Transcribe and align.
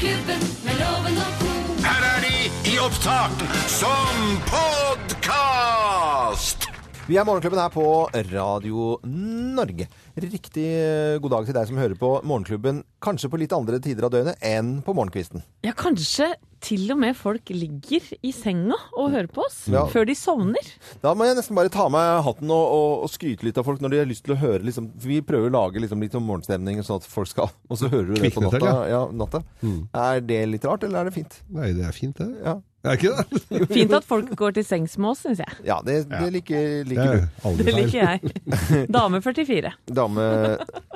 Morgenklubben 0.00 0.40
med 0.64 0.78
loven 0.80 1.18
og 1.20 1.32
co. 1.36 1.48
Her 1.84 2.04
er 2.08 2.22
de 2.24 2.36
i 2.70 2.78
opptak 2.80 3.42
som 3.68 4.30
podkast! 4.48 6.64
Vi 7.04 7.18
er 7.20 7.26
Morgenklubben 7.28 7.60
her 7.60 7.68
på 7.74 8.08
Radio 8.30 8.94
Norge. 9.04 9.84
Riktig 10.16 10.64
eh, 10.72 11.20
god 11.20 11.30
dag 11.34 11.44
til 11.44 11.52
deg 11.58 11.68
som 11.68 11.76
hører 11.82 12.00
på 12.00 12.24
Morgenklubben, 12.24 12.80
kanskje 13.04 13.28
på 13.28 13.36
litt 13.42 13.52
andre 13.52 13.76
tider 13.84 14.08
av 14.08 14.12
døgnet 14.14 14.40
enn 14.40 14.80
på 14.86 14.94
morgenkvisten. 14.96 15.44
Ja, 15.68 15.76
kanskje 15.76 16.32
til 16.60 16.84
og 16.92 16.98
med 17.00 17.16
folk 17.16 17.48
ligger 17.54 18.04
i 18.26 18.30
senga 18.36 18.76
og 18.98 19.10
hører 19.14 19.28
på 19.32 19.42
oss 19.46 19.62
Ja. 19.72 19.86
før 19.88 20.04
de 20.08 20.14
sovner. 20.18 20.70
Da 21.02 21.14
må 21.16 21.24
jeg 21.28 21.38
nesten 21.38 21.56
bare 21.56 21.72
ta 21.72 21.86
av 21.86 21.92
meg 21.94 22.22
hatten 22.26 22.50
og, 22.52 22.64
og, 22.76 23.04
og 23.06 23.12
skryte 23.12 23.46
litt 23.48 23.56
av 23.60 23.64
folk 23.68 23.80
når 23.80 23.94
de 23.94 24.00
har 24.02 24.08
lyst 24.10 24.24
til 24.28 24.34
å 24.36 24.40
høre 24.40 24.60
liksom, 24.68 24.90
Vi 25.00 25.20
prøver 25.24 25.48
å 25.48 25.54
lage 25.56 25.80
liksom, 25.80 26.00
litt 26.04 26.14
om 26.18 26.26
morgenstemning 26.28 26.82
sånn 26.84 27.00
at 27.00 27.08
folk 27.08 27.30
skal 27.32 27.48
Og 27.70 27.80
så 27.80 27.88
hører 27.88 28.10
du 28.12 28.20
det 28.20 28.34
på 28.36 28.44
natta. 28.44 28.74
Ja, 28.92 29.06
natta. 29.12 29.40
Er 29.96 30.20
det 30.20 30.42
litt 30.52 30.64
rart, 30.68 30.84
eller 30.84 31.00
er 31.06 31.10
det 31.10 31.16
fint? 31.16 31.40
Nei, 31.48 31.72
det 31.76 31.86
er 31.88 31.96
fint, 31.96 32.20
det. 32.20 32.28
Ja, 32.44 32.58
Er 32.84 32.96
ikke 32.96 33.10
det? 33.16 33.64
Fint 33.76 33.92
at 33.92 34.06
folk 34.08 34.30
går 34.40 34.54
til 34.56 34.64
sengs 34.64 34.94
med 35.00 35.10
oss, 35.10 35.24
syns 35.26 35.42
jeg. 35.42 35.56
ja 35.68 35.80
det, 35.84 35.98
det 36.08 36.30
liker, 36.32 36.68
liker 36.88 37.10
er 37.10 37.26
du. 37.58 37.58
Det 37.64 37.74
liker 37.76 37.98
jeg. 37.98 38.86
Dame 38.88 39.20
44. 39.20 39.72
Dame 40.00 40.28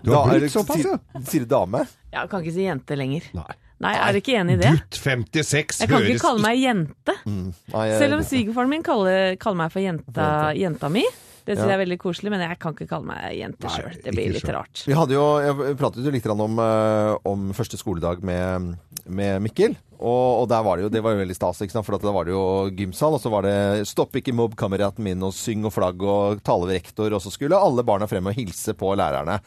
Du 0.04 0.12
har 0.14 0.30
blitt 0.32 0.52
såpass, 0.54 0.80
ja. 0.84 0.96
Sier 1.28 1.44
du 1.44 1.50
dame? 1.52 1.82
Ja, 2.14 2.24
kan 2.30 2.40
ikke 2.44 2.54
si 2.56 2.64
jente 2.64 2.96
lenger. 2.96 3.26
Nei. 3.36 3.52
Nei, 3.82 3.92
jeg 3.96 4.04
er 4.06 4.18
ikke 4.20 4.36
enig 4.40 4.54
i 4.54 4.60
det. 4.62 4.72
Gutt 4.78 4.98
56 5.02 5.80
Jeg 5.82 5.88
kan 5.90 6.02
ikke 6.06 6.22
kalle 6.22 6.42
meg 6.44 6.58
jente. 6.62 7.14
Nei, 7.26 7.86
jeg- 7.90 7.98
Selv 7.98 8.14
om 8.14 8.22
svigerfaren 8.22 8.68
min 8.70 8.82
kaller, 8.86 9.36
kaller 9.36 9.56
meg 9.56 9.72
for 9.72 9.80
jenta, 9.80 10.26
jenta 10.54 10.88
mi. 10.90 11.04
Det 11.44 11.58
syns 11.58 11.66
Ja. 11.66 11.76
jeg 11.76 11.80
er 11.80 11.84
veldig 11.84 11.98
koselig, 12.00 12.30
men 12.30 12.40
jeg 12.40 12.58
kan 12.58 12.72
ikke 12.72 12.88
kalle 12.88 13.04
meg 13.04 13.36
jente 13.36 13.68
sjøl. 13.68 14.02
Det 14.02 14.14
blir 14.14 14.32
litt 14.32 14.46
selv. 14.46 14.54
rart. 14.54 14.84
Vi 14.86 14.94
hadde 14.96 15.12
jo, 15.12 15.24
jeg 15.44 15.76
pratet 15.76 16.02
jo 16.02 16.10
litt 16.10 16.26
om, 16.26 16.58
eh, 16.58 17.16
om 17.26 17.52
første 17.52 17.76
skoledag 17.76 18.22
med, 18.22 18.78
med 19.06 19.42
Mikkel. 19.42 19.76
Og, 20.00 20.42
og 20.42 20.48
der 20.48 20.62
var 20.62 20.76
det 20.76 20.84
jo, 20.84 20.88
det 20.88 21.02
var 21.02 21.12
jo 21.12 21.20
veldig 21.20 21.36
stas, 21.36 21.60
for 21.84 21.98
da 21.98 22.12
var 22.12 22.24
det 22.24 22.32
jo 22.32 22.70
gymsal. 22.70 23.12
Og 23.12 23.20
så 23.20 23.30
var 23.30 23.42
det 23.42 23.84
'stopp 23.86 24.12
ikke 24.16 24.32
mobb 24.32 24.56
kameraten 24.56 25.04
min', 25.04 25.22
og 25.22 25.32
'syng 25.32 25.66
og 25.66 25.72
flagg' 25.74 26.00
og 26.02 26.42
'tale 26.42 26.66
ved 26.66 26.80
rektor'. 26.80 27.12
Og 27.12 27.20
så 27.20 27.30
skulle 27.30 27.52
alle 27.60 27.84
barna 27.84 28.06
frem 28.06 28.26
og 28.26 28.34
hilse 28.34 28.72
på 28.72 28.96
lærerne. 28.96 29.40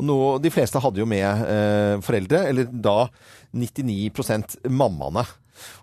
Nå, 0.00 0.18
de 0.42 0.50
fleste 0.52 0.80
hadde 0.82 1.02
jo 1.02 1.06
med 1.08 1.44
eh, 1.46 1.96
foreldre, 2.04 2.46
eller 2.48 2.70
da 2.72 3.06
99% 3.52 4.62
mammaene. 4.72 5.26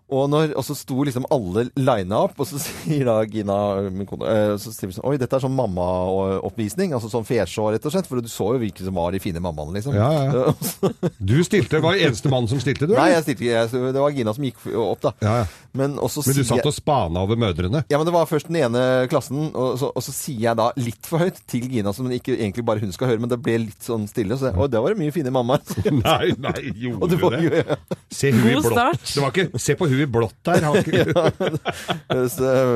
Og, 0.09 0.25
når, 0.31 0.53
og 0.57 0.65
så 0.65 0.73
sto 0.77 1.03
liksom 1.05 1.27
alle 1.29 1.67
lina 1.77 2.23
opp, 2.25 2.39
og 2.41 2.47
så 2.49 2.57
sier 2.63 3.05
da 3.05 3.19
Gina 3.29 3.57
min 3.93 4.07
kone, 4.09 4.25
eh, 4.25 4.53
så 4.61 4.73
sier 4.73 4.89
vi 4.89 4.97
sånn, 4.97 5.05
Oi, 5.09 5.17
dette 5.21 5.37
er 5.37 5.43
sånn 5.43 5.55
mammaoppvisning. 5.57 6.93
Altså 6.97 7.11
sånn 7.11 7.27
fesjå, 7.27 7.69
rett 7.73 7.85
og 7.85 7.93
slett. 7.93 8.09
For 8.09 8.21
du 8.21 8.29
så 8.31 8.51
jo 8.55 8.61
hvilke 8.63 8.85
som 8.85 8.97
var 8.97 9.13
de 9.13 9.21
fine 9.23 9.41
mammaene, 9.43 9.77
liksom. 9.79 9.95
Ja, 9.97 10.09
ja. 10.29 10.53
Du 11.29 11.37
stilte, 11.45 11.81
var 11.83 11.99
eneste 11.99 12.31
mann 12.31 12.47
som 12.49 12.61
stilte, 12.61 12.87
du? 12.89 12.95
Nei, 12.97 13.11
jeg 13.13 13.25
stilte 13.27 13.45
ikke. 13.45 13.91
Det 13.93 14.03
var 14.03 14.15
Gina 14.15 14.33
som 14.35 14.47
gikk 14.47 14.65
opp, 14.73 15.01
da. 15.05 15.13
Ja, 15.25 15.35
ja. 15.43 15.47
Men, 15.77 15.99
også 16.01 16.23
Men 16.25 16.39
du 16.39 16.43
satt 16.47 16.65
og 16.65 16.73
spana 16.73 17.21
over 17.21 17.37
mødrene? 17.37 17.83
ja, 17.91 17.97
men 17.99 18.07
det 18.07 18.13
var 18.15 18.25
først 18.25 18.47
den 18.49 18.57
ene 18.57 18.81
klassen, 19.11 19.51
og 19.53 19.75
så, 19.77 19.91
og 19.93 20.01
så 20.01 20.13
sier 20.15 20.47
jeg 20.47 20.57
da 20.57 20.71
litt 20.81 21.05
for 21.05 21.21
høyt 21.21 21.37
til 21.51 21.67
Gina, 21.69 21.93
som 21.93 22.09
ikke 22.09 22.33
egentlig 22.39 22.63
bare 22.65 22.81
hun 22.81 22.93
skal 22.95 23.11
høre, 23.11 23.21
men 23.21 23.29
det 23.29 23.37
ble 23.45 23.59
litt 23.67 23.85
sånn 23.85 24.07
stille. 24.09 24.33
Så 24.39 24.49
jeg, 24.49 24.57
Oi, 24.57 24.65
der 24.73 24.81
var 24.81 24.95
det 24.95 25.01
mye 25.03 25.13
fine 25.13 25.33
mammaer. 25.33 25.61
Nei, 25.99 26.31
nei, 26.41 26.71
gjorde 26.79 27.11
det 27.11 27.19
du 27.19 27.25
det? 27.29 27.39
jo 27.43 27.51
det? 27.53 27.77
Se 28.15 28.31
hun 28.33 28.41
i 28.41 28.55
God 28.55 28.65
blått. 28.65 28.73
start. 28.73 29.05
Det 29.13 29.21
var 29.23 29.35
ikke, 29.35 29.61
se 29.61 29.75
på 29.77 29.87
hun 29.91 29.98
i 30.05 30.09
blått 30.09 30.37
der. 30.47 30.65
Har 30.65 30.79
ikke, 30.79 31.05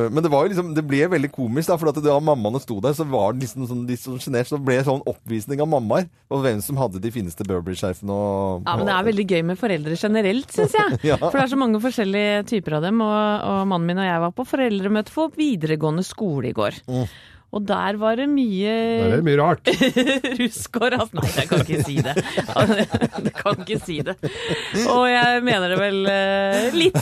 Men 0.14 0.22
det 0.24 0.32
var 0.32 0.46
jo 0.46 0.52
liksom, 0.52 0.72
det 0.78 0.84
ble 0.88 1.02
veldig 1.12 1.32
komisk, 1.34 1.72
da, 1.72 1.78
for 1.82 1.92
at 1.92 2.00
da 2.04 2.18
mammaene 2.24 2.62
sto 2.64 2.80
der, 2.84 2.96
så 2.98 3.06
var 3.10 3.34
det 3.34 3.46
liksom 3.46 3.68
sånn, 3.70 3.84
litt 3.90 4.04
sånn 4.04 4.22
sjenert. 4.24 4.50
Så 4.50 4.60
det 4.60 4.68
ble 4.68 4.80
sånn 4.86 5.04
oppvisning 5.10 5.64
av 5.64 5.70
mammaer, 5.74 6.08
og 6.34 6.44
hvem 6.46 6.62
som 6.66 6.80
hadde 6.82 7.02
de 7.04 7.12
fineste 7.14 7.46
Burberry-skjerfene 7.48 8.14
og 8.14 8.64
Ja, 8.68 8.78
men 8.80 8.90
Det 8.90 8.96
er 8.96 9.10
veldig 9.10 9.28
gøy 9.34 9.44
med 9.52 9.62
foreldre 9.62 10.00
generelt, 10.00 10.50
syns 10.54 10.78
jeg. 10.80 11.00
Ja. 11.14 11.18
For 11.20 11.36
det 11.36 11.44
er 11.44 11.52
så 11.52 11.60
mange 11.60 11.82
forskjellige 11.84 12.44
typer 12.50 12.78
av 12.78 12.86
dem. 12.86 13.02
Og, 13.04 13.20
og 13.50 13.68
mannen 13.70 13.90
min 13.90 14.02
og 14.02 14.08
jeg 14.08 14.24
var 14.24 14.34
på 14.38 14.46
foreldremøte 14.48 15.14
for 15.14 15.34
videregående 15.38 16.06
skole 16.08 16.52
i 16.52 16.56
går. 16.56 16.80
Og 17.54 17.62
der 17.70 17.98
var 18.02 18.18
det 18.18 18.26
mye 18.32 18.74
der 18.74 19.12
er 19.12 19.20
det 19.22 19.26
mye 19.28 19.38
rart. 19.38 19.70
rusk 20.42 20.80
og 20.82 20.88
rast. 20.96 21.14
Nei, 21.14 21.30
jeg 21.38 21.50
kan 21.52 21.62
ikke 21.62 21.84
si 21.86 21.98
det. 22.02 22.16
Jeg 23.28 23.34
kan 23.38 23.62
ikke 23.62 23.80
si 23.84 24.00
det. 24.08 24.16
Og 24.90 25.06
jeg 25.12 25.44
mener 25.46 25.76
det 25.76 25.80
vel 25.82 26.00
eh, 26.10 26.74
litt. 26.74 26.98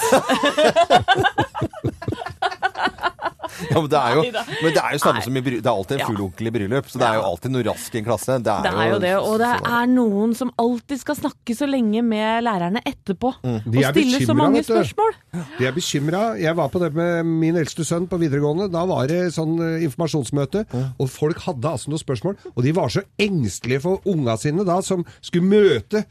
Ja, 3.70 3.78
men 3.78 3.90
det 3.92 4.00
er 4.00 4.16
jo, 4.18 4.22
men 4.32 4.74
det 4.74 4.82
er 4.82 4.96
jo 4.96 5.00
samme 5.04 5.20
Nei. 5.20 5.26
som 5.26 5.38
i 5.38 5.44
bryllup. 5.46 5.62
Det 5.62 5.70
er 5.70 5.78
alltid 5.78 6.00
en 6.00 6.08
full 6.10 6.22
onkel 6.26 6.50
i 6.50 6.54
bryllup, 6.56 6.90
så 6.92 7.02
det 7.02 7.08
er 7.08 7.18
jo 7.20 7.24
alltid 7.28 7.54
noe 7.54 7.66
rask 7.68 7.96
i 7.96 8.00
en 8.02 8.08
klasse. 8.08 8.38
Det 8.42 8.54
er, 8.54 8.66
Det 8.66 8.72
er 8.72 8.92
jo 8.92 9.00
det. 9.04 9.14
Og 9.22 9.36
det 9.42 9.52
er 9.72 9.92
noen 9.92 10.36
som 10.38 10.54
alltid 10.62 11.02
skal 11.04 11.20
snakke 11.20 11.56
så 11.58 11.70
lenge 11.70 12.04
med 12.06 12.46
lærerne 12.48 12.84
etterpå. 12.88 13.34
Mm. 13.44 13.60
Og 13.68 13.90
stille 13.92 14.24
så 14.28 14.38
mange 14.38 14.64
spørsmål. 14.66 15.18
De 15.60 15.68
er 15.70 15.76
bekymra. 15.76 16.24
Jeg 16.42 16.58
var 16.58 16.72
på 16.74 16.82
det 16.84 16.92
med 16.98 17.28
min 17.30 17.60
eldste 17.60 17.86
sønn 17.88 18.08
på 18.12 18.20
videregående. 18.22 18.70
Da 18.74 18.86
var 18.90 19.10
det 19.12 19.22
sånn 19.36 19.58
eh, 19.62 19.86
informasjonsmøte, 19.88 20.66
og 20.98 21.12
folk 21.12 21.44
hadde 21.46 21.76
altså 21.76 21.92
noen 21.94 22.02
spørsmål. 22.02 22.40
Og 22.56 22.66
de 22.66 22.74
var 22.76 22.92
så 22.94 23.06
engstelige 23.22 23.84
for 23.86 24.02
unga 24.10 24.38
sine 24.42 24.66
da, 24.68 24.80
som 24.86 25.06
skulle 25.22 25.48
møte 25.52 26.06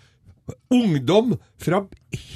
ungdom 0.70 1.34
fra 1.60 1.82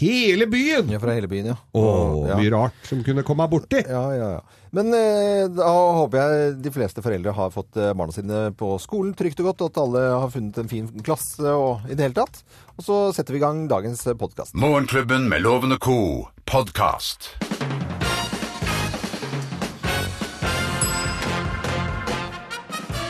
hele 0.01 0.47
byen. 0.51 0.91
Ja, 0.93 1.01
fra 1.03 1.15
hele 1.17 1.29
byen, 1.31 1.53
ja. 1.53 1.57
Åh, 1.73 2.29
ja. 2.29 2.37
mye 2.39 2.53
rart 2.55 2.87
som 2.89 3.03
kunne 3.07 3.25
komme 3.27 3.47
borti. 3.51 3.83
Ja, 3.89 4.05
ja, 4.17 4.29
ja. 4.37 4.61
Men 4.75 4.91
eh, 4.97 5.47
da 5.55 5.71
håper 6.01 6.19
jeg 6.19 6.55
de 6.65 6.73
fleste 6.75 7.03
foreldre 7.05 7.35
har 7.37 7.53
fått 7.55 7.79
eh, 7.79 7.93
barna 7.95 8.15
sine 8.15 8.49
på 8.59 8.73
skolen 8.83 9.15
trygt 9.15 9.39
og 9.43 9.53
godt, 9.53 9.63
og 9.63 9.71
at 9.71 9.83
alle 9.85 10.05
har 10.25 10.35
funnet 10.35 10.59
en 10.59 10.71
fin 10.71 10.91
klasse 11.07 11.47
og 11.47 11.87
i 11.87 11.95
det 11.95 12.09
hele 12.09 12.19
tatt. 12.19 12.43
Og 12.75 12.87
så 12.89 13.01
setter 13.15 13.37
vi 13.37 13.43
i 13.43 13.45
gang 13.47 13.67
dagens 13.71 14.03
podkast. 14.19 14.57
Morgenklubben 14.59 15.29
med 15.31 15.47
Lovende 15.47 15.79
co. 15.79 16.27
podkast. 16.45 17.35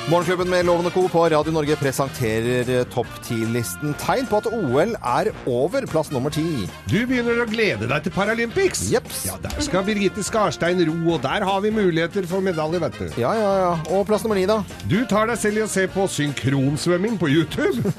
Morgenklubben 0.05 0.51
med 0.53 0.67
Loven 0.69 0.85
og 0.85 0.93
Co. 0.93 1.03
på 1.09 1.21
Radio 1.33 1.53
Norge 1.55 1.75
presenterer 1.81 2.69
eh, 2.69 2.83
topp 2.93 3.09
10-listen. 3.25 3.95
Tegn 4.03 4.27
på 4.29 4.37
at 4.43 4.49
OL 4.53 4.91
er 5.01 5.31
over, 5.49 5.87
plass 5.89 6.11
nummer 6.13 6.29
ti. 6.35 6.67
Du 6.91 6.99
begynner 7.09 7.41
å 7.41 7.47
glede 7.49 7.89
deg 7.89 8.05
til 8.05 8.13
Paralympics. 8.13 8.83
Jeps. 8.93 9.23
Ja, 9.31 9.39
der 9.41 9.57
skal 9.65 9.87
Birgitte 9.87 10.21
Skarstein 10.27 10.83
ro, 10.85 10.99
og 11.15 11.23
der 11.25 11.47
har 11.49 11.63
vi 11.65 11.73
muligheter 11.73 12.29
for 12.29 12.45
medalje, 12.45 12.83
vet 12.85 12.99
du. 13.01 13.07
Ja, 13.23 13.31
ja, 13.39 13.55
ja. 13.63 13.71
Og 13.97 14.05
plass 14.11 14.27
nummer 14.27 14.37
ni, 14.37 14.45
da? 14.51 14.59
Du 14.93 14.99
tar 15.09 15.31
deg 15.33 15.41
selv 15.41 15.63
i 15.63 15.65
å 15.65 15.71
se 15.73 15.87
på 15.95 16.05
synkronsvømming 16.19 17.17
på 17.21 17.33
YouTube. 17.33 17.81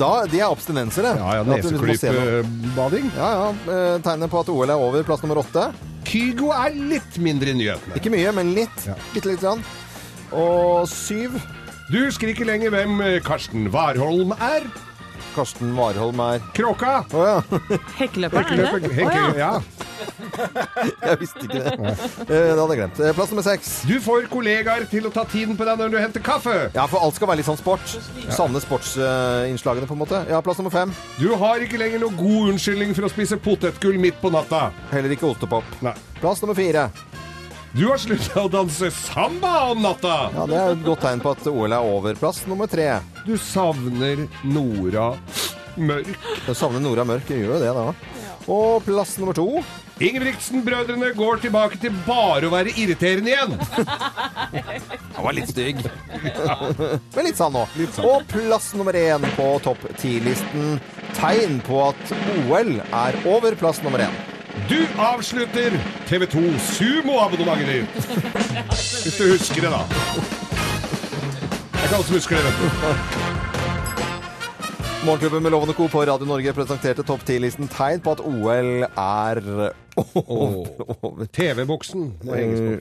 Da, 0.00 0.24
De 0.30 0.38
er 0.40 0.46
abstinenser, 0.48 1.04
det. 1.04 1.10
Ja, 1.20 1.32
ja, 1.36 1.42
liksom 1.46 1.74
neseklypebading. 1.84 3.10
Ja, 3.14 3.28
ja. 3.36 3.48
eh, 3.74 3.96
Tegnet 4.02 4.32
på 4.32 4.40
at 4.40 4.48
OL 4.50 4.72
er 4.72 4.80
over, 4.80 5.04
plass 5.06 5.22
nummer 5.22 5.42
åtte. 5.42 5.66
Kygo 6.08 6.48
er 6.56 6.74
litt 6.74 7.18
mindre 7.22 7.52
i 7.52 7.56
nyhetene. 7.60 7.98
Ikke 8.00 8.10
mye, 8.14 8.32
men 8.34 8.54
litt. 8.56 8.86
Ja. 8.88 8.96
Bitte 9.12 9.30
litt. 9.30 9.42
Grann. 9.44 9.62
Og 10.32 10.88
syv. 10.90 11.36
Du 11.92 11.98
husker 12.06 12.30
ikke 12.32 12.46
lenger 12.48 12.72
hvem 12.72 13.00
eh, 13.04 13.18
Karsten 13.24 13.66
Warholm 13.74 14.32
er? 14.38 14.64
Karsten 15.32 15.70
Warholm 15.76 16.18
er 16.20 16.42
Kråka. 16.56 16.98
Å 17.16 17.22
ja. 17.24 17.36
Hekkeløperen, 17.98 18.52
er 18.52 18.58
det 18.60 18.82
det? 18.84 18.90
Henke, 18.98 19.16
Å, 19.16 19.32
ja. 19.36 19.52
ja. 19.52 19.88
Jeg 21.06 21.18
visste 21.20 21.44
ikke 21.46 21.60
det. 21.60 21.72
Eh, 21.78 22.26
Det 22.26 22.58
hadde 22.58 22.66
jeg 22.74 22.80
glemt. 22.80 23.00
Eh, 23.00 23.12
Plass 23.16 23.32
nummer 23.32 23.44
seks. 23.46 23.70
Du 23.88 23.94
får 24.02 24.26
kollegaer 24.32 24.84
til 24.90 25.08
å 25.08 25.12
ta 25.14 25.24
tiden 25.28 25.56
på 25.56 25.64
deg 25.68 25.80
når 25.80 25.92
du 25.94 25.98
henter 26.00 26.24
kaffe. 26.24 26.56
Ja, 26.76 26.84
for 26.90 27.04
alt 27.04 27.16
skal 27.16 27.30
være 27.30 27.40
litt 27.40 27.48
sånn 27.48 27.60
sport. 27.60 27.94
Sanne 28.34 28.60
sportsinnslagene, 28.64 29.88
på 29.88 29.96
en 29.96 30.02
måte. 30.04 30.20
Ja, 30.32 30.40
plass 30.44 30.60
nummer 30.60 30.74
fem. 30.74 30.92
Du 31.20 31.28
har 31.40 31.64
ikke 31.64 31.80
lenger 31.80 32.02
noe 32.04 32.16
god 32.18 32.52
unnskyldning 32.54 32.92
for 32.96 33.08
å 33.08 33.12
spise 33.12 33.38
potetgull 33.40 34.00
midt 34.02 34.20
på 34.24 34.32
natta. 34.34 34.66
Heller 34.92 35.16
ikke 35.16 35.28
ostepop. 35.32 35.76
Nei. 35.84 35.94
Plass 36.20 36.44
nummer 36.44 36.56
fire. 36.58 36.88
Du 37.72 37.86
har 37.88 37.96
slutta 37.96 38.42
å 38.44 38.50
danse 38.52 38.90
samba 38.92 39.52
om 39.72 39.80
natta. 39.80 40.16
Ja, 40.34 40.46
Det 40.46 40.56
er 40.60 40.72
et 40.74 40.82
godt 40.84 41.00
tegn 41.06 41.22
på 41.24 41.30
at 41.32 41.46
OL 41.48 41.72
er 41.72 41.80
over. 41.94 42.16
Plass 42.20 42.42
nummer 42.46 42.68
tre. 42.68 42.88
Du 43.24 43.32
savner 43.40 44.26
Nora 44.44 45.14
Mørk. 45.80 46.10
Du 46.44 46.52
savner 46.52 46.82
Nora 46.84 47.06
Mørk. 47.08 47.30
Jeg 47.32 47.46
gjør 47.46 47.54
jo 47.56 47.62
det, 47.62 47.70
da. 47.78 47.86
Og 48.52 48.82
plass 48.84 49.14
nummer 49.22 49.32
to. 49.38 49.46
Ingebrigtsen-brødrene 50.02 51.12
går 51.16 51.40
tilbake 51.44 51.78
til 51.80 51.94
bare 52.04 52.48
å 52.48 52.52
være 52.52 52.74
irriterende 52.76 53.30
igjen. 53.30 53.56
Han 55.14 55.24
var 55.24 55.36
litt 55.36 55.52
stygg. 55.52 55.80
Men 57.14 57.24
litt 57.28 57.40
sann 57.40 57.54
nå. 57.56 57.64
Og 58.02 58.26
plass 58.34 58.72
nummer 58.76 58.98
én 58.98 59.24
på 59.38 59.48
topp 59.64 59.86
ti-listen. 60.02 60.76
Tegn 61.16 61.62
på 61.64 61.80
at 61.86 62.14
OL 62.42 62.74
er 62.82 63.20
over. 63.32 63.56
Plass 63.62 63.80
nummer 63.86 64.04
én. 64.10 64.31
Du 64.68 64.86
avslutter 65.00 65.72
TV2 66.08 66.58
Sumo-abonnementet 66.58 67.66
ditt. 67.72 67.88
Hvis 69.02 69.16
du 69.16 69.24
husker 69.30 69.64
det, 69.64 69.70
da. 69.72 69.80
Det 71.72 71.80
er 71.80 71.86
ikke 71.88 71.96
husker 72.18 72.36
det, 72.36 72.44
vet. 72.44 72.58
Morgenklubben 75.02 75.42
med 75.42 75.50
Lovende 75.50 75.74
Co. 75.74 75.88
på 75.90 76.04
Radio 76.06 76.28
Norge 76.28 76.52
presenterte 76.54 77.02
topp 77.02 77.24
10-listen 77.26 77.66
tegn 77.72 78.04
på 78.04 78.12
at 78.12 78.20
OL 78.22 78.84
er. 78.86 79.40
TV-boksen. 81.32 82.04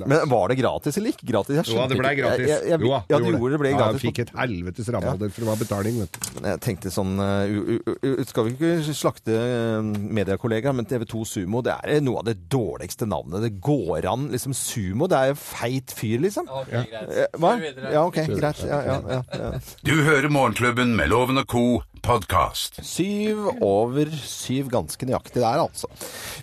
Men 0.06 0.30
var 0.30 0.52
det 0.52 0.58
gratis 0.62 0.98
eller 0.98 1.14
ikke 1.16 1.28
gratis? 1.32 1.60
Jeg 1.60 1.76
Jo 1.76 1.88
det 1.92 1.98
ble 2.00 2.14
gratis. 2.20 2.48
Jeg, 2.48 2.70
jeg, 2.72 2.80
Jo 2.82 2.94
ja, 2.96 3.20
gjorde 3.20 3.52
det 3.56 3.60
ble 3.62 3.72
Ja, 3.72 3.78
gratis. 3.82 4.02
jeg 4.02 4.12
fikk 4.12 4.22
et 4.26 4.34
helvetes 4.38 4.92
rabalder, 4.96 5.32
for 5.34 5.44
det 5.44 5.50
var 5.50 5.60
betaling, 5.62 6.00
vet 6.04 6.12
du. 6.16 6.20
Jeg 6.48 6.62
tenkte 6.66 6.94
sånn 6.94 7.14
uh, 7.20 7.46
uh, 7.46 7.78
u, 7.86 7.96
u, 8.00 8.24
Skal 8.28 8.48
vi 8.48 8.56
ikke 8.56 8.96
slakte 8.98 9.36
uh, 9.36 9.82
mediekollegaer, 9.84 10.76
men 10.78 10.88
TV2 10.90 11.26
Sumo 11.28 11.64
det 11.66 11.76
er 11.84 12.02
noe 12.04 12.22
av 12.24 12.30
det 12.30 12.38
dårligste 12.52 13.08
navnet. 13.10 13.44
Det 13.46 13.54
går 13.64 14.08
an. 14.12 14.30
liksom 14.34 14.56
Sumo, 14.58 15.10
det 15.12 15.20
er 15.20 15.34
jo 15.34 15.40
feit 15.42 15.94
fyr, 15.96 16.20
liksom. 16.24 16.50
Okay, 16.62 16.86
greit. 16.90 17.12
Eh, 17.12 17.40
Hva? 17.42 17.56
Ja, 17.92 18.06
ok, 18.08 18.22
greit. 18.32 18.64
Ja, 18.68 18.82
ja, 18.88 19.00
ja, 19.18 19.22
ja. 19.36 19.54
Du 19.86 19.96
hører 20.06 20.30
Morgenklubben 20.32 20.96
med 20.98 21.12
Loven 21.12 21.42
og 21.42 21.48
Co. 21.52 21.66
podkast. 22.02 22.80
Syv 22.82 23.62
over 23.62 24.10
syv, 24.26 24.72
ganske 24.74 25.06
nøyaktig 25.06 25.38
der, 25.38 25.62
altså. 25.62 25.86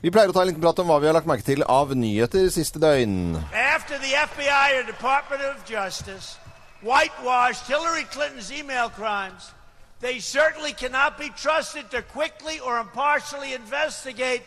Vi 0.04 0.12
pleier 0.14 0.30
å 0.30 0.36
ta 0.36 0.44
en 0.46 0.57
liten 0.58 0.66
prat 0.66 0.78
om 0.82 0.88
hva 0.90 0.98
vi 0.98 1.06
har 1.06 1.14
lagt 1.14 1.28
merke 1.28 1.46
til 1.46 1.62
av 1.62 1.94
nyheter 1.94 2.48
siste 2.50 2.80
døgn. 2.82 3.38
After 3.54 3.98
the 3.98 4.12
FBI 4.26 4.78
or 4.78 4.84
Department 4.86 5.42
of 5.42 5.62
Justice 5.64 6.38
whitewashed 6.82 7.66
Hillary 7.66 8.04
Clinton's 8.10 8.50
email 8.50 8.90
crimes, 8.90 9.52
they 10.00 10.18
certainly 10.18 10.72
cannot 10.72 11.18
be 11.18 11.30
trusted 11.30 11.90
to 11.90 12.02
quickly 12.02 12.58
or 12.60 12.80
impartially 12.80 13.54
investigate 13.54 14.42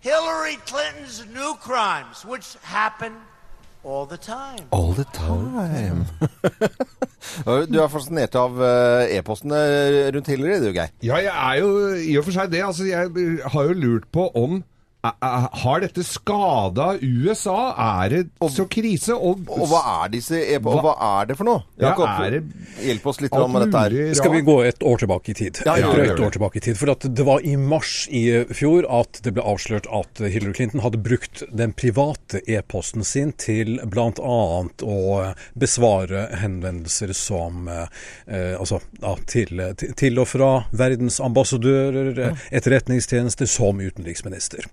Hillary 0.00 0.56
Clinton's 0.66 1.26
new 1.34 1.54
crimes, 1.60 2.24
which 2.24 2.56
happen 2.62 3.12
all 3.82 4.06
the 4.06 4.16
time. 4.18 4.68
All 4.70 4.92
the 4.92 5.04
time. 5.04 6.06
du 7.70 7.78
er 7.80 7.90
fascinert 7.90 8.34
av 8.38 8.60
eh, 8.62 9.16
e-postene 9.18 9.60
rundt 10.14 10.30
Hillary, 10.30 10.60
du, 10.62 10.70
Geir. 10.72 10.92
Ja, 11.02 11.18
jeg 11.18 11.34
er 11.34 11.54
jo 11.60 11.70
i 11.98 12.18
og 12.18 12.26
for 12.26 12.36
seg 12.36 12.52
det. 12.52 12.62
Altså, 12.64 12.86
jeg 12.88 13.40
har 13.52 13.62
jo 13.68 13.76
lurt 13.76 14.08
på 14.12 14.30
om 14.38 14.62
Har 15.00 15.80
dette 15.80 16.02
skada 16.04 16.92
USA? 17.00 17.72
Er 18.02 18.10
det 18.12 18.50
så 18.52 18.66
krise? 18.68 19.14
Og, 19.16 19.46
Og 19.48 19.70
hva 19.70 19.80
er 20.04 20.12
disse 20.12 20.36
e 20.36 20.58
og 20.60 20.82
hva 20.84 20.92
er 21.06 21.30
det 21.30 21.36
for 21.38 21.48
noe? 21.48 21.62
Ja, 21.80 21.90
Jakob, 21.90 22.10
er 22.20 22.34
det 22.36 22.84
hjelp 22.84 23.06
oss 23.08 23.20
litt 23.24 23.32
med 23.32 23.64
dette 23.64 23.84
her. 23.84 23.96
Skal 24.18 24.34
vi 24.34 24.42
gå 24.44 24.56
et 24.68 24.84
år 24.84 25.00
tilbake 25.00 25.32
i 25.32 25.36
tid? 25.38 25.62
Ja, 25.64 25.78
ja, 25.80 25.92
et 26.04 26.20
år 26.20 26.34
tilbake 26.36 26.60
i 26.60 26.64
tid. 26.68 26.76
For 26.76 26.92
at 26.92 27.06
det 27.08 27.24
var 27.26 27.40
i 27.40 27.54
mars 27.56 28.04
i 28.12 28.24
fjor 28.52 28.88
at 29.00 29.22
det 29.24 29.32
ble 29.36 29.44
avslørt 29.46 29.88
at 29.88 30.20
Hillary 30.20 30.52
Clinton 30.58 30.84
hadde 30.84 31.00
brukt 31.00 31.44
den 31.48 31.72
private 31.72 32.42
e-posten 32.44 33.06
sin 33.06 33.32
til 33.40 33.80
bl.a. 33.88 34.10
å 34.20 35.00
besvare 35.56 36.26
henvendelser 36.42 37.14
som 37.16 37.68
eh, 37.72 37.86
eh, 38.26 38.52
Altså 38.60 38.80
ja, 39.00 39.14
til, 39.30 39.62
til, 39.96 40.18
og 40.20 40.28
fra 40.28 40.50
verdensambassadører, 40.76 42.10
eh, 42.18 42.46
etterretningstjenester, 42.60 43.48
som 43.48 43.80
utenriksminister. 43.80 44.66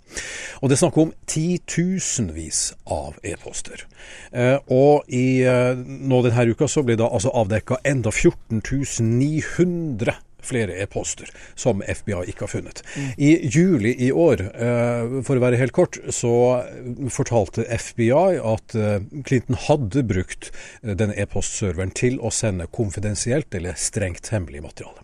Og 0.62 0.70
det 0.70 0.78
er 0.78 0.84
snakk 0.84 0.98
om 1.02 1.14
titusenvis 1.30 2.62
av 2.92 3.18
e-poster. 3.26 3.86
Eh, 4.32 4.58
og 4.74 5.04
i 5.08 5.44
eh, 5.48 5.76
nå 5.78 6.22
denne 6.26 6.52
uka 6.52 6.68
så 6.70 6.84
blir 6.86 6.98
det 7.00 7.08
altså 7.08 7.32
avdekka 7.36 7.78
enda 7.88 8.10
14.900 8.14 10.14
flere 10.48 10.78
e-poster 10.80 11.28
som 11.60 11.82
FBI 11.84 12.24
ikke 12.32 12.46
har 12.46 12.52
funnet. 12.54 12.80
I 13.20 13.50
juli 13.52 13.92
i 14.06 14.14
år, 14.16 14.38
eh, 14.48 15.18
for 15.28 15.36
å 15.36 15.44
være 15.44 15.60
helt 15.60 15.76
kort, 15.76 15.98
så 16.14 16.64
fortalte 17.12 17.68
FBI 17.68 18.40
at 18.40 18.78
Clinton 19.28 19.58
hadde 19.68 20.06
brukt 20.08 20.52
denne 20.82 21.18
e-postserveren 21.20 21.92
til 21.92 22.16
å 22.24 22.32
sende 22.32 22.70
konfidensielt 22.72 23.52
eller 23.60 23.76
strengt 23.82 24.32
hemmelig 24.32 24.64
materiale. 24.70 25.04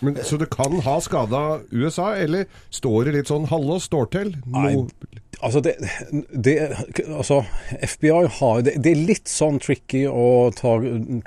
Men, 0.00 0.20
så 0.24 0.38
det 0.40 0.50
kan 0.52 0.78
ha 0.86 0.98
skada 1.04 1.60
USA, 1.70 2.14
eller 2.16 2.46
står 2.70 3.08
det 3.08 3.16
litt 3.18 3.32
sånn 3.32 3.48
hallo, 3.50 3.78
står 3.82 4.08
til? 4.14 4.32
Nei, 4.50 4.74
altså 5.40 5.60
det, 5.64 5.74
det 6.32 6.54
Altså, 7.06 7.42
FBI 7.82 8.24
har 8.38 8.62
det, 8.66 8.76
det 8.84 8.92
er 8.94 9.02
litt 9.10 9.30
sånn 9.30 9.60
tricky 9.62 10.04
å 10.08 10.50
ta 10.56 10.76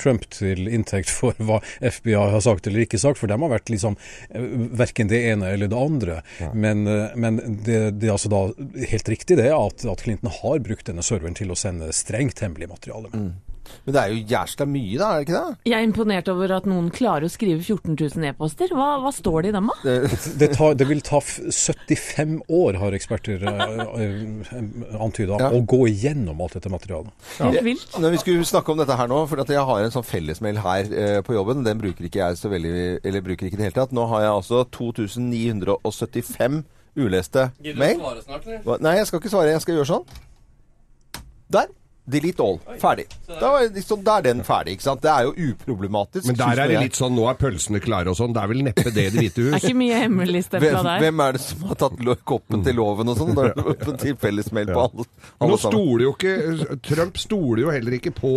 Trump 0.02 0.26
til 0.34 0.68
inntekt 0.68 1.12
for 1.14 1.38
hva 1.38 1.60
FBI 1.82 2.18
har 2.18 2.44
sagt 2.46 2.70
eller 2.70 2.86
ikke 2.86 3.02
sagt, 3.02 3.22
for 3.22 3.32
de 3.32 3.38
har 3.40 3.54
vært 3.54 3.72
liksom 3.74 3.98
eh, 4.30 4.50
verken 4.84 5.12
det 5.12 5.24
ene 5.32 5.54
eller 5.54 5.72
det 5.72 5.80
andre. 5.80 6.20
Men, 6.54 6.86
eh, 6.90 7.16
men 7.16 7.42
det, 7.66 7.80
det 8.00 8.10
er 8.10 8.16
altså 8.16 8.32
da 8.34 8.46
helt 8.94 9.14
riktig 9.14 9.40
det 9.42 9.50
at, 9.54 9.86
at 9.86 10.06
Clinton 10.06 10.34
har 10.42 10.62
brukt 10.66 10.88
denne 10.90 11.06
serveren 11.06 11.38
til 11.38 11.54
å 11.54 11.60
sende 11.60 11.92
strengt 11.96 12.44
hemmelig 12.46 12.72
materiale. 12.74 13.12
Men 13.86 13.96
det 13.96 14.02
er 14.02 14.14
jo 14.14 14.20
jævla 14.34 14.66
mye, 14.70 14.98
da, 15.00 15.08
er 15.10 15.20
det 15.22 15.28
ikke 15.28 15.40
det? 15.40 15.58
Jeg 15.72 15.78
er 15.80 15.88
imponert 15.88 16.30
over 16.32 16.54
at 16.58 16.68
noen 16.70 16.90
klarer 16.94 17.28
å 17.28 17.32
skrive 17.34 17.60
14 17.64 17.96
000 18.00 18.28
e-poster. 18.30 18.72
Hva, 18.76 18.88
hva 19.04 19.12
står 19.16 19.46
det 19.48 19.52
i 19.52 19.56
dem, 19.58 19.70
da? 19.72 19.96
Det, 20.40 20.50
tar, 20.58 20.78
det 20.80 20.88
vil 20.90 21.02
ta 21.06 21.20
75 21.24 22.38
år, 22.54 22.80
har 22.82 22.98
eksperter 22.98 23.44
uh, 23.48 25.02
antyda, 25.04 25.40
Ja. 25.42 25.50
å 25.54 25.64
gå 25.68 25.82
igjennom 25.92 26.42
alt 26.46 26.56
dette 26.60 26.72
materialet. 26.72 27.12
Helt 27.42 27.64
vilt. 27.66 27.98
Når 28.00 28.16
vi 28.16 28.22
skulle 28.24 28.48
snakke 28.48 28.72
om 28.74 28.80
dette 28.84 28.98
her 29.00 29.10
nå, 29.12 29.24
for 29.32 29.44
at 29.44 29.52
jeg 29.52 29.66
har 29.68 29.84
en 29.84 29.94
sånn 29.96 30.08
fellesmail 30.08 30.62
her 30.64 30.94
eh, 30.94 31.20
på 31.26 31.36
jobben, 31.36 31.64
den 31.66 31.82
bruker 31.82 32.08
ikke 32.08 32.22
jeg 32.22 32.40
så 32.40 32.52
veldig, 32.52 32.74
eller 33.04 33.26
bruker 33.26 33.48
ikke 33.50 33.58
i 33.58 33.62
det 33.64 33.70
hele 33.72 33.78
tatt. 33.82 33.94
Nå 33.96 34.06
har 34.12 34.26
jeg 34.26 34.34
altså 34.38 34.64
2975 34.78 36.64
uleste 36.94 37.48
Gidder 37.64 37.80
du 37.80 38.04
å 38.04 38.04
svare 38.04 38.22
snart, 38.26 38.44
eller? 38.48 38.84
Nei, 38.86 38.96
jeg 39.00 39.08
skal 39.10 39.22
ikke 39.22 39.32
svare. 39.34 39.54
Jeg 39.56 39.64
skal 39.64 39.80
gjøre 39.80 39.90
sånn. 39.90 40.20
Der. 41.54 41.72
Delete 42.06 42.44
all. 42.44 42.58
Ferdig. 42.82 43.06
Da, 43.28 43.50
er, 43.62 43.70
liksom, 43.72 44.02
da 44.04 44.18
er 44.20 44.26
den 44.26 44.42
ferdig, 44.44 44.74
ikke 44.76 44.84
sant. 44.84 45.02
Det 45.06 45.12
er 45.12 45.28
jo 45.30 45.52
uproblematisk. 45.54 46.28
Men 46.28 46.40
der 46.42 46.62
er 46.66 46.72
det 46.74 46.82
litt 46.84 46.98
sånn 47.00 47.14
nå 47.16 47.30
er 47.32 47.38
pølsene 47.40 47.80
klare 47.84 48.12
og 48.12 48.18
sånn. 48.20 48.34
Det 48.36 48.42
er 48.44 48.52
vel 48.52 48.64
neppe 48.68 48.92
det 48.92 49.06
i 49.08 49.14
Det 49.14 49.22
hvite 49.22 49.46
Det 49.46 49.54
er 49.56 49.62
ikke 49.62 49.80
mye 49.80 50.02
hemmeligstempla 50.02 50.72
hvem, 50.74 50.90
der. 50.90 51.06
hvem 51.06 51.24
er 51.24 51.38
det 51.38 51.44
som 51.46 51.64
har 51.70 51.80
tatt 51.86 52.04
koppen 52.28 52.66
til 52.66 52.76
loven 52.80 53.14
og 53.14 53.22
sånn? 53.22 53.40
Til 54.04 54.18
fellesmail 54.20 54.74
på 54.74 54.84
alle, 54.84 55.08
Nå 55.08 55.48
alle 55.48 55.62
sammen. 55.62 55.78
stoler 55.78 56.06
jo 56.08 56.14
ikke 56.18 56.78
Trump 56.84 57.22
stoler 57.22 57.64
jo 57.64 57.72
heller 57.72 57.98
ikke 58.00 58.12
på 58.18 58.34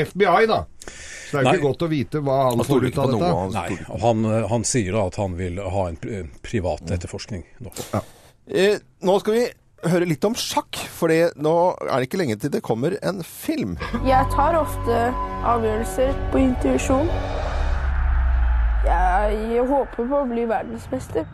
FBI, 0.00 0.46
da. 0.48 0.62
Så 0.86 1.36
det 1.36 1.40
er 1.40 1.44
jo 1.44 1.52
ikke 1.58 1.66
godt 1.66 1.82
å 1.84 1.88
vite 1.90 2.20
hva 2.24 2.36
han 2.46 2.60
Han 2.62 2.68
får 2.68 2.84
ut 2.86 2.98
av 3.02 3.10
dette. 3.12 3.30
Han 3.36 3.54
Nei, 3.58 3.78
han, 4.06 4.24
eh, 4.30 4.48
han 4.54 4.64
sier 4.64 4.96
da 4.96 5.02
at 5.10 5.18
han 5.20 5.34
vil 5.36 5.60
ha 5.60 5.86
en 5.90 5.98
privat 6.46 6.92
etterforskning 6.96 7.44
nå. 7.66 7.74
Eh, 8.50 8.78
nå 9.06 9.16
skal 9.20 9.36
vi 9.36 9.44
høre 9.88 10.08
litt 10.08 10.24
om 10.28 10.34
sjakk, 10.36 10.76
for 10.92 11.12
nå 11.12 11.54
er 11.86 11.94
det 11.94 12.08
ikke 12.08 12.20
lenge 12.20 12.36
til 12.40 12.52
det 12.52 12.62
kommer 12.64 12.96
en 13.06 13.22
film. 13.26 13.76
Jeg 14.06 14.28
tar 14.34 14.58
ofte 14.58 14.98
avgjørelser 15.48 16.12
på 16.32 16.42
intuisjon. 16.42 17.08
Jeg 18.84 19.64
håper 19.68 20.08
på 20.08 20.20
å 20.22 20.26
bli 20.28 20.46
verdensmester. 20.48 21.28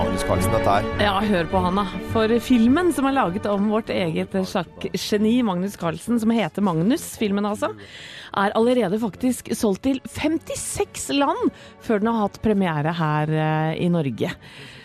Magnus 0.00 0.22
Carlsen, 0.24 0.52
dette 0.54 0.72
her. 0.72 0.86
Ja, 1.02 1.16
hør 1.20 1.48
på 1.50 1.60
han 1.60 1.76
da. 1.76 1.82
For 2.14 2.32
filmen 2.40 2.92
som 2.96 3.08
er 3.08 3.16
laget 3.16 3.44
om 3.50 3.66
vårt 3.72 3.90
eget 3.92 4.32
sjakkgeni 4.32 5.34
Magnus 5.44 5.76
Carlsen, 5.80 6.20
som 6.22 6.32
heter 6.32 6.64
Magnus, 6.64 7.04
filmen 7.20 7.48
altså, 7.48 7.72
er 8.32 8.54
allerede 8.56 9.00
faktisk 9.02 9.50
solgt 9.58 9.84
til 9.88 10.00
56 10.08 11.10
land 11.18 11.50
før 11.84 12.00
den 12.00 12.12
har 12.12 12.22
hatt 12.22 12.40
premiere 12.44 12.94
her 12.96 13.34
eh, 13.34 13.72
i 13.84 13.90
Norge. 13.92 14.32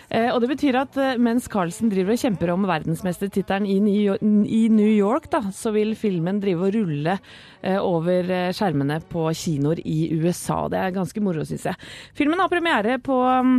Eh, 0.10 0.30
og 0.32 0.42
det 0.44 0.52
betyr 0.54 0.78
at 0.80 0.98
eh, 1.02 1.18
mens 1.22 1.48
Carlsen 1.52 1.90
driver 1.92 2.16
og 2.16 2.22
kjemper 2.22 2.52
om 2.54 2.66
verdensmestertittelen 2.70 3.68
i 3.68 4.64
New 4.70 4.92
York, 4.92 5.30
da, 5.34 5.42
så 5.56 5.74
vil 5.76 5.96
filmen 6.00 6.42
drive 6.44 6.68
og 6.68 6.76
rulle 6.78 7.18
eh, 7.62 7.80
over 7.80 8.30
skjermene 8.56 9.00
på 9.10 9.28
kinoer 9.34 9.82
i 9.82 10.12
USA. 10.20 10.66
Det 10.72 10.82
er 10.82 10.98
ganske 10.98 11.24
moro, 11.24 11.46
syns 11.48 11.70
jeg. 11.72 11.82
Filmen 12.18 12.42
har 12.42 12.52
premiere 12.52 13.00
på 13.04 13.18
mm, 13.18 13.56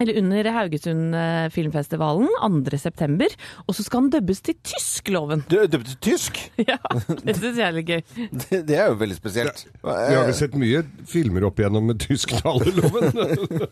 eller 0.00 0.18
under 0.22 0.50
Haugesund 0.58 1.14
Filmfestivalen, 1.54 2.28
filmfestivalen 2.34 3.20
2.9. 3.20 3.36
Og 3.68 3.76
så 3.76 3.84
skal 3.84 4.04
han 4.04 4.10
dubbes 4.12 4.40
til 4.44 4.56
tysk, 4.64 5.08
loven. 5.14 5.44
Du 5.50 5.56
dubbet 5.66 5.94
til 5.94 6.00
tysk? 6.12 6.40
Ja, 6.64 6.78
det 7.24 7.34
syns 7.36 7.58
jeg 7.58 7.64
er 7.66 7.74
litt 7.76 7.90
gøy. 7.90 8.00
Det, 8.32 8.60
det 8.68 8.76
er 8.78 8.88
jo 8.88 8.96
veldig 9.00 9.16
spesielt. 9.18 9.64
Vi 9.84 10.14
har 10.16 10.24
vel 10.24 10.36
sett 10.36 10.54
mye 10.58 10.80
filmer 11.08 11.44
opp 11.48 11.60
igjennom 11.60 11.90
med 11.90 12.00
tysktaleloven. 12.02 13.10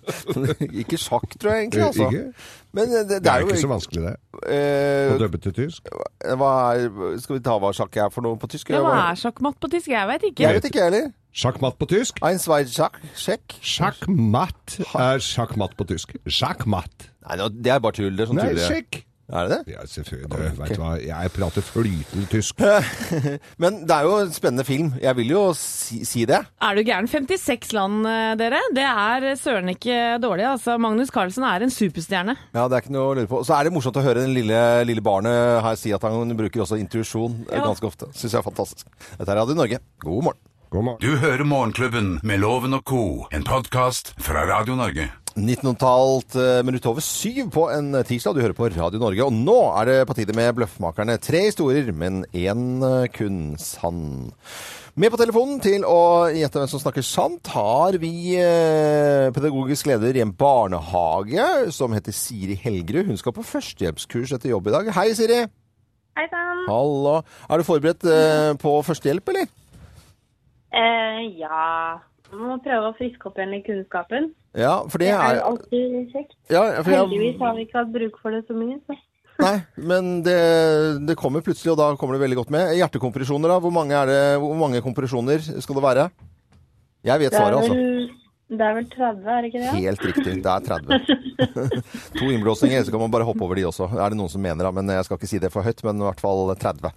ikke 0.83 0.99
sjakk, 1.01 1.39
tror 1.39 1.55
jeg 1.55 1.67
egentlig. 1.67 1.87
Altså. 1.87 2.11
Ikke? 2.11 2.51
Men 2.77 2.93
eh, 2.93 3.07
det, 3.07 3.09
det, 3.09 3.23
Det 3.23 3.33
er 3.33 3.39
er 3.39 3.47
jo 3.47 3.53
ikke 3.53 3.65
så 3.65 3.73
vanskelig, 3.73 4.05
det. 4.09 4.15
Å 4.43 4.45
eh, 4.59 5.17
dubbe 5.23 5.41
til 5.47 5.57
tysk. 5.57 5.91
hva 6.43 6.53
er, 6.75 6.87
Skal 7.23 7.39
vi 7.39 7.43
ta 7.49 7.57
hva 7.63 7.73
sjakk 7.77 7.99
er 8.05 8.13
for 8.15 8.27
noe 8.27 8.41
på 8.41 8.51
tysk? 8.53 8.73
Ja, 8.75 8.83
hva 8.85 8.95
er 9.11 9.21
sjakkmatt 9.23 9.61
på 9.63 9.73
tysk? 9.73 9.93
Jeg 9.95 10.13
vet 10.13 10.31
ikke. 10.33 10.47
Jeg 10.47 10.61
vet 10.61 10.71
ikke, 10.71 10.83
jeg 10.83 10.91
heller. 10.91 11.11
Sjakkmatt 11.33 11.79
på 11.81 11.87
tysk. 11.89 12.19
Ein, 12.27 12.37
zwei, 12.43 12.63
sjakk, 12.69 12.99
sjekk. 13.17 13.55
Sjakkmatt 13.65 14.77
er 15.01 15.23
sjakkmatt 15.25 15.73
på 15.79 15.87
tysk. 15.89 16.13
Sjakkmatt. 16.29 17.09
Nei, 17.25 17.39
det 17.63 17.73
er 17.73 17.81
bare 17.81 17.97
tull. 17.97 18.13
Det 18.19 18.27
er 18.27 18.31
sånn 18.33 18.41
Nei, 18.43 18.51
tull. 18.53 18.67
sjekk. 18.69 18.99
Er 19.33 19.47
det 19.49 19.57
det? 19.65 19.73
Ja, 19.73 19.85
selvfølgelig. 19.89 20.29
Okay. 20.29 20.49
vet 20.59 20.73
du 20.77 20.81
hva? 20.83 20.89
Jeg 21.01 21.31
prater 21.33 21.65
flytende 21.65 22.27
tysk. 22.29 22.59
Men 23.63 23.79
det 23.89 23.95
er 23.97 24.05
jo 24.05 24.19
en 24.27 24.35
spennende 24.35 24.67
film. 24.69 24.91
Jeg 25.01 25.17
vil 25.17 25.31
jo 25.33 25.45
si, 25.57 26.03
si 26.05 26.27
det. 26.29 26.43
Er 26.61 26.77
du 26.77 26.83
gæren? 26.85 27.09
56 27.09 27.73
land, 27.79 28.05
eh, 28.11 28.35
dere. 28.43 28.61
Det 28.77 28.85
er 28.91 29.31
søren 29.41 29.73
ikke 29.73 30.19
dårlig. 30.21 30.45
altså. 30.51 30.77
Magnus 30.77 31.15
Carlsen 31.15 31.49
er 31.49 31.65
en 31.65 31.73
superstjerne. 31.73 32.37
Ja, 32.53 32.67
det 32.69 32.77
er 32.77 32.85
ikke 32.85 32.93
noe 32.99 33.09
å 33.09 33.17
lure 33.23 33.31
på. 33.33 33.41
Så 33.49 33.57
er 33.57 33.71
det 33.71 33.73
morsomt 33.79 33.97
å 33.97 34.05
høre 34.05 34.27
den 34.27 34.37
lille, 34.37 34.61
lille 34.91 35.01
barnet 35.07 35.63
her 35.65 35.81
si 35.81 35.97
at 35.97 36.05
han 36.05 36.37
bruker 36.37 36.67
også 36.67 36.77
intuisjon 36.83 37.47
eh, 37.49 37.57
Ja. 37.57 37.65
ganske 37.71 37.89
ofte. 37.89 38.13
Syns 38.13 38.35
jeg 38.37 38.43
er 38.43 38.51
fantastisk. 38.53 38.93
Dette 39.17 39.31
er 39.33 39.41
Radio 39.41 39.57
Norge. 39.57 39.81
God 40.05 40.27
morgen. 40.29 40.49
God 40.73 40.85
morgen. 40.87 41.01
Du 41.05 41.19
hører 41.21 41.45
Morgenklubben 41.45 42.15
med 42.25 42.41
Loven 42.41 42.73
og 42.73 42.87
Co., 42.89 43.03
en 43.29 43.43
podkast 43.45 44.15
fra 44.25 44.47
Radio 44.49 44.73
Norge. 44.79 45.05
19-talt 45.37 46.33
eh, 46.41 46.61
minutt 46.65 46.89
over 46.89 47.05
syv 47.05 47.51
på 47.53 47.67
en 47.75 47.91
tirsdag. 48.09 48.39
Du 48.39 48.41
hører 48.41 48.57
på 48.57 48.71
Radio 48.73 49.03
Norge. 49.03 49.27
Og 49.27 49.37
nå 49.37 49.59
er 49.83 49.91
det 49.91 49.99
på 50.09 50.17
tide 50.17 50.33
med 50.37 50.49
Bløffmakerne. 50.57 51.19
Tre 51.21 51.45
historier, 51.51 51.93
men 51.93 52.23
én 52.33 52.81
eh, 52.89 53.05
kun 53.13 53.53
sann. 53.61 54.33
Med 54.97 55.13
på 55.13 55.21
telefonen 55.21 55.61
til 55.61 55.85
å 55.85 56.33
gjette 56.33 56.63
hvem 56.63 56.73
som 56.73 56.81
snakker 56.81 57.05
sant, 57.05 57.53
har 57.53 58.01
vi 58.01 58.39
eh, 58.41 59.29
pedagogisk 59.37 59.93
leder 59.93 60.17
i 60.17 60.25
en 60.25 60.33
barnehage 60.33 61.73
som 61.77 61.93
heter 61.93 62.17
Siri 62.17 62.57
Helgerud. 62.65 63.13
Hun 63.13 63.21
skal 63.21 63.37
på 63.37 63.45
førstehjelpskurs 63.45 64.39
etter 64.39 64.57
jobb 64.57 64.73
i 64.73 64.79
dag. 64.81 64.95
Hei, 64.97 65.11
Siri. 65.21 65.45
Hei 66.17 66.31
sann. 66.33 66.65
Hallo. 66.65 67.19
Er 67.49 67.61
du 67.61 67.69
forberedt 67.69 68.09
eh, 68.09 68.55
på 68.57 68.81
førstehjelp, 68.89 69.37
eller? 69.37 69.59
Eh, 70.73 71.21
ja 71.37 72.01
Man 72.33 72.45
må 72.49 72.59
prøve 72.65 72.91
å 72.91 72.97
friske 72.97 73.29
opp 73.29 73.37
igjen 73.37 73.51
litt 73.53 73.67
kunnskapen. 73.67 74.31
Ja, 74.57 74.79
for 74.89 75.01
det 75.03 75.11
Det 75.11 75.17
er 75.21 75.39
jo 75.39 75.43
alltid 75.51 75.97
kjekt. 76.13 76.37
ja, 76.49 76.63
jeg, 76.71 76.85
Heldigvis 76.89 77.41
har 77.41 77.57
vi 77.57 77.67
ikke 77.67 77.79
hatt 77.83 77.93
bruk 77.93 78.17
for 78.23 78.33
det 78.33 78.43
så 78.49 78.57
mye. 78.57 78.79
Så. 78.87 78.97
Nei, 79.45 79.57
men 79.77 80.11
det, 80.25 80.39
det 81.09 81.17
kommer 81.21 81.45
plutselig, 81.45 81.73
og 81.75 81.81
da 81.81 81.91
kommer 82.01 82.17
det 82.17 82.23
veldig 82.25 82.39
godt 82.41 82.53
med. 82.55 82.73
Hjertekompresjoner, 82.79 83.53
da? 83.53 83.61
Hvor 83.65 83.73
mange, 83.75 84.01
det, 84.09 84.21
hvor 84.41 84.57
mange 84.61 84.81
kompresjoner 84.85 85.45
skal 85.45 85.77
det 85.77 85.85
være? 85.85 86.09
Jeg 87.05 87.21
vet 87.25 87.35
svaret, 87.37 87.59
altså. 87.59 88.21
Det 88.53 88.67
er 88.67 88.75
vel 88.77 88.89
30, 88.93 89.23
er 89.25 89.45
det 89.45 89.49
ikke 89.51 89.63
det? 89.63 89.71
Helt 89.79 90.03
riktig. 90.09 90.35
Det 90.45 90.51
er 90.53 90.67
30. 90.67 90.99
to 92.19 92.29
innblåsninger, 92.29 92.85
så 92.85 92.93
kan 92.93 93.01
man 93.01 93.15
bare 93.15 93.25
hoppe 93.29 93.47
over 93.47 93.57
de 93.57 93.65
også. 93.69 93.89
Er 93.97 94.13
det 94.13 94.19
noen 94.21 94.33
som 94.33 94.45
mener, 94.45 94.67
det? 94.67 94.75
Men 94.77 94.93
jeg 94.93 95.07
skal 95.09 95.21
ikke 95.21 95.31
si 95.31 95.41
det 95.43 95.53
for 95.55 95.65
høyt, 95.65 95.81
men 95.89 96.03
i 96.03 96.07
hvert 96.07 96.21
fall 96.21 96.53
30. 96.61 96.93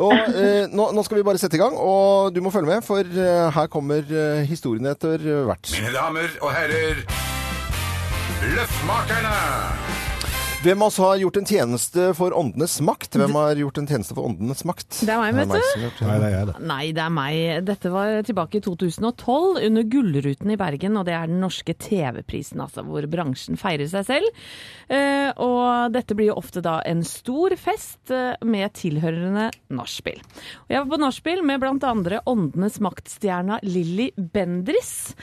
Og 0.00 0.14
eh, 0.14 0.66
nå, 0.72 0.90
nå 0.96 1.06
skal 1.06 1.20
vi 1.20 1.26
bare 1.26 1.42
sette 1.42 1.58
i 1.58 1.62
gang, 1.62 1.78
og 1.78 2.34
du 2.34 2.42
må 2.42 2.52
følge 2.54 2.74
med, 2.74 2.86
for 2.86 3.06
eh, 3.06 3.48
her 3.54 3.70
kommer 3.72 4.02
eh, 4.02 4.44
historiene 4.50 4.96
etter 4.96 5.22
hvert. 5.46 5.74
Mine 5.78 5.94
damer 5.94 6.38
og 6.42 6.54
herrer, 6.56 7.04
Løffmakerne! 8.40 10.09
Hvem 10.60 10.82
av 10.82 10.90
oss 10.90 10.98
har 11.00 11.16
gjort 11.16 11.38
en 11.40 11.46
tjeneste 11.48 12.02
for 12.12 12.34
åndenes 12.36 12.74
makt? 12.84 13.14
Hvem 13.16 13.32
har 13.32 13.56
gjort 13.56 13.78
en 13.80 13.86
tjeneste 13.88 14.12
for 14.12 14.28
åndenes 14.28 14.60
makt? 14.68 14.98
Det 15.08 15.14
er 15.14 15.20
meg, 15.22 15.38
vet 15.38 15.54
du. 15.54 15.84
gjort. 15.86 16.00
Nei, 16.04 16.16
det 16.20 16.26
er 16.26 16.34
jeg, 16.34 16.48
det. 16.50 16.56
Nei, 16.68 16.80
det 16.98 17.00
er 17.00 17.14
meg. 17.16 17.36
Dette 17.64 17.92
var 17.94 18.16
tilbake 18.28 18.58
i 18.58 18.62
2012 18.66 19.62
under 19.70 19.86
Gullruten 19.94 20.52
i 20.52 20.58
Bergen, 20.60 20.98
og 21.00 21.06
det 21.08 21.14
er 21.16 21.30
den 21.32 21.40
norske 21.40 21.72
TV-prisen, 21.80 22.60
altså, 22.60 22.84
hvor 22.84 23.08
bransjen 23.08 23.56
feirer 23.56 23.88
seg 23.88 24.04
selv. 24.10 24.42
Eh, 24.92 25.30
og 25.40 25.94
dette 25.96 26.18
blir 26.18 26.28
jo 26.28 26.36
ofte 26.42 26.60
da 26.66 26.76
en 26.84 27.00
stor 27.08 27.56
fest 27.56 28.12
eh, 28.12 28.36
med 28.44 28.76
tilhørende 28.76 29.48
nachspiel. 29.72 30.20
Og 30.66 30.76
jeg 30.76 30.82
var 30.82 30.92
på 30.92 31.00
nachspiel 31.06 31.40
med 31.40 31.64
blant 31.64 31.88
andre 31.88 32.20
Åndenes 32.28 32.76
maktstjerna 32.84 33.62
Lilly 33.64 34.10
Bendris, 34.12 35.14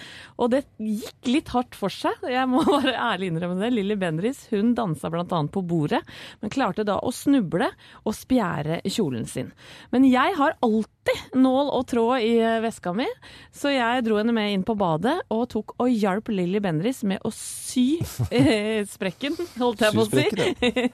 og 0.41 0.49
det 0.55 0.65
gikk 0.81 1.29
litt 1.29 1.53
hardt 1.53 1.77
for 1.77 1.93
seg. 1.93 2.25
Jeg 2.25 2.49
må 2.49 2.65
bare 2.73 2.97
ærlig 3.13 3.29
innrømme 3.35 3.61
det. 3.61 3.73
Lilly 3.77 4.01
Bendris 4.01 4.47
hun 4.49 4.73
dansa 4.73 5.13
blant 5.13 5.26
annet 5.35 5.53
på 5.55 5.63
bordet, 5.67 6.03
men 6.41 6.53
klarte 6.53 6.85
da 6.87 6.99
å 6.99 7.13
snuble 7.15 7.69
og 8.03 8.15
spjære 8.15 8.81
kjolen 8.85 9.27
sin. 9.29 9.51
Men 9.91 10.07
jeg 10.07 10.35
har 10.39 10.57
alltid 10.65 10.96
nål 11.37 11.71
og 11.75 11.85
tråd 11.89 12.25
i 12.25 12.33
eh, 12.41 12.59
veska 12.63 12.93
mi, 12.97 13.07
så 13.55 13.71
jeg 13.73 14.05
dro 14.07 14.19
henne 14.19 14.35
med 14.35 14.53
inn 14.53 14.65
på 14.67 14.75
badet 14.77 15.15
og 15.33 15.45
tok 15.51 15.75
og 15.81 15.91
hjalp 15.91 16.31
Lilly 16.33 16.61
Bendris 16.63 17.03
med 17.07 17.23
å 17.25 17.31
sy 17.33 17.99
eh, 18.31 18.83
sprekken, 18.89 19.37
holdt 19.59 19.85
jeg 19.85 19.95
på 19.95 20.05
å 20.05 20.09
si, 20.11 20.25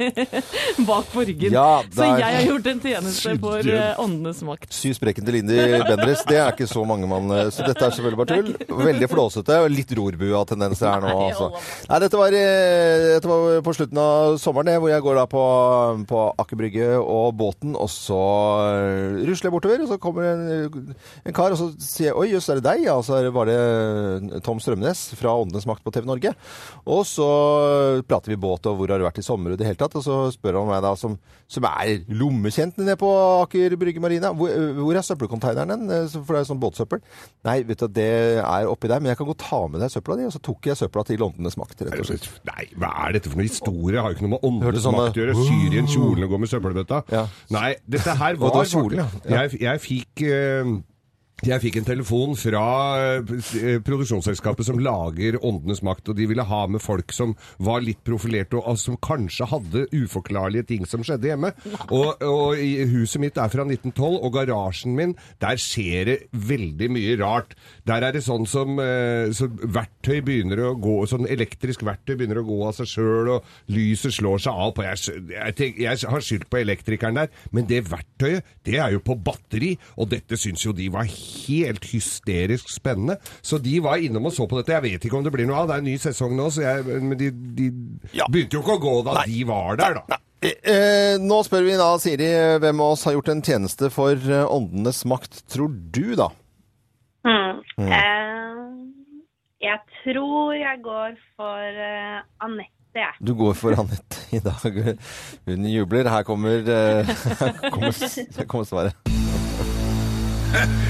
bak 0.89 1.09
på 1.13 1.25
ryggen. 1.27 1.55
Ja, 1.55 1.83
Så 1.93 2.07
jeg 2.07 2.37
har 2.39 2.47
gjort 2.47 2.71
en 2.73 2.83
tjeneste 2.83 3.35
for 3.43 3.73
eh, 3.73 4.01
åndenes 4.03 4.43
makt. 4.47 4.69
Sy 4.73 4.93
sprekken 4.97 5.27
til 5.27 5.39
Lindy 5.39 5.59
Bendriss, 5.87 6.25
det 6.29 6.39
er 6.41 6.53
ikke 6.53 6.69
så 6.69 6.85
mange 6.87 7.09
mann. 7.09 7.31
Så 7.53 7.65
dette 7.67 7.83
er 7.87 7.95
selvfølgelig 7.95 8.21
bare 8.23 8.39
tull. 8.39 8.79
Veldig 8.83 9.09
flåsete 9.11 9.59
og 9.63 9.71
litt 9.73 9.91
rorbua-tendenser 9.97 10.89
her 10.89 11.03
nå. 11.03 11.13
Altså. 11.29 11.49
Nei, 11.89 11.99
dette 12.03 12.19
var, 12.19 12.35
eh, 12.37 13.07
dette 13.15 13.29
var 13.29 13.61
på 13.65 13.75
slutten 13.77 13.99
av 14.01 14.37
sommeren, 14.41 14.71
det, 14.71 14.77
hvor 14.81 14.91
jeg 14.91 15.03
går 15.05 15.19
da 15.19 15.25
på, 15.29 15.43
på 16.09 16.23
Aker 16.43 16.59
Brygge 16.59 16.89
og 16.99 17.33
båten, 17.39 17.75
og 17.79 17.89
så 17.91 18.19
eh, 18.67 19.23
rusler 19.27 19.49
jeg 19.49 19.55
bortover, 19.55 19.83
og 19.85 19.91
så 19.91 19.99
kommer 20.03 20.27
en, 20.33 20.93
en 21.23 21.35
kar, 21.35 21.55
og 21.55 21.59
så 21.59 21.69
sier 21.81 22.11
jeg 22.11 22.17
'oi, 22.19 22.27
jøss, 22.33 22.49
er 22.53 22.59
det 22.61 22.65
deg?' 22.67 22.85
Ja, 22.87 22.97
og 22.99 23.05
så 23.07 23.17
er 23.17 23.27
det 23.29 23.33
bare 23.35 24.41
Tom 24.45 24.59
Strømnes 24.63 25.05
fra 25.19 25.33
Åndenes 25.39 25.65
makt 25.69 25.83
på 25.85 25.93
TV 25.95 26.05
Norge. 26.09 26.33
Og 26.85 27.03
så 27.07 27.27
prater 28.07 28.33
vi 28.33 28.39
båt, 28.39 28.65
og 28.69 28.77
hvor 28.79 28.91
har 28.91 28.99
du 29.01 29.05
vært 29.07 29.21
i 29.21 29.25
sommer 29.25 29.53
i 29.53 29.59
det 29.59 29.67
hele 29.67 29.79
tatt? 29.79 29.95
Og 29.99 30.03
så 30.05 30.17
spør 30.35 30.59
han 30.61 30.69
meg 30.71 30.83
da, 30.85 30.93
som, 30.99 31.15
som 31.51 31.67
er 31.69 32.03
lommekjent 32.11 32.77
nede 32.81 32.95
på 32.99 33.09
Aker 33.43 33.75
Brygge 33.79 34.03
Marina, 34.03 34.33
hvor, 34.35 34.51
hvor 34.79 34.99
er 34.99 35.05
søppelkonteineren 35.05 35.73
den? 35.87 35.89
Eh, 35.93 36.07
For 36.23 36.35
det 36.35 36.43
er 36.43 36.49
sånn 36.51 36.61
båtsøppel. 36.61 37.01
Nei, 37.47 37.57
vet 37.67 37.83
du, 37.83 37.87
det 37.99 38.09
er 38.43 38.69
oppi 38.69 38.89
der, 38.91 39.01
men 39.03 39.11
jeg 39.13 39.19
kan 39.19 39.29
godt 39.29 39.43
ta 39.43 39.61
med 39.71 39.81
deg 39.83 39.91
søpla 39.93 40.17
di. 40.19 40.27
Og 40.29 40.35
så 40.35 40.41
tok 40.43 40.69
jeg 40.71 40.79
søpla 40.79 41.03
til 41.07 41.23
Åndenes 41.25 41.57
makt, 41.59 41.85
rett 41.87 41.99
og 42.03 42.09
slett. 42.09 42.29
Nei, 42.49 42.67
hva 42.79 42.91
er 43.07 43.17
dette 43.17 43.31
for 43.31 43.39
noe 43.39 43.47
historie? 43.47 43.99
Har 44.01 44.11
jo 44.13 44.17
ikke 44.17 44.27
noe 44.27 44.35
med 44.35 44.47
åndenes 44.49 44.85
sånn, 44.85 44.97
makt 44.97 45.19
å 45.19 45.23
gjøre. 45.23 45.37
Syr 45.47 45.75
i 45.77 45.81
en 45.81 45.89
kjole 45.91 46.27
og 46.27 46.33
gå 46.35 46.41
med 46.43 46.51
søppelbøtta. 46.51 47.01
Ja. 47.13 47.25
Nei, 47.53 47.69
dette 47.97 48.15
her 48.19 48.39
var, 48.41 48.55
var 48.59 48.69
kjole, 48.69 48.99
ja. 49.01 49.07
Ja. 49.23 49.43
Jeg, 49.43 49.59
jeg 49.63 49.83
eh, 50.15 50.83
jeg 51.43 51.61
fikk 51.63 51.77
en 51.79 51.87
telefon 51.87 52.35
fra 52.39 52.63
eh, 53.19 53.79
produksjonsselskapet 53.83 54.67
som 54.67 54.79
lager 54.79 55.35
Åndenes 55.43 55.81
makt, 55.83 56.11
og 56.11 56.17
de 56.17 56.27
ville 56.29 56.45
ha 56.47 56.61
med 56.71 56.83
folk 56.83 57.11
som 57.15 57.33
var 57.63 57.83
litt 57.83 57.99
profilerte, 58.07 58.59
og 58.59 58.79
som 58.79 58.99
kanskje 59.03 59.47
hadde 59.51 59.85
uforklarlige 59.91 60.69
ting 60.71 60.87
som 60.89 61.03
skjedde 61.03 61.31
hjemme. 61.31 61.51
Og, 61.89 62.23
og 62.23 62.61
huset 62.93 63.19
mitt 63.23 63.39
er 63.41 63.51
fra 63.51 63.65
1912, 63.67 64.19
og 64.23 64.31
garasjen 64.37 64.95
min, 64.97 65.15
der 65.43 65.59
skjer 65.59 66.11
det 66.11 66.17
veldig 66.31 66.89
mye 66.95 67.17
rart. 67.19 67.57
Der 67.89 68.07
er 68.07 68.15
det 68.15 68.23
sånn 68.23 68.47
som 68.49 68.79
eh, 68.79 69.33
så 69.35 69.49
verktøy 69.49 70.21
begynner 70.23 70.63
å 70.69 70.73
gå, 70.79 71.01
sånn 71.11 71.27
elektrisk 71.27 71.83
verktøy 71.87 72.15
begynner 72.15 72.39
å 72.39 72.47
gå 72.47 72.59
av 72.69 72.77
seg 72.79 72.91
sjøl, 72.93 73.33
og 73.35 73.73
lyset 73.73 74.15
slår 74.15 74.45
seg 74.45 74.63
av 74.65 74.75
på 74.77 74.87
Jeg, 74.87 75.19
jeg, 75.33 75.57
tenk, 75.59 75.83
jeg 75.83 76.13
har 76.15 76.23
skyldt 76.29 76.49
på 76.51 76.61
elektrikeren 76.63 77.19
der, 77.19 77.33
men 77.51 77.67
det 77.67 77.83
verktøyet, 77.91 78.47
det 78.63 78.79
er 78.79 78.95
jo 78.95 79.03
på 79.03 79.19
batteri, 79.19 79.75
og 79.99 80.11
dette 80.13 80.39
syns 80.39 80.63
jo 80.63 80.75
de 80.75 80.87
var 80.93 81.09
helt 81.09 81.32
hysterisk 81.33 82.69
spennende. 82.71 83.17
Så 83.41 83.57
de 83.63 83.77
var 83.83 84.01
innom 84.03 84.29
og 84.29 84.35
så 84.35 84.47
på 84.49 84.59
dette. 84.59 84.75
Jeg 84.75 84.85
vet 84.85 85.07
ikke 85.07 85.17
om 85.19 85.25
det 85.25 85.33
blir 85.35 85.47
noe 85.49 85.63
av, 85.63 85.69
det 85.71 85.77
er 85.77 85.83
en 85.83 85.89
ny 85.91 85.97
sesong 86.01 86.35
nå, 86.37 86.49
så 86.53 86.63
jeg, 86.65 86.85
men 87.03 87.17
de, 87.19 87.31
de 87.31 87.69
begynte 88.27 88.57
jo 88.57 88.63
ikke 88.63 88.77
å 88.77 88.83
gå 88.83 88.95
da 89.07 89.23
de 89.25 89.41
var 89.49 89.79
der, 89.81 89.99
da. 89.99 90.03
Nei. 90.13 90.53
eh, 90.73 91.15
nå 91.23 91.39
spør 91.47 91.63
vi 91.67 91.75
da, 91.79 91.89
Siri, 92.03 92.29
hvem 92.63 92.83
av 92.83 92.95
oss 92.97 93.05
har 93.07 93.15
gjort 93.17 93.33
en 93.33 93.43
tjeneste 93.45 93.89
for 93.93 94.13
eh, 94.17 94.45
Åndenes 94.51 95.03
makt, 95.09 95.43
tror 95.53 95.71
du 95.95 96.15
da? 96.19 96.29
Hmm. 97.23 97.61
Eh, 97.79 98.63
jeg 99.63 99.79
tror 100.03 100.53
jeg 100.59 100.81
går 100.83 101.13
for 101.39 101.83
eh, 101.87 102.19
Anette, 102.43 102.99
jeg. 102.99 103.15
Du 103.23 103.31
går 103.39 103.55
for 103.55 103.79
Anette 103.79 104.25
i 104.35 104.41
dag. 104.43 104.91
Hun 105.47 105.65
jubler. 105.71 106.11
Her 106.11 106.27
kommer, 106.27 106.59
eh, 106.67 107.15
her 107.39 107.55
kommer, 107.71 107.95
her 107.95 108.45
kommer 108.51 108.67
svaret. 108.67 109.22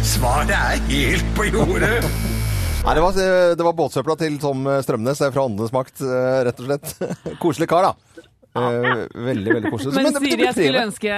Svaret 0.03 0.51
er 0.51 0.81
helt 0.89 1.29
på 1.37 1.47
jordet! 1.47 2.03
Nei, 2.83 2.95
det 2.97 3.03
var, 3.05 3.15
det 3.55 3.63
var 3.63 3.75
båtsøpla 3.77 4.17
til 4.19 4.35
Tom 4.41 4.65
Strømnes 4.83 5.21
fra 5.23 5.45
Åndenes 5.47 5.71
makt, 5.71 6.01
eh, 6.03 6.39
rett 6.43 6.57
og 6.59 6.67
slett. 6.67 6.89
Koselig 7.43 7.69
kar, 7.71 7.87
da. 7.87 8.25
Eh, 8.55 9.07
veldig, 9.17 9.53
veldig 9.55 9.69
koselig. 9.73 9.93
Men 9.95 10.05
det- 10.05 10.13
det 10.13 10.29
Siri, 10.29 10.43
jeg 10.45 10.53
skulle, 10.53 10.81
ønske 10.85 11.09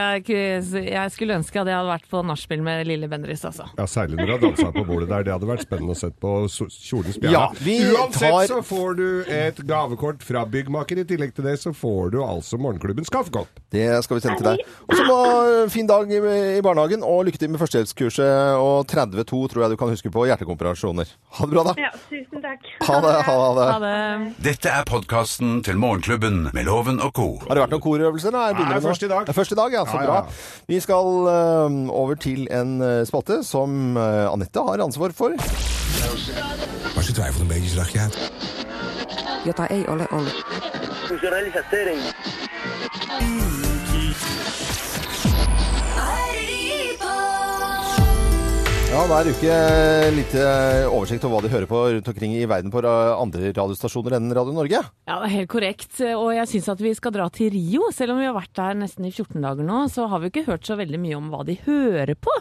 jeg, 0.88 1.12
skulle 1.12 1.36
ønske 1.36 1.60
at 1.60 1.68
jeg 1.68 1.76
hadde 1.76 1.90
vært 1.92 2.08
på 2.10 2.22
nachspiel 2.26 2.62
med 2.64 2.88
Lille 2.88 3.10
Bendriss, 3.12 3.44
altså. 3.44 3.66
Ja, 3.78 3.84
Særlig 3.86 4.16
når 4.20 4.26
du 4.26 4.32
har 4.32 4.40
dansa 4.46 4.72
på 4.72 4.86
bordet 4.88 5.10
der. 5.10 5.24
Det 5.28 5.34
hadde 5.34 5.50
vært 5.50 5.66
spennende 5.68 5.92
å 5.92 6.00
se 6.00 6.10
på 6.12 6.32
kjolens 6.72 7.20
bjerne. 7.20 7.34
Ja, 7.36 7.48
Uansett 7.52 8.32
tar- 8.32 8.48
så 8.48 8.62
får 8.64 8.96
du 8.96 9.08
et 9.28 9.56
gavekort 9.68 10.24
fra 10.24 10.46
byggmaker. 10.46 11.00
I 11.00 11.04
tillegg 11.04 11.34
til 11.36 11.44
det 11.44 11.58
så 11.60 11.74
får 11.76 12.12
du 12.12 12.20
altså 12.24 12.58
Morgenklubbens 12.58 13.10
kaffekopp. 13.12 13.48
Det 13.70 14.04
skal 14.06 14.16
vi 14.18 14.22
sende 14.22 14.38
til 14.38 14.50
deg. 14.56 14.60
Og 14.90 14.96
så 14.96 15.04
må 15.06 15.70
fin 15.70 15.88
dag 15.88 16.08
i, 16.12 16.22
i 16.58 16.62
barnehagen, 16.62 17.04
og 17.04 17.26
lykke 17.28 17.38
til 17.38 17.50
med 17.50 17.60
førstehjelpskurset. 17.60 18.56
Og 18.64 18.88
32 18.88 19.48
tror 19.52 19.66
jeg 19.66 19.76
du 19.76 19.78
kan 19.84 19.90
huske 19.92 20.10
på 20.12 20.24
hjertekomparasjoner. 20.30 21.12
Ha 21.36 21.46
det 21.46 21.52
bra, 21.52 21.64
da. 21.68 21.76
Ja, 21.84 21.92
tusen 22.10 22.42
takk. 22.42 22.64
Ha 22.88 23.02
det. 23.04 23.16
Ha 23.28 23.38
det. 23.60 23.68
Ha 23.74 23.80
det. 23.84 24.34
Dette 24.42 24.72
er 24.72 24.84
podkasten 24.88 25.62
til 25.66 25.76
Morgenklubben 25.76 26.46
med 26.54 26.66
Loven 26.66 27.02
og 27.04 27.12
co. 27.14 27.25
Har 27.48 27.58
det 27.58 27.64
vært 27.66 27.74
noen 27.76 27.84
korøvelser? 27.86 28.32
Nei, 28.36 28.52
Nei, 28.54 28.80
først 28.84 29.04
i 29.04 29.10
dag. 29.12 29.26
Det 29.28 29.34
er 29.34 29.38
først 29.40 29.52
i 29.56 29.60
dag, 29.60 29.74
ja. 29.78 29.84
Så 29.86 29.98
Ja, 29.98 30.02
ja, 30.02 30.08
bra. 30.08 30.16
ja. 30.16 30.66
Vi 30.68 30.80
skal 30.80 31.06
uh, 31.30 31.90
over 31.94 32.16
til 32.16 32.48
en 32.52 32.82
eh, 32.82 33.06
spalte 33.10 33.42
som 33.44 33.98
uh, 33.98 34.32
Anette 34.32 34.60
har 34.68 34.84
ansvar 34.86 35.14
for. 35.16 35.32
Als 36.96 37.08
je 37.08 37.14
twijfelt 37.14 37.42
een 37.42 37.48
beetje, 37.48 37.76
dacht 37.76 37.92
je 37.92 38.00
uit. 38.00 38.32
Jota 39.46 39.68
ei 39.70 39.84
ole 39.88 40.08
ollut. 40.12 40.46
Ja, 48.96 49.02
hver 49.12 49.28
uke 49.28 49.56
litt 50.16 50.34
eh, 50.40 50.86
oversikt 50.88 51.26
over 51.28 51.36
hva 51.36 51.44
de 51.44 51.50
hører 51.52 51.68
på 51.68 51.80
rundt 51.98 52.06
omkring 52.08 52.32
i 52.38 52.46
verden 52.48 52.72
på 52.72 52.80
andre 52.80 53.50
radiostasjoner 53.50 54.16
enn 54.16 54.32
Radio 54.32 54.54
Norge. 54.56 54.80
Ja, 54.80 55.18
det 55.20 55.28
er 55.28 55.34
helt 55.34 55.50
korrekt. 55.52 55.98
Og 56.16 56.30
jeg 56.32 56.48
syns 56.48 56.70
at 56.72 56.80
vi 56.80 56.94
skal 56.96 57.12
dra 57.18 57.26
til 57.28 57.52
Rio. 57.52 57.90
Selv 57.92 58.14
om 58.14 58.22
vi 58.24 58.30
har 58.30 58.38
vært 58.38 58.54
der 58.56 58.80
nesten 58.80 59.04
i 59.04 59.12
14 59.12 59.44
dager 59.44 59.68
nå, 59.68 59.82
så 59.92 60.08
har 60.08 60.24
vi 60.24 60.32
ikke 60.32 60.46
hørt 60.48 60.64
så 60.64 60.80
veldig 60.80 61.02
mye 61.04 61.20
om 61.20 61.28
hva 61.34 61.44
de 61.44 61.58
hører 61.66 62.16
på 62.16 62.38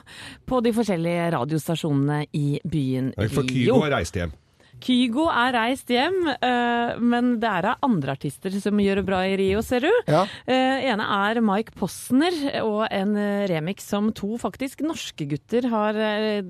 på 0.46 0.62
de 0.62 0.76
forskjellige 0.78 1.26
radiostasjonene 1.34 2.22
i 2.38 2.46
byen 2.62 3.10
Rio. 3.18 3.34
For 3.34 3.50
Kygo 3.50 3.82
har 3.82 3.96
reist 3.98 4.22
hjem. 4.22 4.38
Kygo 4.84 5.30
er 5.32 5.54
reist 5.56 5.88
hjem, 5.88 6.18
eh, 6.34 6.98
men 7.00 7.38
det 7.40 7.48
er 7.48 7.68
av 7.70 7.86
andre 7.86 8.12
artister 8.18 8.52
som 8.60 8.80
gjør 8.82 9.00
det 9.00 9.06
bra 9.08 9.22
i 9.24 9.36
Rio, 9.40 9.62
ser 9.64 9.86
du. 9.86 9.90
Ja. 10.10 10.26
Eh, 10.44 10.84
ene 10.90 11.06
er 11.30 11.40
Mike 11.44 11.72
Posner 11.78 12.36
og 12.60 12.84
en 12.90 13.16
remix 13.48 13.86
som 13.88 14.10
to 14.12 14.36
faktisk 14.40 14.84
norske 14.84 15.24
gutter 15.30 15.70
har 15.72 15.96
eh, 15.96 16.42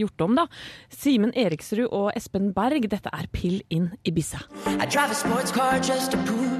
gjort 0.00 0.24
om. 0.24 0.38
da. 0.40 0.46
Simen 0.88 1.34
Eriksrud 1.36 1.90
og 1.90 2.12
Espen 2.16 2.54
Berg. 2.56 2.88
Dette 2.88 3.12
er 3.12 3.28
Pill 3.32 3.60
in 3.68 3.90
Ibiza. 4.08 4.40
I 4.80 4.86
drive 4.86 5.10
a 5.10 5.14
sports 5.14 5.52
car 5.52 5.78
just 5.78 6.10
to 6.12 6.18
prove 6.24 6.56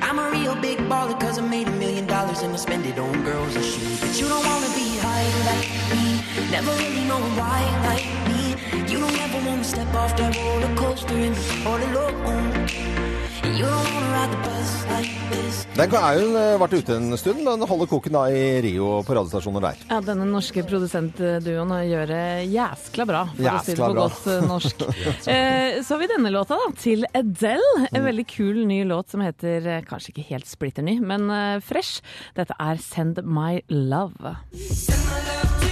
I'm 0.00 0.18
a 0.18 0.30
real 0.30 0.54
big 0.62 0.78
baller 0.88 1.18
cause 1.20 1.38
I 1.38 1.42
made 1.42 1.68
a 1.68 1.72
million 1.72 2.06
dollars 2.06 2.42
and 2.42 2.54
I 2.54 2.56
spend 2.56 2.86
it 2.86 2.98
on 2.98 3.24
girls 3.24 3.54
and 3.56 3.64
shoes. 3.64 4.00
But 4.00 4.20
you 4.20 4.28
don't 4.28 4.44
wanna 4.44 4.72
be 4.74 4.88
high 5.04 5.28
like 5.50 5.68
me, 5.92 6.50
never 6.50 6.72
really 6.82 7.04
know 7.04 7.20
why 7.36 7.60
like 7.88 8.28
me. 8.28 8.35
You 8.88 8.98
don't 9.02 9.18
ever 9.26 9.40
wanna 9.48 9.64
step 9.64 9.94
off 9.94 10.14
that 10.16 10.36
roller 10.36 10.72
coaster 10.76 11.14
and 11.14 11.34
be 11.34 11.66
all 11.66 11.80
alone. 11.90 12.66
You 13.56 13.64
don't 13.66 13.90
wanna 13.94 14.10
ride 14.14 14.30
the 14.32 14.40
bus 14.46 14.70
like 14.90 15.10
this. 15.32 15.66
Den 15.76 15.92
er 15.98 16.16
jo 16.18 16.28
eh, 16.40 16.54
vært 16.60 16.74
ute 16.78 16.94
en 16.96 17.16
stund, 17.20 17.42
men 17.44 17.62
holder 17.68 17.88
koken 17.90 18.14
da 18.16 18.22
i 18.32 18.44
Rio 18.64 19.02
på 19.04 19.16
radiostasjoner 19.16 19.64
der. 19.66 19.82
Ja, 19.90 19.98
Denne 20.06 20.24
norske 20.30 20.62
produsentduoen 20.66 21.74
gjør 21.90 22.06
det 22.12 22.22
jæskla 22.54 23.06
bra, 23.10 23.24
for 23.36 23.50
å 23.50 23.60
si 23.66 23.74
det 23.76 23.82
på 23.82 23.90
bra. 23.92 24.06
godt 24.06 24.30
eh, 24.32 24.46
norsk. 24.48 24.86
Eh, 25.36 25.82
Så 25.84 25.94
har 25.96 26.00
vi 26.04 26.08
denne 26.14 26.30
låta, 26.32 26.56
da, 26.62 26.70
til 26.80 27.04
Adele. 27.14 27.88
En 27.92 28.06
veldig 28.06 28.26
kul 28.30 28.62
ny 28.70 28.80
låt 28.88 29.10
som 29.12 29.20
heter 29.24 29.82
kanskje 29.88 30.14
ikke 30.14 30.28
helt 30.30 30.48
splitter 30.48 30.86
ny, 30.86 30.96
men 31.02 31.28
fresh. 31.62 32.00
Dette 32.38 32.54
er 32.58 32.78
'Send 32.80 33.20
My 33.26 33.60
Love'. 33.68 34.36
Send 34.54 35.04
My 35.10 35.20
Love. 35.26 35.65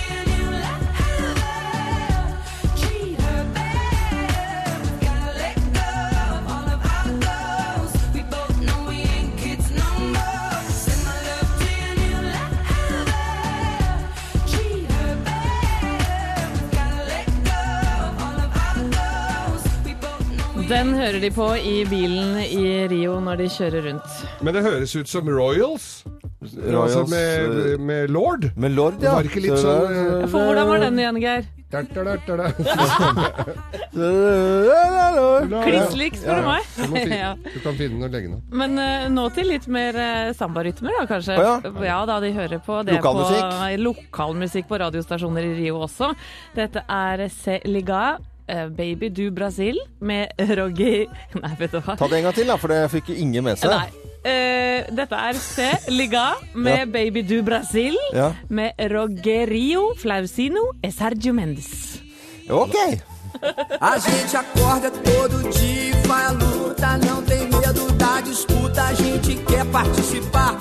Den 20.65 20.95
hører 20.97 21.19
de 21.21 21.29
på 21.35 21.45
i 21.61 21.83
bilen 21.91 22.39
i 22.41 22.87
Rio 22.89 23.19
når 23.21 23.37
de 23.43 23.49
kjører 23.53 23.83
rundt. 23.91 24.09
Men 24.41 24.55
det 24.57 24.63
høres 24.65 24.95
ut 24.97 25.09
som 25.11 25.27
Royals. 25.29 26.05
Royals, 26.55 26.95
altså 26.97 27.05
med, 27.13 27.59
eh, 27.75 27.79
med 27.81 28.11
Lord. 28.13 28.47
Med 28.57 28.73
Lord, 28.73 28.95
ja. 29.05 29.13
Var 29.19 29.25
ikke 29.29 29.43
litt 29.45 29.59
Så 29.59 29.63
sånn 29.67 29.93
er- 29.93 30.27
For 30.33 30.41
hvordan 30.49 30.67
var 30.71 30.79
den 30.87 30.99
igjen, 31.03 31.19
Geir? 31.21 31.45
Kliss 35.65 35.95
lik, 35.99 36.15
spør 36.17 36.37
du 36.41 36.47
meg. 36.49 36.63
Du, 36.77 36.83
Ja. 37.25 37.33
kan 37.65 37.75
finne 37.77 37.95
den 37.99 38.05
og 38.07 38.11
legge 38.15 38.29
den 38.29 38.37
opp. 38.39 38.45
Men 38.63 38.71
uh, 38.79 39.09
nå 39.13 39.25
til 39.35 39.47
litt 39.51 39.67
mer 39.69 39.93
uh, 39.99 40.33
sambarytmer, 40.39 40.93
da 41.01 41.05
kanskje? 41.11 41.35
Å 41.37 41.41
ja. 41.85 41.99
da, 42.09 42.15
de 42.25 42.31
hører 42.37 42.59
på 42.65 42.75
det 42.87 42.93
Lokalmusikk. 43.01 43.43
på 43.43 43.49
lokalmusikk 43.85 44.67
på 44.71 44.79
radiostasjoner 44.85 45.43
i 45.51 45.53
Rio 45.65 45.77
også. 45.89 46.07
Dette 46.57 46.81
er 46.89 47.17
Se 47.35 47.55
Liga, 47.67 48.03
eh, 48.49 48.69
Baby 48.69 49.09
du 49.11 49.31
Brasil, 49.31 49.79
med 50.01 50.29
Roger 50.59 51.07
Nei, 51.41 51.55
vet 51.59 51.73
du 51.73 51.81
hva. 51.81 51.97
Ta 51.97 52.09
det 52.09 52.19
en 52.19 52.25
gang 52.29 52.35
til, 52.37 52.47
da, 52.49 52.57
for 52.61 52.69
det 52.73 52.83
fikk 52.93 53.11
ingen 53.17 53.45
med 53.45 53.59
seg. 53.61 53.71
Nei. 53.71 53.89
Eh, 54.25 54.87
dette 54.97 55.17
er 55.21 55.37
Se 55.37 55.67
Liga 55.93 56.31
med 56.55 56.79
Ja. 56.79 56.85
Baby 56.87 57.23
du 57.29 57.43
Brasil, 57.45 57.97
Ja. 58.17 58.31
med 58.49 58.73
Rogerio 58.91 59.95
Flausino 60.01 60.71
e 60.83 60.91
Sergio 60.91 61.35
Mendes. 61.35 62.01
Ok. 62.49 62.77
A 63.81 63.99
gente 63.99 64.37
acorda 64.37 64.91
todo 64.91 65.43
dia 65.51 65.91
e 65.91 66.07
vai 66.07 66.25
à 66.27 66.31
luta, 66.31 66.97
não 67.05 67.21
tem 67.23 67.45
medo 67.51 67.91
da 67.99 68.21
disputa, 68.21 68.83
a 68.85 68.95
gente 68.95 69.35
quer 69.45 69.65
participar. 69.67 70.55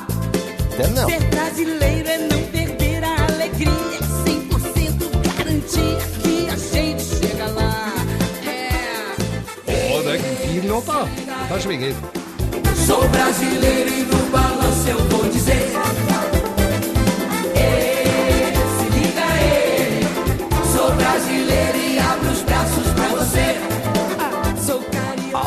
Ja. 0.79 1.05
Ser 1.05 1.23
brasileiro 1.29 2.09
é 2.09 2.17
não 2.17 2.41
perder 2.51 3.03
a 3.03 3.13
alegria. 3.31 3.99
100% 4.25 5.09
garantia 5.37 6.12
Å, 10.63 10.65
det 10.65 10.71
er 10.71 10.71
en 10.71 10.71
fin 10.71 10.71
låt, 10.71 10.85
da. 10.87 11.07
Der 11.49 11.59
svinger. 11.59 11.93
Sou 12.85 13.07
brasileiro 13.09 13.89
e 13.89 14.03
no 14.03 14.17
balanço 14.31 14.89
eu 14.89 14.97
vou 15.09 15.23
dizer. 15.29 15.71
Ê, 17.55 18.53
se 18.77 18.85
liga 18.95 19.25
aí. 19.33 20.07
Sou 20.73 20.91
brasileiro 20.91 21.72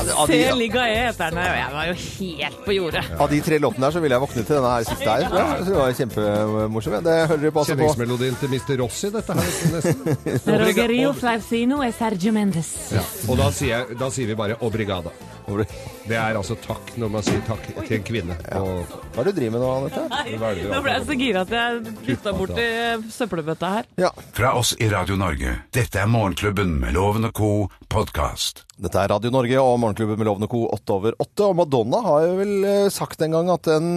carioca. 0.07 0.23
Av 0.23 0.31
Se 0.31 0.39
de, 0.41 0.55
Liga 0.61 0.87
E 0.89 0.97
heter 1.07 1.35
den, 1.35 1.39
og 1.43 1.59
jeg 1.59 1.73
var 1.77 1.87
jo 1.91 1.95
helt 2.07 2.65
på 2.67 2.77
jordet. 2.77 3.05
av 3.21 3.31
de 3.31 3.41
tre 3.41 3.59
låtene 3.59 3.87
her, 3.87 3.93
så 3.97 4.01
ville 4.05 4.15
jeg 4.17 4.25
våkne 4.27 4.45
til 4.47 4.57
denne 4.57 4.73
her 4.75 4.89
siste 4.91 5.11
her. 5.11 5.21
Ja. 5.27 5.47
jeg. 5.57 5.67
Det 5.67 5.77
var 5.77 5.97
kjempemorsom. 6.01 6.99
Det 7.07 7.17
hører 7.27 7.43
dere 7.45 7.55
på 7.57 7.65
altså 7.65 7.75
på. 7.75 7.81
Kjenningsmelodien 7.81 8.37
til 8.41 8.49
Mr. 8.57 8.75
Rossi, 8.83 9.11
dette 9.15 9.33
her. 9.33 9.55
nesten. 9.77 10.55
Rogerio 10.67 11.13
Flausino 11.13 11.83
e 11.83 11.93
Sergio 11.93 12.33
Mendes. 12.33 12.75
Ja. 12.97 13.05
Og 13.29 13.41
da 13.41 13.51
sier, 13.51 13.77
jeg, 13.77 13.99
da 14.01 14.11
sier 14.11 14.27
vi 14.33 14.39
bare 14.39 14.57
'obrigada'. 14.61 15.13
Det 15.47 16.17
er 16.19 16.35
altså 16.35 16.57
takk 16.59 16.93
når 16.99 17.11
man 17.17 17.25
sier 17.27 17.43
takk 17.47 17.63
til 17.79 17.97
en 17.99 18.07
kvinne. 18.07 18.37
Og 18.59 18.83
Hva 19.15 19.23
er 19.23 19.29
det 19.29 19.35
du 19.37 19.41
driver 19.41 19.55
med 19.55 19.63
nå, 19.63 19.71
Anette? 19.77 20.05
Nei, 20.11 20.55
nå 20.67 20.81
ble 20.83 20.95
jeg 20.97 21.07
så 21.07 21.19
gira 21.21 21.45
at 21.47 21.55
jeg 21.55 21.97
dytta 22.09 22.33
bort 22.37 22.59
i 22.59 22.69
søppelbøtta 23.15 23.71
her. 23.77 23.91
Ja. 24.03 24.11
Fra 24.37 24.55
oss 24.59 24.75
i 24.83 24.89
Radio 24.91 25.19
Norge. 25.21 25.55
Dette 25.77 26.03
er 26.03 26.11
Morgenklubben 26.11 26.77
med 26.83 26.97
Loven 26.99 27.29
og 27.31 27.37
co. 27.39 27.53
podkast. 27.93 28.65
Dette 28.77 29.01
er 29.01 29.09
Radio 29.15 29.31
Norge 29.33 29.61
og 29.63 29.79
Morgenklubben 29.81 30.19
med 30.21 30.29
Lovende 30.29 30.51
Co. 30.53 30.67
8 30.75 30.97
over 30.99 31.15
8. 31.23 31.47
Og 31.47 31.55
Madonna 31.63 32.03
har 32.05 32.27
jo 32.27 32.35
vel 32.43 32.67
eh, 32.69 32.89
sagt 32.93 33.23
en 33.25 33.33
gang 33.39 33.49
at 33.55 33.71
en 33.73 33.89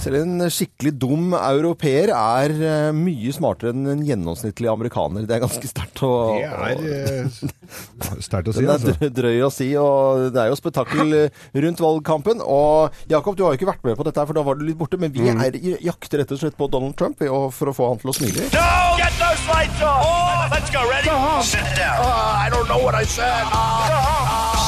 selv 0.00 0.20
en 0.22 0.44
skikkelig 0.52 0.92
dum 1.00 1.34
europeer 1.36 2.12
er 2.14 2.54
eh, 2.56 2.90
mye 2.96 3.32
smartere 3.36 3.74
enn 3.74 3.88
en 3.92 4.04
gjennomsnittlig 4.06 4.70
amerikaner. 4.72 5.26
Det 5.28 5.36
er 5.36 5.42
ganske 5.44 5.70
sterkt 5.70 6.02
å 6.06 6.12
det 6.38 6.46
er 6.48 6.82
eh, 6.88 8.20
sterkt 8.24 8.50
å 8.50 8.54
si, 8.56 8.64
Den 8.64 8.70
er 8.70 8.76
altså. 8.78 9.10
drøy 9.20 9.42
å 9.44 9.50
si, 9.52 9.68
og 9.80 10.30
det 10.34 10.42
er 10.44 10.50
jo 10.52 10.58
spetakkel 10.58 11.16
rundt 11.64 11.84
valgkampen. 11.84 12.44
Og 12.44 13.02
Jakob, 13.12 13.36
du 13.36 13.44
har 13.44 13.54
jo 13.54 13.60
ikke 13.60 13.70
vært 13.72 13.84
med 13.86 13.98
på 14.00 14.08
dette, 14.08 14.20
her, 14.20 14.30
for 14.30 14.40
da 14.40 14.46
var 14.46 14.60
du 14.60 14.64
litt 14.68 14.80
borte. 14.80 15.00
Men 15.00 15.12
vi 15.14 15.28
er, 15.30 15.60
jakter 15.84 16.24
rett 16.24 16.34
og 16.34 16.40
slett 16.42 16.58
på 16.58 16.70
Donald 16.72 16.96
Trump 17.00 17.20
for 17.20 17.72
å 17.72 17.76
få 17.76 17.92
han 17.92 18.00
til 18.00 18.12
å 18.12 18.16
smile. 18.16 18.48
No! 18.56 18.68
Get 19.00 19.14
those 19.20 19.44
lights 19.48 19.84
off! 19.84 20.48
Let's 20.50 20.70
go. 20.72 20.82
Ready? 20.88 21.08
Sit 21.44 21.68
down. 21.76 22.00
I 22.04 22.48
don't 22.50 22.68
know 22.68 22.82
what 22.82 22.94
I 22.94 23.04
said. 23.04 23.44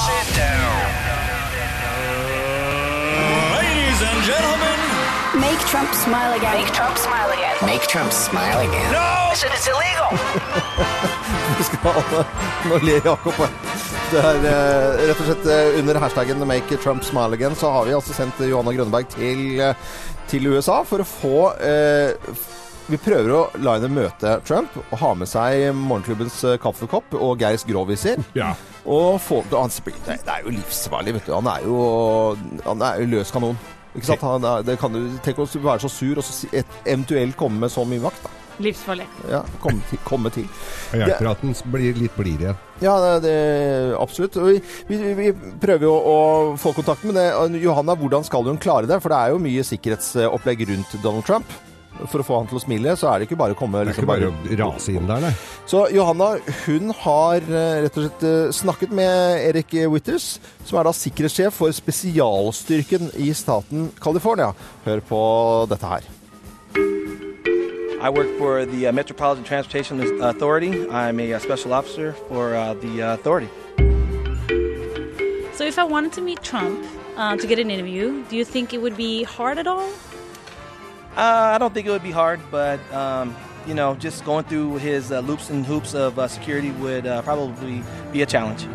Sit 0.06 0.36
down. 0.36 0.76
Ladies 3.56 4.00
and 4.02 4.20
gentlemen. 4.24 4.71
Make 5.42 5.58
Trump 5.72 5.92
smile 5.92 6.32
again. 6.38 6.54
Make 6.54 6.72
Trump 6.72 6.96
smile 6.96 7.30
again. 7.36 7.56
Make 7.66 7.82
Trump 7.92 8.12
smile 8.12 8.60
again. 8.68 8.92
No! 8.92 9.34
Said 9.34 9.50
it's 9.56 9.66
illegal. 9.66 10.10
Skal, 11.66 12.02
nå 12.68 12.78
ler 12.86 13.00
Jakob. 13.04 13.40
Det 14.12 14.22
er 14.22 14.46
eh, 14.52 15.02
rett 15.08 15.22
og 15.24 15.26
slett 15.26 15.48
eh, 15.50 15.80
under 15.80 15.98
hashtaggen 16.04 16.46
'Make 16.46 16.78
Trump 16.84 17.02
smile 17.04 17.34
again' 17.34 17.58
så 17.58 17.72
har 17.74 17.90
vi 17.90 17.96
altså 17.98 18.14
sendt 18.14 18.38
Johanna 18.46 18.76
Grønneberg 18.76 19.10
til, 19.16 19.42
eh, 19.60 19.74
til 20.30 20.46
USA 20.46 20.78
for 20.86 21.02
å 21.02 21.08
få 21.10 21.36
eh, 21.58 22.14
vi 22.86 23.02
prøver 23.02 23.34
å 23.34 23.42
la 23.66 23.76
henne 23.80 23.90
møte 23.98 24.38
Trump 24.46 24.78
og 24.84 24.96
ha 25.02 25.12
med 25.18 25.30
seg 25.30 25.72
morgenklubbens 25.74 26.38
kaffekopp 26.62 27.18
og 27.18 27.42
Geirs 27.42 27.66
gråviser. 27.66 28.22
Ja. 28.38 28.54
Og 28.86 29.18
få, 29.22 29.42
han, 29.50 29.74
det 30.06 30.18
er 30.22 30.42
jo 30.46 30.54
livsfarlig, 30.54 31.18
vet 31.18 31.30
du. 31.30 31.34
Han 31.34 31.50
er 31.50 31.66
jo, 31.66 31.78
han 32.66 32.90
er 32.92 33.02
jo 33.02 33.14
løs 33.16 33.34
kanon. 33.34 33.58
Ikke 33.92 34.06
sant? 34.08 34.22
Han 34.24 34.44
er, 34.48 34.62
det 34.64 34.78
kan 34.80 34.92
du, 34.94 35.00
tenk 35.24 35.40
å 35.42 35.48
være 35.48 35.82
så 35.84 35.90
sur 35.92 36.16
og 36.20 36.24
så 36.24 36.32
si- 36.32 36.48
et, 36.56 36.78
eventuelt 36.88 37.36
komme 37.36 37.60
med 37.66 37.72
så 37.74 37.84
mye 37.88 38.00
makt. 38.00 38.22
Da. 38.24 38.38
Livsfarlig. 38.62 39.06
Ja, 39.30 39.40
komme 39.62 39.80
til. 39.88 39.98
Komme 40.04 40.30
til. 40.32 40.44
Og 40.92 41.00
hjelper 41.00 41.30
at 41.30 41.40
den 41.42 41.54
blir 41.72 41.96
litt 41.98 42.14
blid 42.16 42.44
igjen. 42.44 42.58
Ja, 42.84 42.94
det, 43.00 43.12
det 43.24 43.34
absolutt. 43.98 44.36
Vi, 44.36 44.58
vi, 44.90 44.98
vi 45.18 45.28
prøver 45.62 45.86
jo 45.88 45.92
å 45.96 46.16
få 46.60 46.72
kontakt 46.76 47.04
med 47.08 47.16
det. 47.16 47.26
Johanna, 47.64 47.96
hvordan 47.98 48.24
skal 48.28 48.44
hun 48.48 48.60
klare 48.60 48.86
det? 48.90 49.00
For 49.02 49.12
det 49.12 49.18
er 49.18 49.32
jo 49.34 49.40
mye 49.42 49.64
sikkerhetsopplegg 49.66 50.66
rundt 50.68 50.96
Donald 51.02 51.24
Trump. 51.28 51.48
For 52.08 52.22
å 52.22 52.26
få 52.26 52.38
han 52.40 52.48
til 52.50 52.58
å 52.58 52.62
smile, 52.62 52.94
så 52.98 53.10
er 53.10 53.20
det 53.20 53.28
ikke 53.28 53.38
bare 53.38 53.54
å 53.54 53.58
komme 53.58 53.78
Det 53.78 53.82
er 53.82 53.90
liksom 53.90 54.06
ikke 54.06 54.12
bare 54.12 54.30
å 54.30 54.56
rase 54.62 54.94
inn 54.96 55.10
der, 55.10 55.26
nei. 55.26 55.34
Så 55.70 55.84
Johanna, 55.94 56.30
hun 56.64 56.94
har 57.04 57.44
eh, 57.44 57.82
rett 57.84 57.98
og 58.00 58.06
slett 58.08 58.24
eh, 58.26 58.54
snakket 58.56 58.96
med 58.96 59.44
Erik 59.50 59.76
Witters, 59.92 60.32
som 60.64 60.80
er 60.80 60.88
da 60.88 60.94
sikkerhetssjef 60.96 61.60
for 61.60 61.74
spesialstyrken 61.76 63.12
i 63.22 63.30
staten 63.36 63.92
California. 64.02 64.50
Hør 64.88 65.04
på 65.12 65.22
dette 65.70 65.94
her. 65.94 66.10
I 68.02 68.08
work 68.10 68.36
for 68.36 68.64
the 68.64 68.88
uh, 68.88 68.92
Metropolitan 68.92 69.44
Transportation 69.44 70.00
Authority. 70.22 70.88
I'm 70.90 71.20
a 71.20 71.34
uh, 71.34 71.38
special 71.38 71.72
officer 71.72 72.14
for 72.26 72.52
uh, 72.56 72.74
the 72.74 73.00
uh, 73.00 73.14
authority. 73.14 73.48
So, 75.54 75.64
if 75.64 75.78
I 75.78 75.84
wanted 75.84 76.12
to 76.14 76.20
meet 76.20 76.42
Trump 76.42 76.84
uh, 77.16 77.36
to 77.36 77.46
get 77.46 77.60
an 77.60 77.70
interview, 77.70 78.24
do 78.28 78.36
you 78.36 78.44
think 78.44 78.74
it 78.74 78.82
would 78.82 78.96
be 78.96 79.22
hard 79.22 79.58
at 79.58 79.68
all? 79.68 79.88
Uh, 81.16 81.52
I 81.54 81.58
don't 81.58 81.74
think 81.74 81.86
it 81.86 81.90
would 81.90 82.02
be 82.02 82.10
hard, 82.10 82.40
but 82.50 82.80
um, 82.92 83.36
you 83.66 83.74
know, 83.74 83.94
just 83.96 84.24
going 84.24 84.44
through 84.44 84.76
his 84.76 85.12
uh, 85.12 85.20
loops 85.20 85.50
and 85.50 85.64
hoops 85.64 85.94
of 85.94 86.18
uh, 86.18 86.26
security 86.26 86.70
would 86.72 87.06
uh, 87.06 87.22
probably 87.22 87.82
be 88.12 88.22
a 88.22 88.26
challenge. 88.26 88.66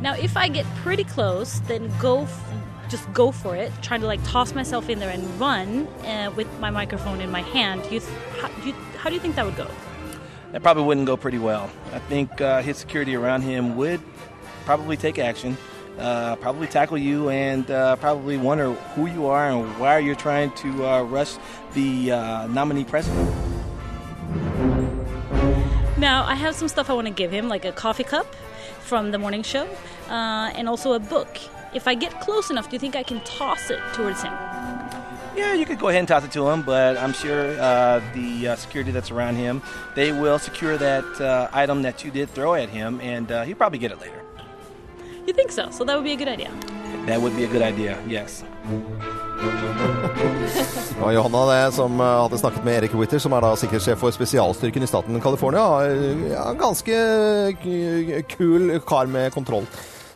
Now, 0.00 0.14
if 0.14 0.36
I 0.36 0.48
get 0.48 0.64
pretty 0.76 1.04
close, 1.04 1.60
then 1.60 1.92
go, 1.98 2.22
f- 2.22 2.52
just 2.88 3.12
go 3.12 3.32
for 3.32 3.54
it. 3.56 3.72
Trying 3.82 4.00
to 4.00 4.06
like 4.06 4.22
toss 4.24 4.54
myself 4.54 4.88
in 4.88 4.98
there 4.98 5.10
and 5.10 5.22
run 5.40 5.86
uh, 6.06 6.32
with 6.36 6.48
my 6.58 6.70
microphone 6.70 7.20
in 7.20 7.30
my 7.30 7.42
hand. 7.42 7.82
You, 7.90 8.00
th- 8.00 8.12
how, 8.40 8.48
do 8.48 8.68
you, 8.68 8.72
how 8.96 9.10
do 9.10 9.14
you 9.14 9.20
think 9.20 9.34
that 9.34 9.44
would 9.44 9.56
go? 9.56 9.66
That 10.52 10.62
probably 10.62 10.84
wouldn't 10.84 11.06
go 11.06 11.16
pretty 11.16 11.38
well. 11.38 11.70
I 11.92 11.98
think 11.98 12.40
uh, 12.40 12.62
his 12.62 12.78
security 12.78 13.14
around 13.14 13.42
him 13.42 13.76
would 13.76 14.00
probably 14.64 14.96
take 14.96 15.18
action, 15.18 15.56
uh, 16.00 16.36
probably 16.36 16.66
tackle 16.66 16.98
you, 16.98 17.28
and 17.30 17.70
uh, 17.70 17.96
probably 17.96 18.36
wonder 18.36 18.72
who 18.72 19.06
you 19.06 19.26
are 19.26 19.50
and 19.50 19.78
why 19.78 19.98
you're 19.98 20.14
trying 20.14 20.50
to 20.52 20.86
uh, 20.86 21.02
rush 21.02 21.36
the 21.74 22.12
uh, 22.12 22.46
nominee 22.48 22.84
president. 22.84 23.30
Now, 25.98 26.24
I 26.24 26.34
have 26.34 26.54
some 26.54 26.68
stuff 26.68 26.88
I 26.88 26.94
want 26.94 27.08
to 27.08 27.12
give 27.12 27.30
him, 27.30 27.48
like 27.48 27.66
a 27.66 27.72
coffee 27.72 28.04
cup 28.04 28.34
from 28.80 29.10
the 29.10 29.18
morning 29.18 29.42
show, 29.42 29.68
uh, 30.08 30.50
and 30.54 30.68
also 30.68 30.94
a 30.94 30.98
book. 30.98 31.28
If 31.74 31.86
I 31.86 31.94
get 31.94 32.20
close 32.20 32.50
enough, 32.50 32.70
do 32.70 32.74
you 32.74 32.80
think 32.80 32.96
I 32.96 33.02
can 33.02 33.20
toss 33.20 33.70
it 33.70 33.80
towards 33.92 34.22
him? 34.22 34.32
Yeah, 35.36 35.54
you 35.54 35.64
could 35.64 35.78
go 35.78 35.88
ahead 35.88 36.00
and 36.00 36.08
toss 36.08 36.24
it 36.24 36.32
to 36.32 36.48
him, 36.48 36.62
but 36.62 36.96
I'm 36.96 37.12
sure 37.12 37.58
uh, 37.60 38.00
the 38.14 38.48
uh, 38.48 38.56
security 38.56 38.90
that's 38.90 39.10
around 39.10 39.36
him, 39.36 39.62
they 39.94 40.10
will 40.10 40.38
secure 40.38 40.76
that 40.76 41.04
uh, 41.20 41.48
item 41.52 41.82
that 41.82 42.02
you 42.04 42.10
did 42.10 42.30
throw 42.30 42.54
at 42.54 42.68
him, 42.70 43.00
and 43.00 43.30
uh, 43.30 43.44
he'll 43.44 43.56
probably 43.56 43.78
get 43.78 43.92
it 43.92 44.00
later. 44.00 44.24
You 45.30 45.34
think 45.36 45.52
so? 45.52 45.70
So 45.70 45.84
that 45.84 45.94
would 45.94 46.02
be 46.02 46.10
a 46.10 46.16
good 46.16 46.26
idea. 46.26 46.50
That 47.06 47.20
would 47.20 47.36
be 47.36 47.44
a 47.44 47.46
good 47.46 47.62
idea, 47.62 47.96
yes. 48.08 48.44
Det 50.98 51.04
var 51.04 51.12
Johanna 51.12 51.52
det 51.52 51.72
som 51.72 52.00
eh, 52.00 52.06
hadde 52.06 52.38
snakket 52.38 52.64
med 52.64 52.74
Erik 52.74 52.94
Witter, 52.94 53.18
som 53.18 53.32
er 53.32 53.40
da 53.46 53.52
sikkerhetssjef 53.56 54.02
for 54.02 54.10
spesialstyrken 54.10 54.82
i 54.82 54.88
staten 54.90 55.20
California. 55.22 55.62
Ja, 56.32 56.50
ganske 56.58 56.96
kul 58.34 58.74
kar 58.86 59.06
med 59.06 59.32
kontroll. 59.32 59.70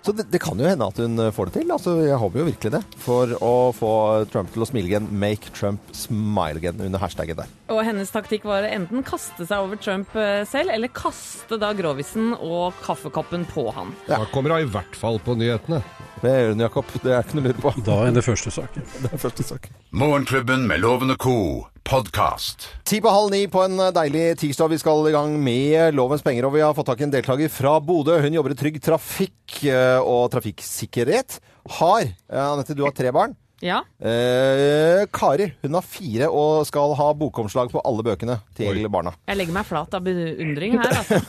Så 0.04 0.12
det, 0.12 0.26
det 0.28 0.38
kan 0.44 0.58
jo 0.60 0.66
hende 0.68 0.84
at 0.84 0.98
hun 1.00 1.16
får 1.32 1.48
det 1.48 1.54
til. 1.62 1.70
Altså, 1.72 1.94
jeg 2.04 2.18
håper 2.20 2.42
jo 2.42 2.46
virkelig 2.50 2.72
det. 2.74 2.80
For 3.00 3.30
å 3.40 3.52
få 3.72 3.92
Trump 4.28 4.50
til 4.52 4.64
å 4.64 4.68
smile 4.68 4.90
igjen. 4.90 5.06
Make 5.08 5.52
Trump 5.56 5.94
smile 5.96 6.60
again 6.60 6.82
under 6.84 7.00
hashtagen 7.00 7.38
der. 7.38 7.48
Og 7.72 7.80
hennes 7.88 8.12
taktikk 8.12 8.44
var 8.44 8.66
å 8.66 8.72
enten 8.76 9.04
kaste 9.06 9.46
seg 9.48 9.64
over 9.64 9.80
Trump 9.80 10.12
eh, 10.20 10.42
selv, 10.48 10.74
eller 10.74 10.92
kaste 10.92 11.56
da 11.60 11.72
grovisen 11.76 12.34
og 12.36 12.76
kaffekoppen 12.84 13.48
på 13.48 13.70
han. 13.72 13.94
Da 14.10 14.20
kommer 14.34 14.58
hun 14.58 14.66
i 14.66 14.72
hvert 14.76 14.98
fall 15.00 15.16
på 15.24 15.38
nyhetene. 15.40 15.80
Det 16.20 16.32
gjør 16.36 16.52
hun, 16.52 16.64
Jakob. 16.66 16.92
Det 17.00 17.12
er 17.16 17.24
ikke 17.24 17.38
noe 17.38 17.44
å 17.46 17.48
lure 17.48 17.64
på. 17.64 17.74
Da 17.88 18.00
er 18.04 18.12
det 18.16 18.28
første 18.28 18.52
saken. 18.60 18.90
Det 19.06 19.10
er 19.12 19.24
første 19.24 19.48
saken. 19.54 19.80
Morgenklubben 20.04 20.68
med 20.68 20.84
lovende 20.84 21.16
co. 21.16 21.38
podkast. 21.84 22.68
Ti 22.88 23.00
på 23.04 23.12
halv 23.12 23.30
ni 23.32 23.44
på 23.50 23.60
en 23.64 23.76
deilig 23.94 24.38
tirsdag. 24.40 24.72
Vi 24.72 24.80
skal 24.80 25.08
i 25.08 25.12
gang 25.14 25.36
med 25.44 25.94
Lovens 25.96 26.24
penger, 26.24 26.48
og 26.48 26.56
vi 26.56 26.62
har 26.64 26.74
fått 26.76 26.88
tak 26.88 27.02
i 27.02 27.06
en 27.06 27.12
deltaker 27.12 27.52
fra 27.52 27.76
Bodø. 27.84 28.16
Hun 28.24 28.34
jobber 28.34 28.54
i 28.54 28.58
Trygg 28.58 28.80
Trafikk 28.82 29.60
eh, 29.68 30.00
og 30.00 30.30
trafikksikkerhet. 30.32 31.38
Har 31.78 32.06
eh, 32.06 32.40
Anette, 32.40 32.76
du 32.76 32.84
har 32.86 32.96
tre 32.96 33.12
barn. 33.14 33.36
Ja. 33.64 33.82
Eh, 34.00 35.04
Kari 35.14 35.46
hun 35.62 35.76
har 35.78 35.84
fire 35.86 36.28
og 36.32 36.66
skal 36.68 36.96
ha 36.98 37.06
bokomslag 37.16 37.70
på 37.72 37.84
alle 37.86 38.04
bøkene 38.04 38.40
til 38.56 38.82
barna. 38.92 39.14
Jeg 39.28 39.40
legger 39.40 39.56
meg 39.56 39.68
flat 39.68 39.96
av 39.96 40.04
beundring 40.04 40.80
her, 40.80 40.98
altså. 41.00 41.20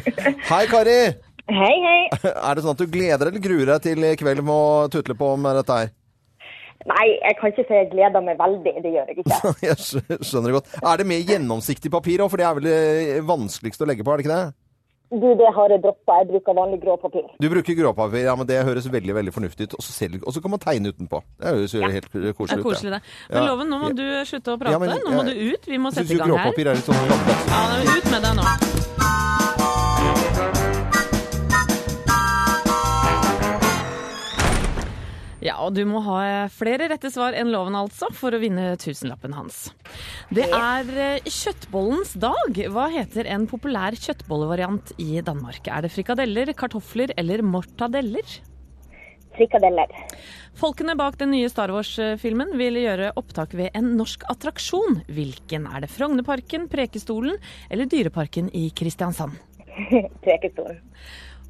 Hei, 0.50 0.64
Kari! 0.70 0.98
Hei, 1.44 1.74
hei. 1.84 1.98
Er 2.32 2.56
det 2.56 2.64
sånn 2.64 2.72
at 2.72 2.80
du 2.80 2.88
gleder 2.88 3.28
eller 3.28 3.42
gruer 3.42 3.74
deg 3.74 3.84
til 3.84 4.06
i 4.08 4.14
kveld 4.16 4.40
med 4.46 4.54
å 4.54 4.88
tutle 4.94 5.18
på 5.18 5.34
med 5.36 5.60
dette 5.60 5.82
her? 5.82 5.92
Nei, 6.84 7.06
jeg 7.16 7.36
kan 7.38 7.52
ikke 7.52 7.64
si 7.64 7.78
jeg 7.78 7.88
gleder 7.94 8.24
meg 8.24 8.36
veldig. 8.40 8.74
Det 8.84 8.92
gjør 8.92 9.08
jeg 9.08 9.22
ikke. 9.22 9.54
Jeg 9.70 9.78
skjønner 10.20 10.50
det 10.50 10.58
godt. 10.58 10.74
Er 10.82 11.00
det 11.00 11.06
mer 11.08 11.22
gjennomsiktig 11.24 11.92
papir 11.92 12.20
òg, 12.20 12.28
for 12.32 12.40
det 12.40 12.46
er 12.48 12.58
vel 12.58 12.68
det 12.68 13.24
vanskeligste 13.24 13.86
å 13.86 13.88
legge 13.88 14.04
på, 14.04 14.12
er 14.12 14.20
det 14.20 14.26
ikke 14.26 14.36
det? 14.36 14.44
Du, 15.14 15.26
det 15.38 15.50
har 15.54 15.70
jeg 15.70 15.82
droppa. 15.84 16.16
Jeg 16.22 16.28
bruker 16.32 16.56
vanlig 16.56 16.78
grå 16.82 16.96
papir. 16.98 17.26
Du 17.38 17.46
bruker 17.52 17.76
gråpapir, 17.78 18.24
ja, 18.24 18.34
men 18.34 18.48
det 18.48 18.56
høres 18.66 18.88
veldig 18.90 19.14
veldig 19.14 19.34
fornuftig 19.36 19.68
ut. 19.68 19.76
Og 19.78 19.84
så, 19.84 19.94
ser 19.94 20.16
og 20.18 20.32
så 20.34 20.42
kan 20.42 20.54
man 20.54 20.62
tegne 20.64 20.90
utenpå. 20.90 21.20
Det 21.38 21.52
høres 21.52 21.76
jo 21.76 21.84
helt 21.84 22.08
koselig 22.10 22.60
ut. 22.60 22.66
koselig, 22.66 22.96
det. 22.96 23.02
Men 23.30 23.46
Loven, 23.46 23.70
nå 23.70 23.80
må 23.84 23.92
du 23.94 24.04
slutte 24.26 24.56
å 24.56 24.60
prate. 24.60 24.74
Ja, 24.74 24.82
men 24.82 25.04
nå 25.06 25.14
må 25.14 25.26
du 25.28 25.34
ut. 25.36 25.70
Vi 25.70 25.78
må 25.78 25.94
sette 25.94 26.10
i 26.10 26.18
gang 26.18 26.34
her. 26.34 26.48
gråpapir 26.48 26.72
er 26.72 26.80
litt 26.80 26.88
sånn. 26.88 26.98
Ja, 27.52 27.66
ut 27.94 28.10
med 28.10 28.26
deg 28.26 28.40
nå. 28.40 28.48
Ja, 35.44 35.58
og 35.60 35.74
du 35.76 35.82
må 35.84 36.00
ha 36.06 36.46
flere 36.52 36.86
rette 36.88 37.10
svar 37.12 37.36
enn 37.36 37.50
loven 37.52 37.76
altså, 37.76 38.08
for 38.16 38.32
å 38.32 38.40
vinne 38.40 38.70
tusenlappen 38.80 39.34
hans. 39.36 39.66
Det 40.32 40.46
er 40.48 40.88
eh, 40.96 41.28
kjøttbollens 41.28 42.14
dag. 42.16 42.60
Hva 42.72 42.86
heter 42.94 43.28
en 43.28 43.44
populær 43.50 43.92
kjøttbollevariant 43.92 44.94
i 45.04 45.20
Danmark? 45.26 45.68
Er 45.68 45.84
det 45.84 45.92
frikadeller, 45.92 46.54
kartofler 46.56 47.12
eller 47.20 47.44
mortadeller? 47.44 48.38
Frikadeller. 49.34 49.92
Folkene 50.56 50.94
bak 50.96 51.18
den 51.20 51.34
nye 51.34 51.50
Star 51.52 51.72
Wars-filmen 51.74 52.54
vil 52.56 52.78
gjøre 52.80 53.12
opptak 53.20 53.52
ved 53.58 53.74
en 53.76 53.92
norsk 53.98 54.24
attraksjon. 54.30 55.02
Hvilken 55.12 55.68
er 55.68 55.84
det? 55.84 55.92
Frognerparken, 55.92 56.70
Prekestolen 56.72 57.36
eller 57.68 57.90
Dyreparken 57.90 58.48
i 58.54 58.70
Kristiansand? 58.72 59.36
Prekestolen. 60.24 60.80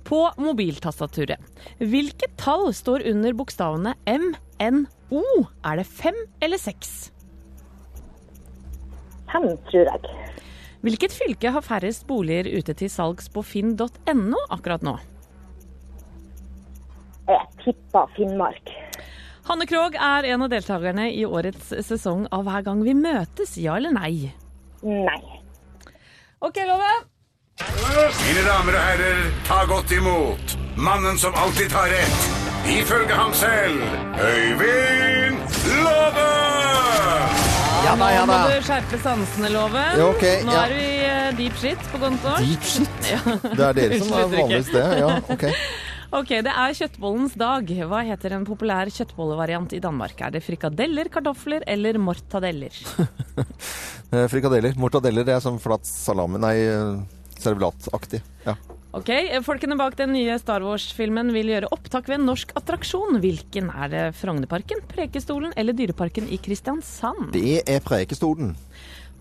På 0.05 0.27
mobiltastaturet. 0.37 1.41
Hvilket 1.81 2.37
tall 2.41 2.69
står 2.77 3.07
under 3.09 3.33
bokstavene 3.37 3.95
M, 4.11 4.35
N, 4.61 4.85
O? 5.11 5.23
Er 5.65 5.81
det 5.81 5.87
fem 5.89 6.19
eller 6.45 6.61
seks? 6.61 7.11
Fem, 9.33 9.49
tror 9.71 9.89
jeg. 9.89 10.15
Hvilket 10.85 11.17
fylke 11.17 11.51
har 11.55 11.65
færrest 11.65 12.05
boliger 12.07 12.51
ute 12.59 12.75
til 12.77 12.91
salgs 12.93 13.31
på 13.33 13.41
finn.no 13.41 14.43
akkurat 14.53 14.85
nå? 14.85 14.99
Jeg 17.25 17.47
tipper 17.63 18.11
Finnmark. 18.19 18.75
Hanne 19.49 19.65
Krogh 19.69 19.97
er 19.97 20.29
en 20.29 20.45
av 20.45 20.53
deltakerne 20.53 21.09
i 21.13 21.25
årets 21.25 21.73
sesong 21.85 22.27
av 22.33 22.45
Hver 22.49 22.65
gang 22.69 22.85
vi 22.85 22.95
møtes, 22.97 23.57
ja 23.61 23.79
eller 23.81 23.93
nei? 23.97 24.31
Nei. 24.85 25.23
OK, 26.45 26.61
Love. 26.69 26.93
Mine 27.63 28.43
damer 28.43 28.75
og 28.75 28.83
herrer, 28.83 29.19
ta 29.47 29.61
godt 29.71 29.93
imot 29.95 30.55
mannen 30.75 31.15
som 31.23 31.37
alltid 31.39 31.69
tar 31.71 31.87
rett, 31.93 32.25
ifølge 32.67 33.15
ham 33.15 33.31
selv, 33.39 33.85
Øyvind 34.19 35.39
Love! 35.85 36.25
Ja 37.85 37.93
da, 38.01 38.09
ja 38.11 38.25
Nå 38.27 38.33
må 38.33 38.51
du 38.51 38.65
skjerpe 38.67 38.99
sansene, 39.05 39.53
Loven. 39.55 40.01
Ja, 40.01 40.09
ok, 40.09 40.25
Nå 40.49 40.57
ja. 40.57 40.65
er 40.65 40.75
du 40.75 40.81
i 40.83 40.99
eh, 41.07 41.31
deep 41.39 41.57
shit 41.63 41.87
på 41.93 42.01
kontoen. 42.03 42.43
Deep 42.43 42.67
shit? 42.67 42.91
Ja. 43.13 43.23
Det 43.45 43.67
er 43.69 43.79
dere 43.79 43.99
som 44.03 44.15
er 44.19 44.31
vanligst 44.35 44.75
det. 44.75 44.87
Ja, 45.05 45.15
ok. 45.37 45.47
Ok, 46.15 46.29
Det 46.47 46.51
er 46.53 46.75
kjøttbollens 46.79 47.33
dag. 47.39 47.71
Hva 47.91 48.01
heter 48.07 48.37
en 48.37 48.45
populær 48.47 48.87
kjøttbollevariant 48.95 49.73
i 49.75 49.81
Danmark? 49.83 50.15
Er 50.23 50.31
det 50.37 50.45
frikadeller, 50.47 51.09
kartofler 51.11 51.63
eller 51.71 52.03
mortadeller? 52.03 52.75
Eh, 54.15 54.29
Frikadeller. 54.31 54.77
Mortadeller 54.79 55.25
det 55.27 55.33
er 55.35 55.41
som 55.43 55.57
flat 55.59 55.83
salami 55.89 56.39
Nei, 56.39 56.53
eh, 57.45 57.51
servelataktig. 57.51 58.23
Ja. 58.47 58.57
Ok, 58.95 59.11
Folkene 59.43 59.75
bak 59.75 59.97
den 59.99 60.13
nye 60.15 60.37
Star 60.39 60.63
Wars-filmen 60.63 61.33
vil 61.35 61.51
gjøre 61.51 61.71
opptak 61.75 62.07
ved 62.07 62.21
en 62.21 62.29
norsk 62.29 62.53
attraksjon. 62.55 63.19
Hvilken 63.25 63.73
er 63.75 63.91
det? 63.91 64.03
Frognerparken, 64.21 64.85
Prekestolen 64.91 65.51
eller 65.59 65.75
Dyreparken 65.75 66.29
i 66.31 66.39
Kristiansand? 66.39 67.33
Det 67.35 67.65
er 67.67 67.83
Prekestolen. 67.83 68.55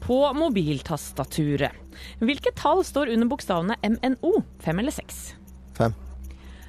På 0.04 0.20
mobiltastaturet. 0.38 1.74
Hvilket 2.22 2.58
tall 2.60 2.84
står 2.86 3.16
under 3.16 3.30
bokstavene 3.32 3.80
MNO? 3.82 4.44
Fem 4.62 4.84
eller 4.84 4.94
seks? 4.94 5.34
Fem. 5.78 5.96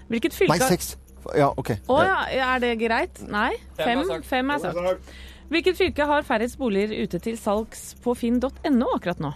Hvilket 0.09 0.37
fylke 0.37 0.57
Nei, 0.57 0.73
seks. 0.73 0.95
Ja, 1.37 1.53
OK. 1.57 1.75
Å 1.89 2.03
ja, 2.05 2.19
er 2.55 2.61
det 2.65 2.75
greit? 2.81 3.21
Nei? 3.29 3.51
Fem 3.77 4.05
er 4.05 4.25
fem 4.25 4.53
er 4.55 4.65
sagt. 4.65 5.17
Hvilket 5.53 5.77
fylke 5.77 6.07
har 6.09 6.25
færrest 6.25 6.57
boliger 6.57 7.05
ute 7.05 7.21
til 7.21 7.37
salgs 7.37 7.93
på 8.05 8.17
finn.no 8.17 8.95
akkurat 8.97 9.21
nå? 9.21 9.35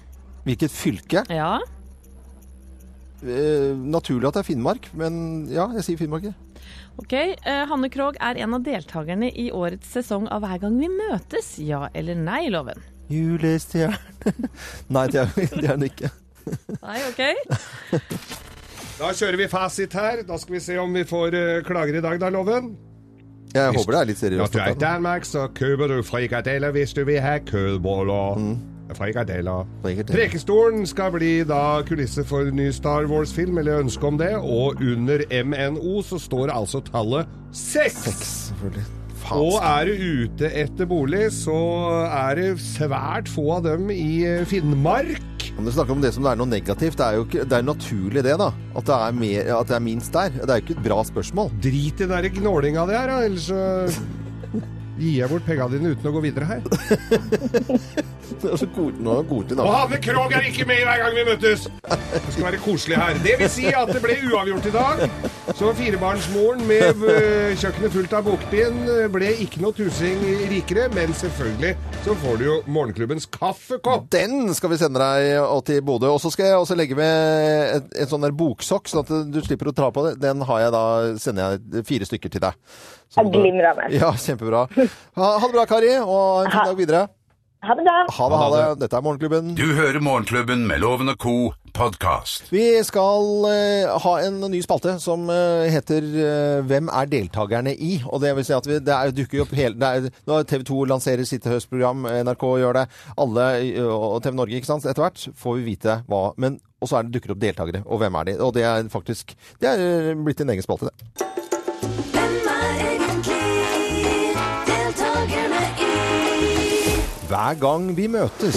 Hvilket 0.49 0.73
fylke? 0.73 1.25
Ja, 1.29 1.59
Eh, 3.23 3.73
naturlig 3.75 4.29
at 4.29 4.37
det 4.39 4.43
er 4.45 4.47
Finnmark, 4.53 4.91
men 4.95 5.49
ja, 5.51 5.65
jeg 5.75 5.85
sier 5.87 5.99
Finnmark. 5.99 6.29
ok. 7.03 7.13
Eh, 7.15 7.65
Hanne 7.71 7.91
Krogh 7.91 8.19
er 8.23 8.39
en 8.45 8.55
av 8.55 8.63
deltakerne 8.67 9.31
i 9.35 9.49
årets 9.51 9.91
sesong 9.97 10.29
av 10.31 10.43
Hver 10.47 10.61
gang 10.63 10.79
vi 10.79 10.89
møtes. 10.93 11.57
Ja 11.59 11.89
eller 11.95 12.15
nei, 12.15 12.45
Loven? 12.53 12.79
Julestjerne 13.09 13.97
Nei, 14.95 15.07
det 15.09 15.23
er 15.23 15.31
det 15.35 15.65
er 15.65 15.77
den 15.79 15.87
ikke. 15.89 16.11
Nei, 16.83 16.99
ok. 17.09 17.23
Da 18.99 19.13
kjører 19.15 19.39
vi 19.41 19.47
fasit 19.49 19.95
her. 19.97 20.23
Da 20.29 20.37
skal 20.41 20.59
vi 20.59 20.61
se 20.65 20.77
om 20.81 20.93
vi 20.95 21.05
får 21.09 21.35
uh, 21.37 21.63
klager 21.67 21.99
i 21.99 22.05
dag, 22.05 22.19
da, 22.21 22.31
Loven. 22.35 22.73
Jeg 23.55 23.73
håper 23.73 23.95
det 23.95 24.01
er 24.01 24.09
litt 24.11 24.19
Når 24.19 24.27
seriøst. 24.29 24.53
du 24.53 24.59
er 24.61 24.75
i 24.75 24.81
Danmark, 24.81 25.25
så 25.25 25.47
kjøper 25.57 25.89
du 25.95 26.03
frikadeller 26.05 26.75
hvis 26.77 26.93
du 26.97 27.01
vil 27.09 27.21
ha 27.25 27.39
kødboller. 27.41 28.43
Frikadeller. 28.97 29.67
Prekestolen 30.09 30.87
skal 30.89 31.13
bli 31.15 31.33
da 31.49 31.81
kulisse 31.89 32.25
for 32.29 32.49
ny 32.55 32.71
Star 32.75 33.09
Wars-film, 33.11 33.59
eller 33.61 33.83
ønske 33.85 34.07
om 34.07 34.21
det. 34.21 34.35
Og 34.39 34.81
under 34.81 35.25
MNO 35.45 36.01
så 36.07 36.21
står 36.23 36.55
altså 36.55 36.81
tallet 36.89 37.29
seks. 37.53 38.05
Selvfølgelig. 38.53 38.87
Og 39.35 39.59
er 39.61 39.89
du 39.89 40.05
ute 40.25 40.49
etter 40.57 40.89
bolig, 40.89 41.27
så 41.37 41.57
er 42.07 42.39
det 42.39 42.53
svært 42.63 43.29
få 43.29 43.59
av 43.59 43.67
dem 43.67 43.91
i 43.93 44.23
eh, 44.25 44.47
Finnmark. 44.49 45.49
Om 45.59 45.67
du 45.67 45.73
snakker 45.75 45.97
om 45.97 46.03
det 46.03 46.13
som 46.15 46.25
det 46.25 46.31
er 46.33 46.39
noe 46.39 46.49
negativt, 46.49 46.97
det 47.01 47.05
er 47.05 47.19
jo 47.19 47.27
ikke, 47.27 47.45
det 47.51 47.57
er 47.59 47.67
naturlig 47.67 48.23
det, 48.25 48.37
da. 48.41 48.53
At 48.79 48.87
det, 48.89 48.95
er 48.95 49.19
mer, 49.19 49.51
at 49.59 49.69
det 49.69 49.77
er 49.77 49.85
minst 49.85 50.15
der. 50.15 50.31
Det 50.39 50.47
er 50.47 50.61
jo 50.61 50.67
ikke 50.69 50.79
et 50.79 50.87
bra 50.87 51.03
spørsmål. 51.05 51.51
Drit 51.65 51.99
i 51.99 52.07
den 52.07 52.15
der 52.15 52.31
gnålinga 52.39 52.87
di 52.89 52.97
her, 52.97 53.11
da, 53.11 53.19
ellers 53.27 53.51
så 53.51 54.28
gir 54.99 55.23
jeg 55.23 55.31
bort 55.31 55.47
pengene 55.47 55.79
dine 55.79 55.95
uten 55.95 56.11
å 56.11 56.15
gå 56.15 56.25
videre 56.29 56.49
her. 56.51 56.63
Det 58.39 58.51
er 58.53 58.59
så 58.61 58.67
god, 58.71 58.99
nå 59.03 59.15
er 59.19 59.25
god 59.27 59.47
til 59.49 59.61
Og. 59.63 59.69
Hanne 59.73 59.99
Krogh 60.05 60.35
er 60.37 60.47
ikke 60.51 60.67
med 60.69 60.83
hver 60.85 61.01
gang 61.01 61.15
vi 61.17 61.25
møtes! 61.27 61.65
Det 61.89 62.35
skal 62.35 62.45
være 62.45 62.61
koselig 62.63 62.99
her. 63.01 63.21
Det 63.25 63.35
vil 63.41 63.51
si 63.51 63.65
at 63.73 63.91
det 63.91 64.03
ble 64.05 64.17
uavgjort 64.29 64.69
i 64.69 64.73
dag. 64.75 65.03
Så 65.59 65.73
firebarnsmoren 65.79 66.61
med 66.69 67.03
øh, 67.09 67.55
kjøkkenet 67.59 67.95
fullt 67.95 68.15
av 68.19 68.27
bokbind 68.29 68.91
øh, 68.93 69.07
ble 69.15 69.33
ikke 69.47 69.63
noe 69.65 69.75
tusing 69.77 70.21
rikere, 70.53 70.87
men 70.95 71.15
selvfølgelig 71.17 71.73
så 72.05 72.15
får 72.21 72.39
du 72.39 72.45
jo 72.47 72.59
morgenklubbens 72.69 73.27
kaffekopp. 73.33 74.07
Den 74.13 74.53
skal 74.55 74.75
vi 74.75 74.81
sende 74.83 75.03
deg 75.03 75.41
og 75.43 75.65
til 75.67 75.81
Bodø. 75.89 76.13
Og 76.13 76.21
så 76.23 76.31
skal 76.35 76.53
jeg 76.53 76.61
også 76.61 76.77
legge 76.79 76.99
med 76.99 77.75
et, 77.79 77.91
et 78.05 78.13
sånn 78.13 78.23
der 78.27 78.37
boksokk, 78.37 78.93
sånn 78.93 79.07
at 79.07 79.33
du 79.33 79.41
slipper 79.45 79.73
å 79.73 79.77
tra 79.77 79.91
på 79.95 80.05
det. 80.07 80.19
Den 80.23 80.45
har 80.47 80.67
jeg 80.67 80.77
da, 80.77 80.85
sender 81.19 81.57
jeg 81.57 81.89
fire 81.89 82.13
stykker 82.13 82.37
til 82.37 82.45
deg. 82.45 82.63
Glimrende. 83.17 83.89
Ja, 83.97 84.13
kjempebra. 84.13 84.67
Ha, 85.17 85.31
ha 85.39 85.47
det 85.47 85.55
bra, 85.55 85.65
Kari, 85.67 85.95
og 86.03 86.45
en 86.45 86.53
fin 86.53 86.69
dag 86.69 86.77
videre. 86.77 87.07
Ha 87.67 87.75
det 87.75 87.83
bra. 87.83 87.95
Ha 88.15 88.27
det, 88.31 88.37
ha 88.39 88.49
det. 88.53 88.67
Dette 88.85 88.95
er 88.95 89.03
Morgenklubben. 89.03 89.55
Du 89.59 89.73
hører 89.75 89.99
Morgenklubben 89.99 90.61
med 90.69 90.79
Loven 90.79 91.11
og 91.11 91.17
Co. 91.19 91.33
podkast. 91.75 92.53
Vi 92.53 92.63
skal 92.87 93.27
uh, 93.47 93.97
ha 94.03 94.13
en 94.23 94.39
ny 94.51 94.61
spalte 94.63 94.95
som 95.03 95.27
uh, 95.31 95.67
heter 95.71 96.07
uh, 96.07 96.67
Hvem 96.67 96.89
er 96.91 97.11
deltakerne 97.11 97.75
i? 97.75 97.99
Og 98.07 98.23
det 98.23 98.33
vil 98.39 98.47
si 98.47 98.55
at 98.55 98.67
vi, 98.67 98.79
det 98.79 98.95
er, 98.95 99.13
dukker 99.15 99.41
jo 99.41 99.47
opp 99.47 99.57
hele 99.59 99.79
det 99.79 99.91
er, 99.91 100.09
Når 100.31 100.47
TV 100.51 100.65
2 100.71 100.81
lanserer 100.93 101.29
sitt 101.29 101.47
høstprogram, 101.51 102.07
NRK 102.29 102.47
gjør 102.63 102.81
det, 102.81 102.87
alle 103.19 103.49
og 103.91 104.19
TV 104.23 104.39
Norge, 104.39 104.59
ikke 104.59 104.71
sant, 104.71 104.87
etter 104.87 105.05
hvert 105.09 105.27
får 105.39 105.59
vi 105.59 105.69
vite 105.73 106.01
hva. 106.07 106.29
Men 106.39 106.61
og 106.79 106.87
så 106.91 107.01
er 107.01 107.07
det 107.07 107.17
dukker 107.17 107.35
opp 107.35 107.43
deltakere, 107.43 107.83
og 107.87 107.99
hvem 108.03 108.21
er 108.21 108.31
de? 108.31 108.37
Og 108.39 108.55
det 108.55 108.63
er 108.67 108.87
faktisk 108.93 109.35
Det 109.59 109.73
er 109.75 110.15
blitt 110.15 110.47
en 110.47 110.55
egen 110.55 110.63
spalte, 110.63 110.93
det. 110.93 111.27
Hvem 112.15 112.48
Hver 117.29 117.59
gang 117.61 117.91
vi 117.93 118.07
møtes. 118.09 118.57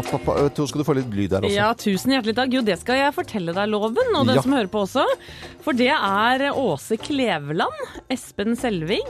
To 0.00 0.64
skal 0.66 0.80
du 0.80 0.84
få 0.86 0.94
litt 0.96 1.12
lyd 1.14 1.30
der 1.30 1.44
også. 1.46 1.54
Ja, 1.54 1.68
tusen 1.78 2.14
hjertelig 2.14 2.34
takk. 2.38 2.54
Jo, 2.56 2.62
det 2.66 2.76
skal 2.80 2.98
jeg 2.98 3.14
fortelle 3.14 3.54
deg, 3.54 3.68
Loven, 3.70 4.10
og 4.16 4.26
den 4.26 4.34
Ja. 4.34 4.42
som 4.42 4.52
hører 4.56 4.70
på 4.72 4.82
også. 4.82 5.04
For 5.62 5.72
det 5.76 5.92
er 5.92 6.50
Åse 6.50 6.96
Kleveland, 6.98 7.78
Espen 8.10 8.56
Selvig, 8.56 9.00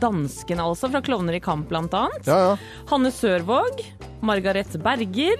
dansken 0.00 0.58
altså, 0.58 0.88
fra 0.88 1.02
Klovner 1.02 1.34
i 1.36 1.40
kamp 1.40 1.68
blant 1.68 1.92
annet. 1.92 2.24
Ja, 2.26 2.38
ja. 2.38 2.56
Hanne 2.88 3.10
Sørvåg, 3.12 3.84
Margaret 4.22 4.80
Berger, 4.82 5.36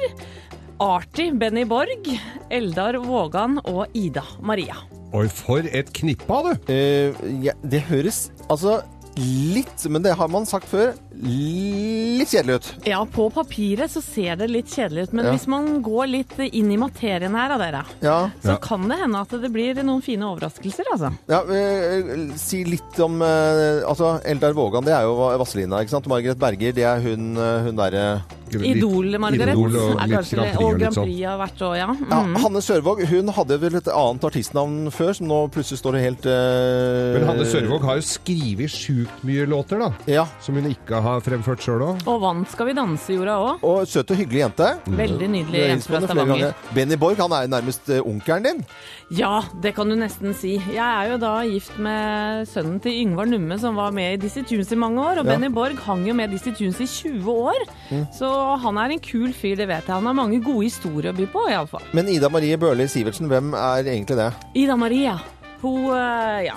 Arti 0.81 1.31
Benny 1.33 1.65
Borg, 1.65 2.05
Eldar 2.51 2.99
Vågan 2.99 3.61
og 3.65 3.87
Ida 3.95 4.25
Maria. 4.41 4.77
Oi, 5.15 5.27
for 5.29 5.65
et 5.65 5.89
knippe 5.97 6.29
av 6.29 6.53
du! 6.53 6.69
Uh, 6.69 7.43
ja, 7.43 7.55
det 7.65 7.81
høres 7.89 8.31
altså 8.51 8.83
litt, 9.19 9.85
men 9.91 10.03
det 10.05 10.15
har 10.19 10.29
man 10.31 10.47
sagt 10.49 10.69
før, 10.71 10.95
litt 11.19 12.31
kjedelig 12.31 12.59
ut. 12.59 12.69
Ja, 12.89 13.01
på 13.05 13.29
papiret 13.35 13.91
så 13.93 14.03
ser 14.05 14.39
det 14.41 14.49
litt 14.51 14.71
kjedelig 14.73 15.09
ut, 15.09 15.13
men 15.19 15.27
Ja. 15.27 15.33
hvis 15.35 15.47
man 15.51 15.83
går 15.83 16.07
litt 16.11 16.35
inn 16.53 16.71
i 16.71 16.77
materien 16.77 17.35
her 17.35 17.51
av 17.57 17.59
dere, 17.61 17.85
Ja. 18.03 18.31
så 18.43 18.57
kan 18.61 18.87
det 18.89 18.99
hende 19.01 19.21
at 19.21 19.29
det 19.31 19.51
blir 19.53 19.75
noen 19.83 20.03
fine 20.03 20.23
overraskelser, 20.23 20.85
altså. 20.93 21.13
Ja, 21.29 21.43
eh, 21.43 22.37
si 22.37 22.65
litt 22.65 22.99
om 23.01 23.21
eh, 23.23 23.83
Altså, 23.89 24.21
Eldar 24.25 24.53
Vågan, 24.55 24.85
det 24.85 24.93
er 24.95 25.03
jo 25.03 25.15
Vazelina, 25.39 25.81
ikke 25.83 25.91
sant? 25.91 26.07
Margaret 26.07 26.39
Berger, 26.39 26.73
det 26.73 26.85
er 26.85 27.01
hun, 27.01 27.37
eh, 27.37 27.63
hun 27.65 27.77
derre 27.77 28.23
Idol-Margaret 28.49 29.53
Idol 29.53 29.77
og 29.77 29.99
er 30.01 30.09
kanskje 30.09 30.37
Grand 30.39 30.55
Prix 30.57 30.65
og 30.65 30.79
Grand 30.81 30.95
sånn. 30.97 31.05
Prix 31.05 31.25
har 31.29 31.39
vært 31.39 31.63
òg, 31.67 31.77
ja. 31.77 31.89
ja, 32.11 32.19
Mm. 32.29 32.37
Hanne 32.43 32.61
Sørvåg 32.65 33.03
hun 33.07 33.29
hadde 33.29 33.59
vel 33.61 33.75
et 33.77 33.89
annet 33.93 34.25
artistnavn 34.25 34.91
før, 34.91 35.13
som 35.15 35.29
nå 35.29 35.39
plutselig 35.53 35.79
står 35.83 35.93
det 35.99 36.03
helt 36.07 36.27
uh... 36.27 37.19
Men 37.19 37.27
Hanne 37.29 37.47
Sørvåg 37.49 37.83
har 37.85 38.01
jo 38.01 38.07
skrevet 38.09 38.73
sjukt 39.09 39.25
mye 39.25 39.47
låter, 39.47 39.79
da. 39.79 39.93
Ja. 40.07 40.27
Som 40.41 40.55
hun 40.59 40.69
ikke 40.71 41.01
har 41.03 41.21
fremført 41.25 41.63
sjøl 41.63 41.83
òg. 41.83 42.03
Og 42.09 42.21
vant 42.23 42.49
Skal 42.51 42.67
vi 42.71 42.75
danse 42.77 43.13
jorda 43.15 43.37
òg. 43.39 43.63
Og 43.67 43.87
søt 43.89 44.11
og 44.11 44.17
hyggelig 44.19 44.41
jente. 44.45 44.69
Veldig 44.87 45.29
nydelig 45.33 45.63
jente 45.65 45.89
fra 45.89 46.01
Stavanger. 46.05 46.55
Benny 46.75 46.97
Borg 47.01 47.19
han 47.19 47.33
er 47.37 47.49
nærmest 47.51 47.89
eh, 47.91 48.03
onkelen 48.05 48.45
din. 48.47 48.63
Ja, 49.11 49.43
det 49.63 49.75
kan 49.77 49.89
du 49.89 49.97
nesten 49.97 50.35
si. 50.37 50.57
Jeg 50.59 50.85
er 50.85 51.13
jo 51.13 51.19
da 51.23 51.33
gift 51.49 51.79
med 51.81 52.49
sønnen 52.51 52.81
til 52.85 52.93
Yngvar 53.03 53.29
Numme, 53.31 53.59
som 53.61 53.77
var 53.79 53.95
med 53.97 54.17
i 54.19 54.21
Dizzie 54.27 54.45
Tunes 54.45 54.73
i 54.73 54.79
mange 54.79 55.01
år. 55.01 55.23
Og 55.23 55.27
Ja. 55.29 55.33
Benny 55.35 55.49
Borg 55.53 55.79
hang 55.87 56.07
jo 56.09 56.15
med 56.15 56.31
Dizzie 56.31 56.53
Tunes 56.55 56.81
i 56.81 56.87
20 56.87 57.31
år. 57.33 57.65
Mm. 57.91 58.05
Så 58.17 58.29
han 58.63 58.79
er 58.79 58.91
en 58.97 59.01
kul 59.01 59.33
fyr, 59.33 59.57
det 59.57 59.69
vet 59.69 59.87
jeg. 59.87 59.95
Han 59.95 60.07
har 60.07 60.17
mange 60.17 60.43
gode 60.45 60.69
historier 60.69 61.13
å 61.13 61.17
by 61.17 61.27
på, 61.33 61.49
iallfall. 61.51 61.85
Men 61.93 62.09
Ida 62.09 62.29
Marie 62.29 62.57
Bøhler 62.61 62.89
Sivertsen, 62.89 63.29
hvem 63.29 63.55
er 63.57 63.89
egentlig 63.89 64.17
det? 64.21 64.33
Ida 64.55 64.77
Maria. 64.77 65.19
Hun 65.63 65.91
eh, 65.91 66.47
ja, 66.47 66.55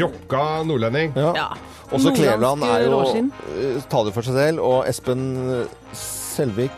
Rocka 0.00 0.62
nordlending. 0.64 1.12
Ja. 1.16 1.32
ja. 1.36 1.48
Også 1.90 2.12
Kleveland 2.14 2.62
er 2.64 2.84
jo 2.86 3.00
eh, 3.10 3.82
taler 3.90 4.14
for 4.14 4.22
seg 4.26 4.34
selv, 4.38 4.62
og 4.64 4.88
Espen 4.88 5.24
eh, 5.58 5.94
Selvik 5.96 6.72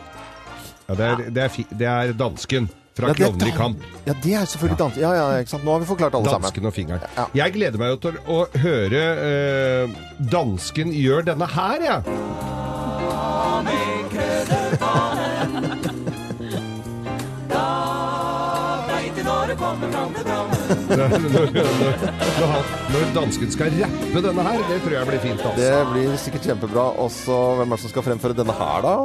Ja, 0.87 0.95
det, 0.97 1.05
er, 1.05 1.15
det, 1.29 1.43
er 1.45 1.51
fi, 1.53 1.65
det 1.69 1.87
er 1.87 2.13
dansken 2.17 2.67
fra 2.97 3.09
Ja, 3.09 3.13
er 3.13 3.17
Klovner 3.21 3.49
i 3.49 3.53
kamp. 3.55 3.85
Ja, 4.05 4.13
det 4.23 4.33
er 4.37 4.45
selvfølgelig 4.49 4.79
dans. 4.81 4.97
Ja, 5.01 5.13
ja, 5.17 5.25
ikke 5.41 5.53
sant. 5.55 5.65
Nå 5.65 5.73
har 5.73 5.81
vi 5.81 5.87
forklart 5.89 6.13
alle 6.17 6.29
sammen. 6.29 6.45
Dansken 6.49 6.69
og 6.69 6.75
fingeren. 6.75 7.01
Jeg 7.37 7.55
gleder 7.55 7.77
meg 7.81 7.87
jo 7.95 8.01
til 8.09 8.15
å 8.29 8.43
høre 8.65 9.01
eh, 9.29 9.97
dansken 10.33 10.87
gjør 10.93 11.21
denne 11.31 11.47
her, 11.55 11.77
jeg. 11.89 11.99
Når, 20.63 21.15
når, 22.39 22.67
når, 22.93 23.05
dansken 23.15 23.51
skal 23.51 23.73
rappe 23.81 24.23
denne 24.25 24.45
her, 24.47 24.63
det 24.69 24.79
tror 24.83 24.95
jeg 24.97 25.09
blir 25.09 25.21
fint. 25.23 25.41
Altså. 25.41 25.59
Det 25.59 25.79
blir 25.91 26.17
sikkert 26.21 26.49
kjempebra. 26.51 26.85
Og 27.03 27.11
så 27.13 27.39
hvem 27.59 27.71
er 27.71 27.75
det 27.75 27.85
som 27.85 27.93
skal 27.93 28.07
fremføre 28.09 28.37
denne 28.37 28.55
her, 28.57 28.87
da? 28.87 28.95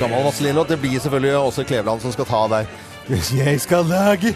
Gammel 0.00 0.24
Vazelin-låt. 0.24 0.68
Det 0.68 0.80
blir 0.82 0.98
selvfølgelig 0.98 1.36
også 1.36 1.64
Kleveland 1.64 2.00
som 2.00 2.12
skal 2.12 2.28
ta 2.28 2.42
der. 2.56 2.64
Hvis 3.08 3.32
jeg 3.36 3.60
skal 3.60 3.84
lage 3.88 4.34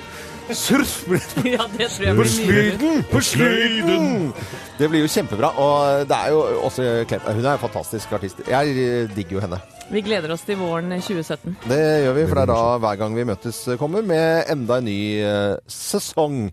surfbrett 0.56 1.36
Ja, 1.54 1.66
det 1.72 1.88
tror 1.92 2.06
jeg 2.06 2.16
blir 2.16 3.02
på 3.10 3.20
sløyden! 3.24 4.32
Det 4.78 4.88
blir 4.90 5.02
jo 5.02 5.10
kjempebra. 5.10 5.50
Og 5.58 6.08
det 6.08 6.16
er 6.16 6.34
jo 6.34 6.42
også. 6.68 6.84
Hun 7.08 7.44
er 7.44 7.52
en 7.52 7.62
fantastisk 7.62 8.12
artist. 8.14 8.42
Jeg 8.46 8.74
eh, 8.78 9.10
digger 9.16 9.38
jo 9.38 9.42
henne. 9.42 9.58
Vi 9.90 10.02
gleder 10.04 10.30
oss 10.34 10.44
til 10.46 10.60
våren 10.60 10.92
2017. 11.00 11.56
Det 11.66 11.80
gjør 12.04 12.14
vi, 12.18 12.26
for 12.28 12.38
det 12.38 12.44
er 12.44 12.52
da 12.52 12.76
hver 12.84 13.00
gang 13.00 13.16
vi 13.16 13.26
møtes 13.28 13.62
kommer 13.80 14.04
med 14.06 14.52
enda 14.52 14.78
en 14.78 14.86
ny 14.86 15.00
eh, 15.24 15.56
sesong. 15.72 16.44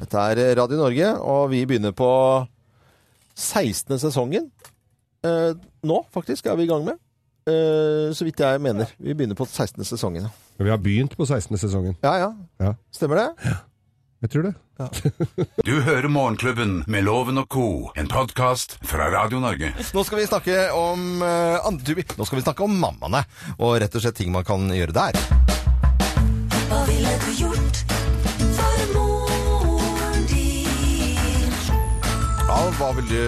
Dette 0.00 0.26
er 0.32 0.56
Radio 0.58 0.80
Norge, 0.80 1.12
og 1.20 1.50
vi 1.52 1.62
begynner 1.68 1.94
på 1.96 2.10
16. 3.36 3.98
sesongen. 4.00 4.50
Eh, 5.24 5.52
nå, 5.86 6.02
faktisk, 6.12 6.46
er 6.46 6.56
vi 6.58 6.66
i 6.66 6.70
gang 6.70 6.84
med. 6.88 7.00
Eh, 7.48 8.10
så 8.16 8.26
vidt 8.26 8.40
jeg 8.40 8.60
mener. 8.60 8.90
Vi 8.98 9.14
begynner 9.14 9.38
på 9.38 9.46
16. 9.46 9.84
sesongen. 9.84 10.28
Ja. 10.60 10.64
Vi 10.64 10.70
har 10.70 10.78
begynt 10.78 11.16
på 11.16 11.26
16. 11.26 11.58
sesongen. 11.58 11.96
Ja, 12.02 12.18
ja. 12.18 12.34
Ja, 12.60 12.74
Stemmer 12.92 13.16
det? 13.16 13.28
Ja. 13.44 13.56
jeg 14.22 14.30
tror 14.30 14.42
det. 14.42 14.54
Du 15.64 15.80
hører 15.80 16.08
Morgenklubben 16.08 16.84
med 16.86 17.04
Loven 17.04 17.38
og 17.38 17.48
Co., 17.48 17.90
en 17.96 18.08
podkast 18.08 18.78
fra 18.84 19.08
Radio 19.12 19.40
Norge. 19.40 19.72
Nå 19.94 20.04
skal 20.04 20.20
vi 20.20 20.26
snakke 20.28 20.70
om 20.76 21.22
uh, 21.22 21.66
andre, 21.66 22.04
Nå 22.16 22.24
skal 22.28 22.40
vi 22.40 22.44
snakke 22.44 22.64
om 22.64 22.76
mammaene, 22.80 23.24
og 23.58 23.80
rett 23.80 23.96
og 23.96 24.04
slett 24.04 24.20
ting 24.20 24.32
man 24.32 24.44
kan 24.44 24.68
gjøre 24.72 24.92
der. 24.92 25.20
Hva 26.68 26.84
ville 26.88 27.16
du 27.24 27.32
gjort 27.40 27.49
Ja, 32.70 32.76
hva 32.78 32.90
vil 32.94 33.06
du 33.10 33.22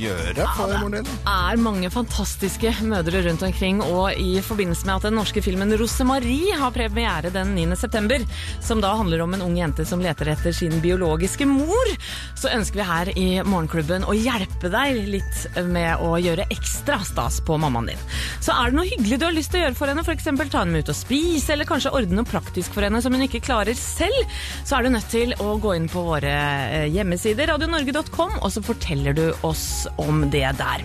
gjøre 0.00 0.44
for 0.56 0.70
moren 0.80 0.94
din? 1.04 1.08
er 1.28 1.58
mange 1.60 1.88
fantastiske 1.92 2.70
mødre 2.88 3.20
rundt 3.26 3.42
omkring, 3.44 3.82
og 3.84 4.16
i 4.16 4.40
forbindelse 4.40 4.86
med 4.88 4.94
at 4.94 5.06
den 5.08 5.18
norske 5.18 5.42
filmen 5.44 5.74
Rosemarie 5.76 6.56
har 6.56 6.72
premiere 6.72 7.28
den 7.34 7.52
9. 7.58 7.76
september, 7.76 8.24
som 8.64 8.80
da 8.80 8.94
handler 8.96 9.20
om 9.24 9.34
en 9.36 9.44
ung 9.44 9.58
jente 9.58 9.84
som 9.84 10.00
leter 10.00 10.30
etter 10.32 10.54
sin 10.56 10.78
biologiske 10.80 11.44
mor, 11.50 11.92
så 12.40 12.48
ønsker 12.54 12.80
vi 12.80 12.86
her 12.88 13.10
i 13.20 13.26
Morgenklubben 13.44 14.06
å 14.08 14.14
hjelpe 14.16 14.70
deg 14.72 15.02
litt 15.12 15.42
med 15.68 16.00
å 16.00 16.14
gjøre 16.16 16.48
ekstra 16.56 16.96
stas 17.04 17.42
på 17.44 17.60
mammaen 17.60 17.92
din. 17.92 18.06
Så 18.40 18.56
er 18.56 18.72
det 18.72 18.80
noe 18.80 18.88
hyggelig 18.88 19.20
du 19.20 19.28
har 19.28 19.36
lyst 19.36 19.52
til 19.52 19.60
å 19.60 19.66
gjøre 19.66 19.80
for 19.82 19.92
henne, 19.92 20.06
f.eks. 20.06 20.30
ta 20.30 20.62
henne 20.64 20.72
med 20.72 20.86
ut 20.86 20.94
og 20.94 21.00
spise, 21.02 21.52
eller 21.52 21.68
kanskje 21.68 21.92
ordne 21.92 22.22
noe 22.22 22.32
praktisk 22.32 22.72
for 22.72 22.86
henne 22.86 23.04
som 23.04 23.12
hun 23.12 23.28
ikke 23.28 23.44
klarer 23.44 23.76
selv, 23.76 24.40
så 24.64 24.78
er 24.78 24.88
du 24.88 24.94
nødt 24.96 25.12
til 25.12 25.36
å 25.44 25.58
gå 25.60 25.76
inn 25.76 25.92
på 25.92 26.08
våre 26.08 26.32
eh, 26.32 26.88
hjemmesider, 26.96 27.52
radionorge.com, 27.52 28.40
og 28.40 28.48
så 28.54 28.64
fortelle 28.64 28.85
forteller 28.86 29.12
du 29.14 29.32
oss 29.42 29.86
om 29.98 30.28
det 30.30 30.46
der. 30.58 30.82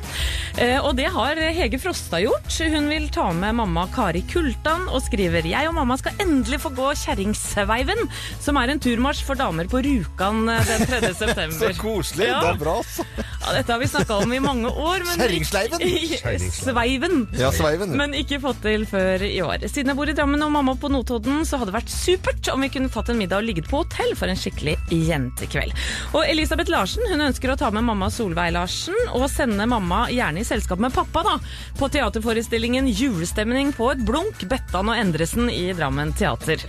Eh, 0.57 0.79
Og 0.81 0.95
det 0.97 1.05
har 1.13 1.35
Hege 1.53 1.77
Frosta 1.79 2.19
gjort. 2.21 2.49
Hun 2.73 2.87
vil 2.89 3.07
ta 3.13 3.27
med 3.33 3.53
mamma 3.55 3.85
Kari 3.93 4.21
Kultan 4.27 4.87
og 4.89 5.01
skriver 5.05 5.45
Jeg 5.45 5.67
og 5.69 5.75
mamma 5.75 5.97
skal 5.99 6.13
endelig 6.19 6.59
få 6.63 6.71
gå 6.75 6.89
Kjerringsveiven, 6.97 8.07
som 8.41 8.57
er 8.57 8.69
en 8.73 8.79
turmarsj 8.81 9.23
for 9.27 9.35
damer 9.39 9.67
på 9.69 9.81
Rjukan 9.85 10.49
eh, 10.49 10.63
den 10.65 10.85
3. 10.89 11.13
september. 11.21 11.73
Så 11.73 11.81
koselig. 11.81 12.27
Ja. 12.31 12.39
Det 12.41 12.49
er 12.55 12.59
bra, 12.63 12.75
altså. 12.81 13.05
Ja, 13.41 13.53
dette 13.57 13.71
har 13.75 13.79
vi 13.81 13.87
snakka 13.91 14.17
om 14.23 14.33
i 14.33 14.39
mange 14.41 14.69
år. 14.71 15.05
Men 15.05 15.21
Kjerringsleiven? 15.21 15.85
Sveiven. 16.61 17.15
Ja, 17.37 17.51
Sveiven. 17.53 17.95
Men 17.99 18.15
ikke 18.17 18.41
fått 18.43 18.61
til 18.65 18.85
før 18.89 19.21
i 19.27 19.37
år. 19.45 19.67
Siden 19.69 19.93
jeg 19.93 19.99
bor 20.01 20.09
i 20.09 20.17
Drammen 20.17 20.41
og 20.45 20.51
mamma 20.57 20.75
på 20.81 20.89
Notodden, 20.91 21.45
så 21.45 21.59
hadde 21.61 21.71
det 21.71 21.77
vært 21.79 21.93
supert 21.93 22.49
om 22.53 22.65
vi 22.65 22.71
kunne 22.73 22.89
tatt 22.93 23.11
en 23.13 23.19
middag 23.21 23.41
og 23.43 23.47
ligget 23.49 23.69
på 23.71 23.83
hotell 23.83 24.13
for 24.17 24.31
en 24.31 24.39
skikkelig 24.39 24.75
jentekveld. 24.91 25.73
Og 26.17 26.25
Elisabeth 26.25 26.71
Larsen 26.73 27.05
hun 27.11 27.23
ønsker 27.29 27.53
å 27.53 27.57
ta 27.59 27.69
med 27.73 27.85
mamma 27.91 28.07
Solveig 28.13 28.53
Larsen 28.55 28.95
og 29.11 29.27
sende 29.31 29.65
mamma 29.67 30.05
gjerne 30.11 30.41
i 30.41 30.47
selskap 30.47 30.79
med 30.79 30.93
pappa 30.95 31.23
da, 31.27 31.33
på 31.75 31.89
teaterforestillingen 31.91 32.87
Julestemning 32.87 33.73
på 33.75 33.89
et 33.91 34.03
blunk, 34.07 34.45
Bettan 34.47 34.91
og 34.91 34.95
Endresen 34.95 35.49
i 35.51 35.73
Drammen 35.75 36.13
teater. 36.15 36.63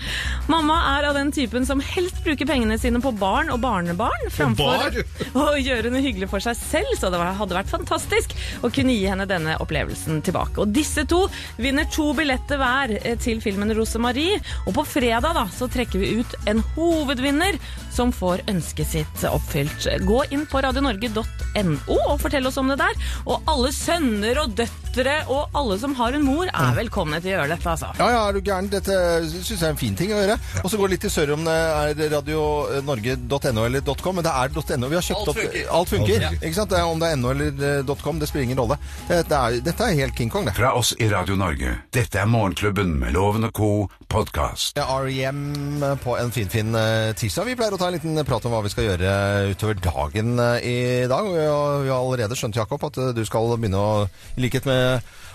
Mamma 0.51 0.81
er 0.97 1.07
av 1.11 1.19
den 1.19 1.31
typen 1.35 1.67
som 1.69 1.83
helst 1.83 2.23
bruker 2.27 2.49
pengene 2.49 2.79
sine 2.81 2.99
på 3.03 3.13
barn 3.21 3.53
og 3.55 3.61
barnebarn 3.63 4.33
framfor 4.35 4.99
å 5.45 5.47
gjøre 5.61 5.93
noe 5.93 6.03
hyggelig 6.03 6.31
for 6.33 6.43
seg 6.43 6.59
selv, 6.59 6.91
så 6.99 7.13
det 7.13 7.23
hadde 7.23 7.59
vært 7.59 7.71
fantastisk 7.71 8.35
å 8.63 8.73
kunne 8.75 8.97
gi 8.97 9.07
henne 9.07 9.29
denne 9.31 9.55
opplevelsen 9.63 10.23
tilbake. 10.27 10.65
Og 10.65 10.75
disse 10.75 11.07
to 11.11 11.23
vinner 11.63 11.87
to 11.93 12.09
billetter 12.19 12.59
hver 12.59 12.97
eh, 12.99 13.15
til 13.23 13.43
filmen 13.45 13.71
Rosemarie, 13.79 14.41
og 14.67 14.75
på 14.81 14.87
fredag 14.97 15.39
da, 15.39 15.47
så 15.55 15.71
trekker 15.71 16.03
vi 16.03 16.17
ut 16.19 16.37
en 16.51 16.65
hovedvinner 16.75 17.61
som 17.93 18.11
får 18.15 18.43
ønsket 18.51 18.89
sitt 18.97 19.25
oppfylt. 19.29 19.87
Gå 20.09 20.23
inn 20.35 20.47
på 20.51 20.63
radionorge.no 21.13 21.99
og 22.13 22.21
fortell 22.23 22.47
oss 22.49 22.59
om 22.61 22.71
det 22.73 22.79
der. 22.81 22.97
Og 23.27 23.43
alle 23.51 23.73
sønner 23.75 24.41
og 24.43 24.57
døtre 24.57 24.82
og 25.33 25.57
alle 25.59 25.79
som 25.81 25.95
har 25.99 26.17
en 26.17 26.25
mor 26.25 26.49
er 26.49 26.77
velkomne 26.77 27.21
til 27.23 27.33
å 27.33 27.35
gjøre 27.37 27.49
dette, 27.55 27.69
altså. 27.75 27.91
Ja, 27.99 28.09
ja, 28.13 28.23
er 28.29 28.37
du 28.37 28.41
gæren? 28.45 28.71
Dette 28.73 28.97
syns 29.29 29.51
jeg 29.51 29.63
er 29.67 29.75
en 29.75 29.81
fin 29.81 29.97
ting 29.99 30.13
å 30.15 30.21
gjøre. 30.21 30.39
Og 30.63 30.71
så 30.71 30.81
går 30.81 30.89
det 30.91 30.97
litt 30.97 31.05
til 31.07 31.15
sør 31.15 31.35
om 31.37 31.47
det 31.47 31.57
er 31.57 32.03
radionorge.no 32.17 33.67
eller 33.67 33.93
.com, 34.03 34.19
men 34.19 34.27
det 34.27 34.33
er 34.33 34.79
.no. 34.79 34.91
Vi 34.93 34.99
har 34.99 35.07
kjøpt 35.09 35.21
Alt 35.21 35.33
opp 35.33 35.41
funker. 35.43 35.67
Alt 35.79 35.93
funker. 35.93 36.27
Alt. 36.29 36.43
Ikke 36.43 36.59
sant? 36.61 36.77
Om 36.93 37.03
det 37.03 37.11
er 37.11 37.21
.no 37.21 37.33
eller 37.35 37.67
eh, 37.73 37.95
.com, 38.03 38.21
det 38.23 38.31
spiller 38.31 38.49
ingen 38.49 38.63
rolle. 38.63 38.79
Dette 39.09 39.43
er, 39.43 39.59
dette 39.65 39.89
er 39.89 39.99
helt 40.03 40.17
King 40.19 40.33
Kong, 40.33 40.49
det. 40.49 40.57
Fra 40.59 40.75
oss 40.79 40.95
i 40.99 41.09
Radio 41.13 41.37
Norge. 41.41 41.77
Dette 41.95 42.23
er 42.23 42.31
Morgenklubben 42.31 42.95
med 43.03 43.17
Loven 43.17 43.49
og 43.49 43.57
co. 43.57 43.73
podkast. 44.13 44.77
REM 44.77 45.85
på 46.05 46.19
en 46.21 46.33
finfin 46.35 46.53
fin 46.53 46.77
tirsdag. 47.17 47.49
Vi 47.49 47.57
pleier 47.57 47.75
å 47.75 47.79
ta 47.81 47.89
en 47.89 47.97
liten 47.97 48.19
prat 48.29 48.45
om 48.47 48.53
hva 48.53 48.61
vi 48.65 48.73
skal 48.73 48.87
gjøre 48.91 49.13
utover 49.53 49.79
dagen 49.83 50.35
eh, 50.43 50.67
i 50.69 50.77
dag. 51.11 51.29
Og 51.29 51.39
vi 51.87 51.91
har, 51.91 51.99
allerede 51.99 52.37
skjønt, 52.39 52.59
Jakob, 52.61 52.83
at 52.89 52.99
eh, 53.01 53.13
du 53.17 53.23
skal 53.29 53.49
begynne 53.57 53.81
å, 53.81 54.05
i 54.37 54.45
likhet 54.45 54.69
med 54.69 54.82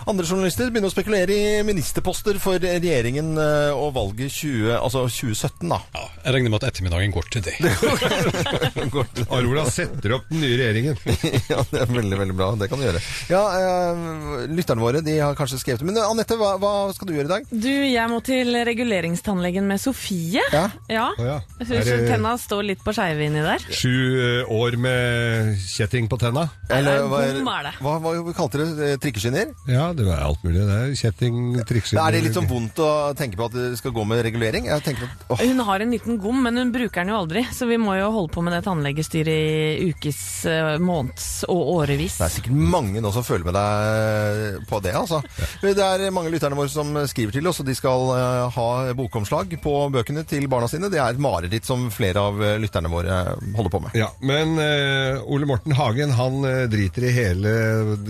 andre 0.08 0.24
journalister, 0.24 0.70
begynner 0.70 0.88
å 0.88 0.94
spekulere 0.94 1.34
i 1.34 1.62
ministerposter 1.66 2.38
for 2.42 2.60
regjeringen 2.62 3.32
eh, 3.40 3.72
og 3.74 3.90
valget 3.96 4.32
20, 4.32 4.70
altså 4.78 5.04
2017, 5.10 5.66
da. 5.72 5.80
Jeg 6.24 6.34
regner 6.36 6.52
med 6.52 6.62
at 6.62 6.68
ettermiddagen 6.70 7.12
går 7.14 7.28
til 7.34 7.44
det. 7.44 7.56
Arola 9.34 9.64
setter 9.78 10.14
opp 10.18 10.28
den 10.30 10.42
nye 10.44 10.58
regjeringen. 10.60 10.98
ja, 11.52 11.64
det 11.72 11.82
er 11.82 11.92
veldig, 11.92 12.20
veldig 12.22 12.36
bra. 12.38 12.50
Det 12.60 12.70
kan 12.70 12.80
du 12.80 12.86
gjøre. 12.86 13.02
Ja, 13.32 13.42
eh, 13.58 14.46
lytterne 14.52 14.84
våre 14.84 15.02
de 15.04 15.18
har 15.18 15.36
kanskje 15.38 15.60
skrevet 15.62 15.82
det. 15.82 15.90
Men 15.90 16.00
eh, 16.00 16.08
Anette, 16.08 16.38
hva, 16.40 16.54
hva 16.62 16.72
skal 16.96 17.10
du 17.10 17.14
gjøre 17.16 17.28
i 17.28 17.32
dag? 17.34 17.50
Du, 17.50 17.70
jeg 17.70 18.12
må 18.12 18.20
til 18.26 18.54
reguleringstannlegen 18.68 19.68
med 19.68 19.82
Sofie. 19.82 20.44
Ja. 20.54 20.68
Ja. 20.88 21.10
Oh, 21.18 21.26
ja. 21.26 21.38
Jeg 21.64 21.84
det- 21.88 21.98
tenna 22.08 22.36
står 22.40 22.64
litt 22.70 22.84
på 22.84 22.94
skeive 22.96 23.28
inni 23.28 23.44
der. 23.44 23.64
Sju 23.68 23.92
eh, 23.92 24.54
år 24.54 24.78
med 24.80 25.58
kjetting 25.66 26.08
på 26.08 26.20
tenna. 26.20 26.48
Eller 26.72 27.04
hva, 27.08 27.24
er 27.26 27.38
det. 27.68 27.74
hva, 27.82 27.98
hva 28.02 28.36
kalte 28.36 28.62
dere 28.62 28.96
det? 29.34 29.37
Trikkeskinner? 29.38 29.72
Ja, 29.72 29.92
det 29.92 30.06
er 30.06 30.24
alt 30.24 30.44
mulig. 30.44 30.62
Det 30.66 30.76
er 30.76 30.94
kjetting, 30.98 31.38
triksing 31.68 32.00
Er 32.00 32.14
det 32.14 32.22
litt 32.26 32.36
sånn 32.36 32.48
vondt 32.48 32.80
å 32.82 32.90
tenke 33.18 33.38
på 33.38 33.48
at 33.48 33.54
det 33.54 33.78
skal 33.78 33.94
gå 33.94 34.04
med 34.08 34.22
regulering? 34.26 34.68
Jeg 34.68 34.82
at, 34.82 35.02
oh. 35.28 35.40
Hun 35.40 35.62
har 35.66 35.84
en 35.84 35.92
liten 35.94 36.18
gom, 36.22 36.40
men 36.44 36.58
hun 36.58 36.72
bruker 36.74 37.02
den 37.02 37.12
jo 37.12 37.20
aldri, 37.22 37.44
så 37.54 37.68
vi 37.70 37.78
må 37.80 37.96
jo 37.98 38.10
holde 38.14 38.32
på 38.34 38.44
med 38.44 38.56
det 38.56 38.62
tannlegestyret 38.66 39.28
i 39.28 39.90
ukes, 39.92 40.20
eh, 40.50 40.74
måneds 40.82 41.28
og 41.48 41.72
årevis. 41.78 42.18
Det 42.20 42.28
er 42.28 42.34
sikkert 42.38 42.58
mange 42.76 43.02
nå 43.04 43.12
som 43.14 43.26
føler 43.26 43.48
med 43.48 43.58
deg 43.58 44.68
på 44.70 44.82
det, 44.84 44.94
altså. 44.98 45.22
Det 45.62 45.76
er 45.84 46.08
mange 46.14 46.32
lytterne 46.32 46.58
våre 46.58 46.72
som 46.72 46.94
skriver 47.10 47.38
til 47.38 47.50
oss, 47.50 47.62
og 47.62 47.68
de 47.68 47.76
skal 47.78 48.12
eh, 48.16 48.58
ha 48.58 48.68
bokomslag 48.98 49.58
på 49.62 49.76
bøkene 49.94 50.24
til 50.28 50.48
barna 50.50 50.70
sine. 50.70 50.90
Det 50.92 51.00
er 51.02 51.14
et 51.14 51.22
mareritt 51.22 51.68
som 51.68 51.88
flere 51.94 52.24
av 52.30 52.42
eh, 52.42 52.56
lytterne 52.62 52.92
våre 52.92 53.20
holder 53.56 53.74
på 53.74 53.82
med. 53.84 53.96
Ja, 53.98 54.10
men 54.24 54.56
uh, 54.58 55.20
Ole 55.28 55.46
Morten 55.48 55.74
Hagen 55.76 56.12
han 56.18 56.40
driter 56.70 57.04
i 57.08 57.12
hele 57.14 57.52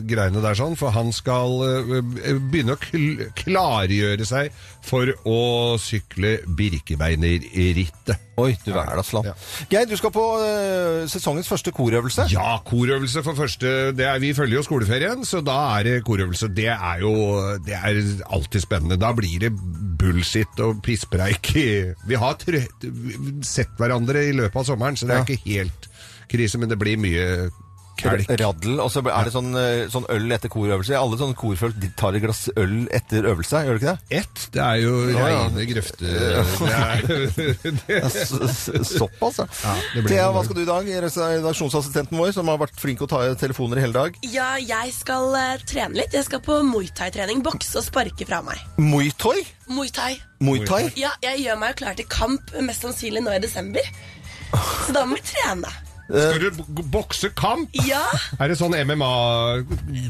greiene 0.08 0.42
der 0.42 0.56
sånn, 0.58 0.76
for 0.78 0.94
han 0.94 1.10
skal 1.18 1.58
eh, 1.66 2.38
begynne 2.50 2.76
å 2.76 3.32
klargjøre 3.38 4.26
seg 4.28 4.54
for 4.88 5.10
å 5.28 5.40
sykle 5.82 6.38
Birkebeinerrittet. 6.58 8.24
Oi, 8.38 8.52
du 8.62 8.70
er 8.70 8.94
da 9.00 9.22
Ja. 9.26 9.34
Geir, 9.70 9.88
du 9.90 9.96
skal 9.98 10.12
på 10.14 10.22
uh, 10.38 11.02
sesongens 11.10 11.50
første 11.50 11.72
korøvelse. 11.74 12.28
Ja, 12.30 12.60
korøvelse 12.64 13.24
for 13.26 13.34
første 13.38 13.90
det 13.98 14.06
er, 14.06 14.20
Vi 14.22 14.30
følger 14.36 14.60
jo 14.60 14.66
skoleferien, 14.66 15.24
så 15.26 15.42
da 15.44 15.56
er 15.78 15.88
det 15.88 15.96
korøvelse. 16.06 16.48
Det 16.54 16.68
er 16.70 17.02
jo 17.02 17.12
det 17.66 17.74
er 17.74 17.98
alltid 18.30 18.62
spennende. 18.62 19.00
Da 19.00 19.10
blir 19.16 19.42
det 19.42 19.52
bullshit 19.98 20.62
og 20.62 20.78
pisspreik. 20.86 21.50
Vi 22.06 22.20
har 22.22 22.38
trø 22.38 22.62
sett 23.42 23.74
hverandre 23.78 24.28
i 24.30 24.36
løpet 24.38 24.62
av 24.62 24.68
sommeren, 24.70 24.96
så 24.96 25.08
det 25.10 25.16
er 25.16 25.24
Ja. 25.24 25.26
ikke 25.26 25.58
helt 25.58 25.88
krise, 26.30 26.58
men 26.58 26.68
det 26.70 26.78
blir 26.78 27.00
mye 27.00 27.50
kelk. 27.98 28.30
Raddel, 28.40 28.78
og 28.84 28.90
så 28.94 29.02
er 29.04 29.24
det 29.28 29.32
sånn, 29.34 29.50
eh, 29.58 29.84
sånn 29.92 30.06
øl 30.14 30.32
etter 30.36 30.48
korøvelse. 30.52 30.94
Alle 30.98 31.18
sånne 31.20 31.36
korfolk 31.38 31.74
tar 31.98 32.16
et 32.18 32.22
glass 32.24 32.46
øl 32.56 32.76
etter 32.94 33.26
øvelse, 33.32 33.62
gjør 33.66 33.78
de 33.78 33.82
ikke 33.82 33.92
det? 33.92 34.18
Ett, 34.22 34.44
det 34.54 34.62
er 34.64 34.76
jo 34.82 34.94
Ja, 35.10 35.28
ja. 35.32 35.42
reine 35.48 35.66
grøfter. 35.68 36.08
S- 38.08 38.70
Såpass, 38.98 39.38
ja. 39.38 39.46
Ja, 39.64 39.74
det 39.94 40.02
blir 40.04 40.12
Thea, 40.14 40.28
hva 40.34 40.44
skal 40.46 40.56
du 40.58 40.62
i 40.62 40.68
dag? 40.68 40.88
Redaksjonsassistenten 41.08 42.18
vår, 42.18 42.32
som 42.36 42.48
har 42.50 42.58
vært 42.60 42.78
flink 42.80 43.02
å 43.04 43.08
ta 43.10 43.22
telefoner 43.38 43.80
i 43.80 43.84
hele 43.86 43.96
dag. 43.96 44.18
Ja, 44.32 44.50
jeg 44.60 44.92
skal 44.96 45.34
eh, 45.38 45.56
trene 45.68 45.98
litt. 46.00 46.14
Jeg 46.16 46.26
skal 46.28 46.42
på 46.44 46.60
muay 46.66 46.88
thai-trening. 46.98 47.42
Bokse 47.46 47.80
og 47.80 47.86
sparke 47.86 48.26
fra 48.28 48.40
meg. 48.46 48.60
Muay 48.80 49.10
thai? 49.18 49.38
Muay 49.68 49.90
thai. 50.68 50.84
Ja, 50.98 51.10
jeg 51.24 51.42
gjør 51.44 51.58
meg 51.60 51.76
klar 51.80 51.96
til 51.98 52.06
kamp, 52.10 52.52
mest 52.64 52.84
sannsynlig 52.86 53.22
nå 53.26 53.34
i 53.36 53.42
desember. 53.42 53.84
Så 54.86 54.94
da 54.96 55.02
må 55.04 55.18
vi 55.18 55.24
trene. 55.28 55.68
Skal 56.08 56.40
du 56.48 56.62
bokse 56.88 57.28
kamp? 57.36 57.68
Ja. 57.86 58.00
Er 58.40 58.48
det 58.48 58.56
sånn 58.60 58.72
MMA, 58.88 59.08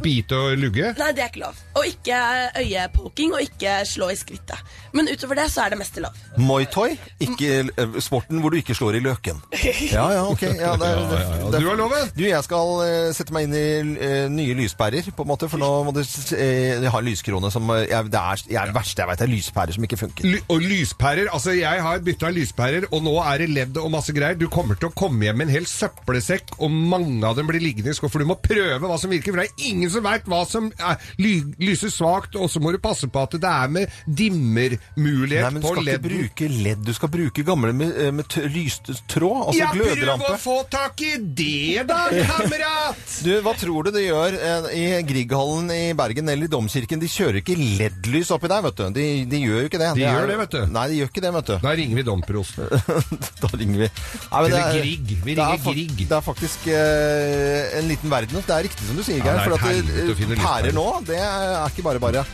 bite 0.05 0.37
og 0.39 0.59
lugge? 0.61 0.93
Nei, 0.99 1.09
det 1.17 1.25
er 1.25 1.31
ikke 1.33 1.43
lov. 1.43 1.59
Og 1.79 1.87
ikke 1.89 2.19
øyepoking, 2.63 3.33
og 3.35 3.43
ikke 3.43 3.73
slå 3.89 4.11
i 4.15 4.17
skrittet. 4.19 4.63
Men 4.95 5.09
utover 5.11 5.41
det 5.41 5.49
så 5.53 5.65
er 5.67 5.75
det 5.75 5.79
meste 5.81 6.03
lov. 6.05 6.15
Muay 6.39 6.69
thai? 6.71 6.95
Ikke 7.25 7.51
eh, 7.67 7.99
sporten 8.05 8.41
hvor 8.43 8.55
du 8.55 8.59
ikke 8.61 8.77
slår 8.79 8.99
i 9.01 9.05
løken. 9.05 9.41
Ja, 9.89 10.05
ja, 10.13 10.23
ok. 10.29 10.43
Ja, 10.59 10.75
det, 10.79 10.89
det, 11.11 11.19
det- 11.53 11.61
Du 11.63 11.67
har 11.69 11.77
loven. 11.79 12.11
Du, 12.17 12.23
jeg 12.27 12.43
skal 12.47 12.73
eh, 12.85 13.11
sette 13.17 13.33
meg 13.35 13.49
inn 13.49 13.57
i 13.57 13.65
eh, 14.05 14.27
nye 14.33 14.55
lyspærer, 14.59 15.09
på 15.17 15.25
en 15.27 15.31
måte, 15.33 15.49
for 15.51 15.61
nå 15.61 15.69
må 15.87 15.93
du 15.97 16.01
Jeg 16.05 16.91
har 16.93 17.05
lyskrone 17.05 17.51
som 17.53 17.69
jeg, 17.75 17.89
Det 18.13 18.21
er 18.21 18.71
det 18.71 18.75
verste 18.77 19.03
jeg 19.03 19.11
vet, 19.11 19.23
er 19.27 19.33
lyspærer 19.33 19.75
som 19.77 19.87
ikke 19.87 19.99
funker. 20.01 20.29
Ly 20.29 20.41
og 20.53 20.63
lyspærer. 20.65 21.31
Altså, 21.35 21.55
jeg 21.57 21.83
har 21.85 22.03
bytta 22.05 22.31
lyspærer, 22.35 22.89
og 22.93 23.03
nå 23.07 23.17
er 23.25 23.43
det 23.45 23.51
ledd 23.53 23.81
og 23.83 23.91
masse 23.95 24.15
greier. 24.17 24.39
Du 24.39 24.47
kommer 24.53 24.79
til 24.79 24.91
å 24.91 24.95
komme 24.97 25.27
hjem 25.29 25.39
med 25.43 25.49
en 25.49 25.55
hel 25.59 25.67
søppelsekk, 25.89 26.55
og 26.63 26.71
mange 26.71 27.25
av 27.27 27.37
dem 27.39 27.49
blir 27.49 27.61
liggende 27.63 27.91
i 27.93 27.97
skuffen. 27.97 28.09
for 28.19 28.19
du 28.25 28.29
må 28.29 28.37
prøve 28.41 28.79
hva 28.89 28.99
som 29.01 29.11
virker. 29.13 29.33
For 29.35 29.43
det 29.43 29.49
er 29.51 29.69
ingen 29.71 29.91
som 29.93 30.03
veit 30.05 30.25
hva 30.29 30.43
som 30.49 30.71
er, 30.79 30.97
ly 31.21 31.35
lyser 31.61 31.91
svakt, 31.93 32.37
og 32.37 32.49
så 32.51 32.61
må 32.63 32.73
du 32.73 32.79
passe 32.83 33.09
på 33.09 33.23
at 33.23 33.37
det 33.39 33.49
er 33.49 33.69
med 33.69 33.89
dimmermulighet 34.07 35.45
Nei, 35.45 35.51
men 35.55 35.63
du 35.63 35.67
på 35.67 35.75
skal 35.75 35.91
ikke 35.93 36.05
bruke 36.07 36.49
ledd, 36.53 36.83
du 36.87 36.93
skal 36.97 37.11
bruke 37.13 37.45
gamle 37.47 37.73
med, 37.77 37.93
eh, 37.99 38.11
med 38.15 38.37
lyst 38.55 38.91
tråd, 39.11 39.49
altså 39.53 39.61
ja, 39.61 39.71
prøv 39.75 40.25
å 40.29 40.39
få 40.41 40.57
tak 40.73 41.01
i 41.07 41.13
det, 41.19 41.85
da, 41.89 42.01
kamerat! 42.33 43.05
Du, 43.25 43.31
Hva 43.45 43.55
tror 43.59 43.89
du 43.89 43.93
de 43.95 44.05
gjør 44.07 44.37
eh, 44.39 44.69
i 44.79 44.85
Grieghallen 45.09 45.71
i 45.75 45.83
Bergen 45.99 46.29
eller 46.33 46.49
i 46.49 46.53
Domkirken? 46.53 47.01
De 47.03 47.09
kjører 47.11 47.41
ikke 47.43 47.57
LED-lys 47.59 48.31
oppi 48.35 48.51
der, 48.51 48.63
vet 48.67 48.79
du. 48.79 48.85
De, 48.99 49.07
de 49.31 49.41
gjør 49.43 49.63
jo 49.65 49.71
ikke 49.71 49.81
det. 49.83 49.93
De 49.99 50.05
er- 50.07 50.17
gjør 50.19 50.31
det, 50.33 50.39
vet 50.43 50.57
du. 50.57 50.61
Nei, 50.75 50.85
de 50.93 50.99
gjør 51.01 51.11
ikke 51.13 51.25
det, 51.25 51.33
vet 51.39 51.51
du. 51.53 51.55
Da 51.65 51.75
ringer 51.79 52.01
vi 52.01 52.05
domprosten. 52.07 52.69
da 53.43 53.51
ringer 53.55 53.85
vi. 53.85 53.89
Nei, 53.89 54.39
Eller 54.41 54.55
det 54.55 54.61
er- 54.63 54.79
Grieg. 54.79 55.15
Vi 55.25 55.35
er 55.35 55.41
ringer 55.43 55.63
fak- 55.65 55.78
Grieg. 55.79 56.05
Det 56.09 56.17
er 56.17 56.21
faktisk 56.25 56.67
eh, 56.73 57.79
en 57.79 57.89
liten 57.89 58.11
verden. 58.11 58.43
Det 58.43 58.55
er 58.55 58.67
riktig 58.69 58.87
som 58.89 58.99
du 58.99 59.03
sier, 59.07 59.23
Geir. 59.23 59.39
er 59.39 59.49
for 59.49 59.59
at 59.59 60.45
pærer 60.45 60.73
nå, 60.75 60.89
det 61.07 61.19
er 61.23 61.67
ikke 61.71 61.83
bare 61.87 62.01
bare. 62.03 62.25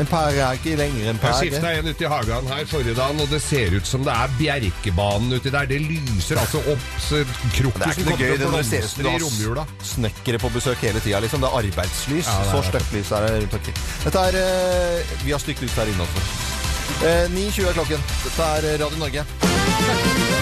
En 0.00 0.06
pære 0.08 0.40
er 0.40 0.56
ikke 0.56 0.76
lenger 0.76 1.10
en 1.10 1.18
pære. 1.20 1.36
Jeg 1.44 1.52
skifta 1.52 1.72
en 1.78 1.88
ute 1.92 2.04
i 2.04 2.08
hagen 2.08 2.46
her 2.48 2.62
forrige 2.70 2.94
dagen, 2.96 3.20
og 3.20 3.28
det 3.28 3.42
ser 3.44 3.74
ut 3.76 3.86
som 3.86 4.04
det 4.06 4.14
er 4.14 4.30
Bjerkebanen 4.38 5.34
uti 5.36 5.52
der. 5.52 5.68
Det 5.68 5.80
lyser 5.84 6.40
altså 6.40 6.62
opp 6.72 6.86
så 6.98 7.20
Det 7.20 7.26
er 7.60 7.92
ikke 7.92 8.06
noe 8.08 8.16
gøy 8.16 8.38
det 8.40 8.48
når 8.48 8.56
det 8.56 8.66
ser 8.70 8.86
ut 8.86 8.94
som 8.94 9.04
du 9.04 9.60
har 9.60 9.74
snekkere 9.92 10.40
på 10.40 10.52
besøk 10.54 10.80
hele 10.86 11.00
tida. 11.04 11.20
Liksom. 11.20 11.44
Det 11.44 11.50
er 11.52 11.58
arbeidslys. 11.60 12.30
Ja, 12.30 12.38
det 12.40 12.46
er 12.46 12.50
Så 12.54 12.62
det. 12.62 12.70
stygt 12.72 12.96
lys 12.96 13.12
er 13.12 13.26
det 13.26 13.36
rundt 13.42 13.58
omkring. 13.60 13.84
Dette 14.06 14.24
er 14.30 14.40
eh, 14.40 15.14
Vi 15.26 15.36
har 15.36 15.44
stygt 15.44 15.62
lys 15.66 15.76
her 15.76 15.92
inne 15.92 16.08
også. 16.08 16.59
Eh, 17.02 17.30
9.20 17.30 17.68
er 17.68 17.72
klokken. 17.72 18.02
Dette 18.24 18.42
er 18.42 18.68
Radio 18.84 18.98
Norge. 18.98 19.24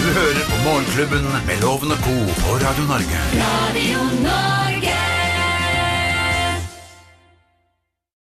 Du 0.02 0.08
hører 0.20 0.44
på 0.50 0.56
Morgenklubben 0.64 1.28
med 1.46 1.60
Lovende 1.62 1.94
og 1.94 2.02
Co. 2.06 2.16
på 2.42 2.58
Radio 2.64 2.84
Norge. 2.92 3.18
Radio 3.44 4.00
Norge. 4.24 5.17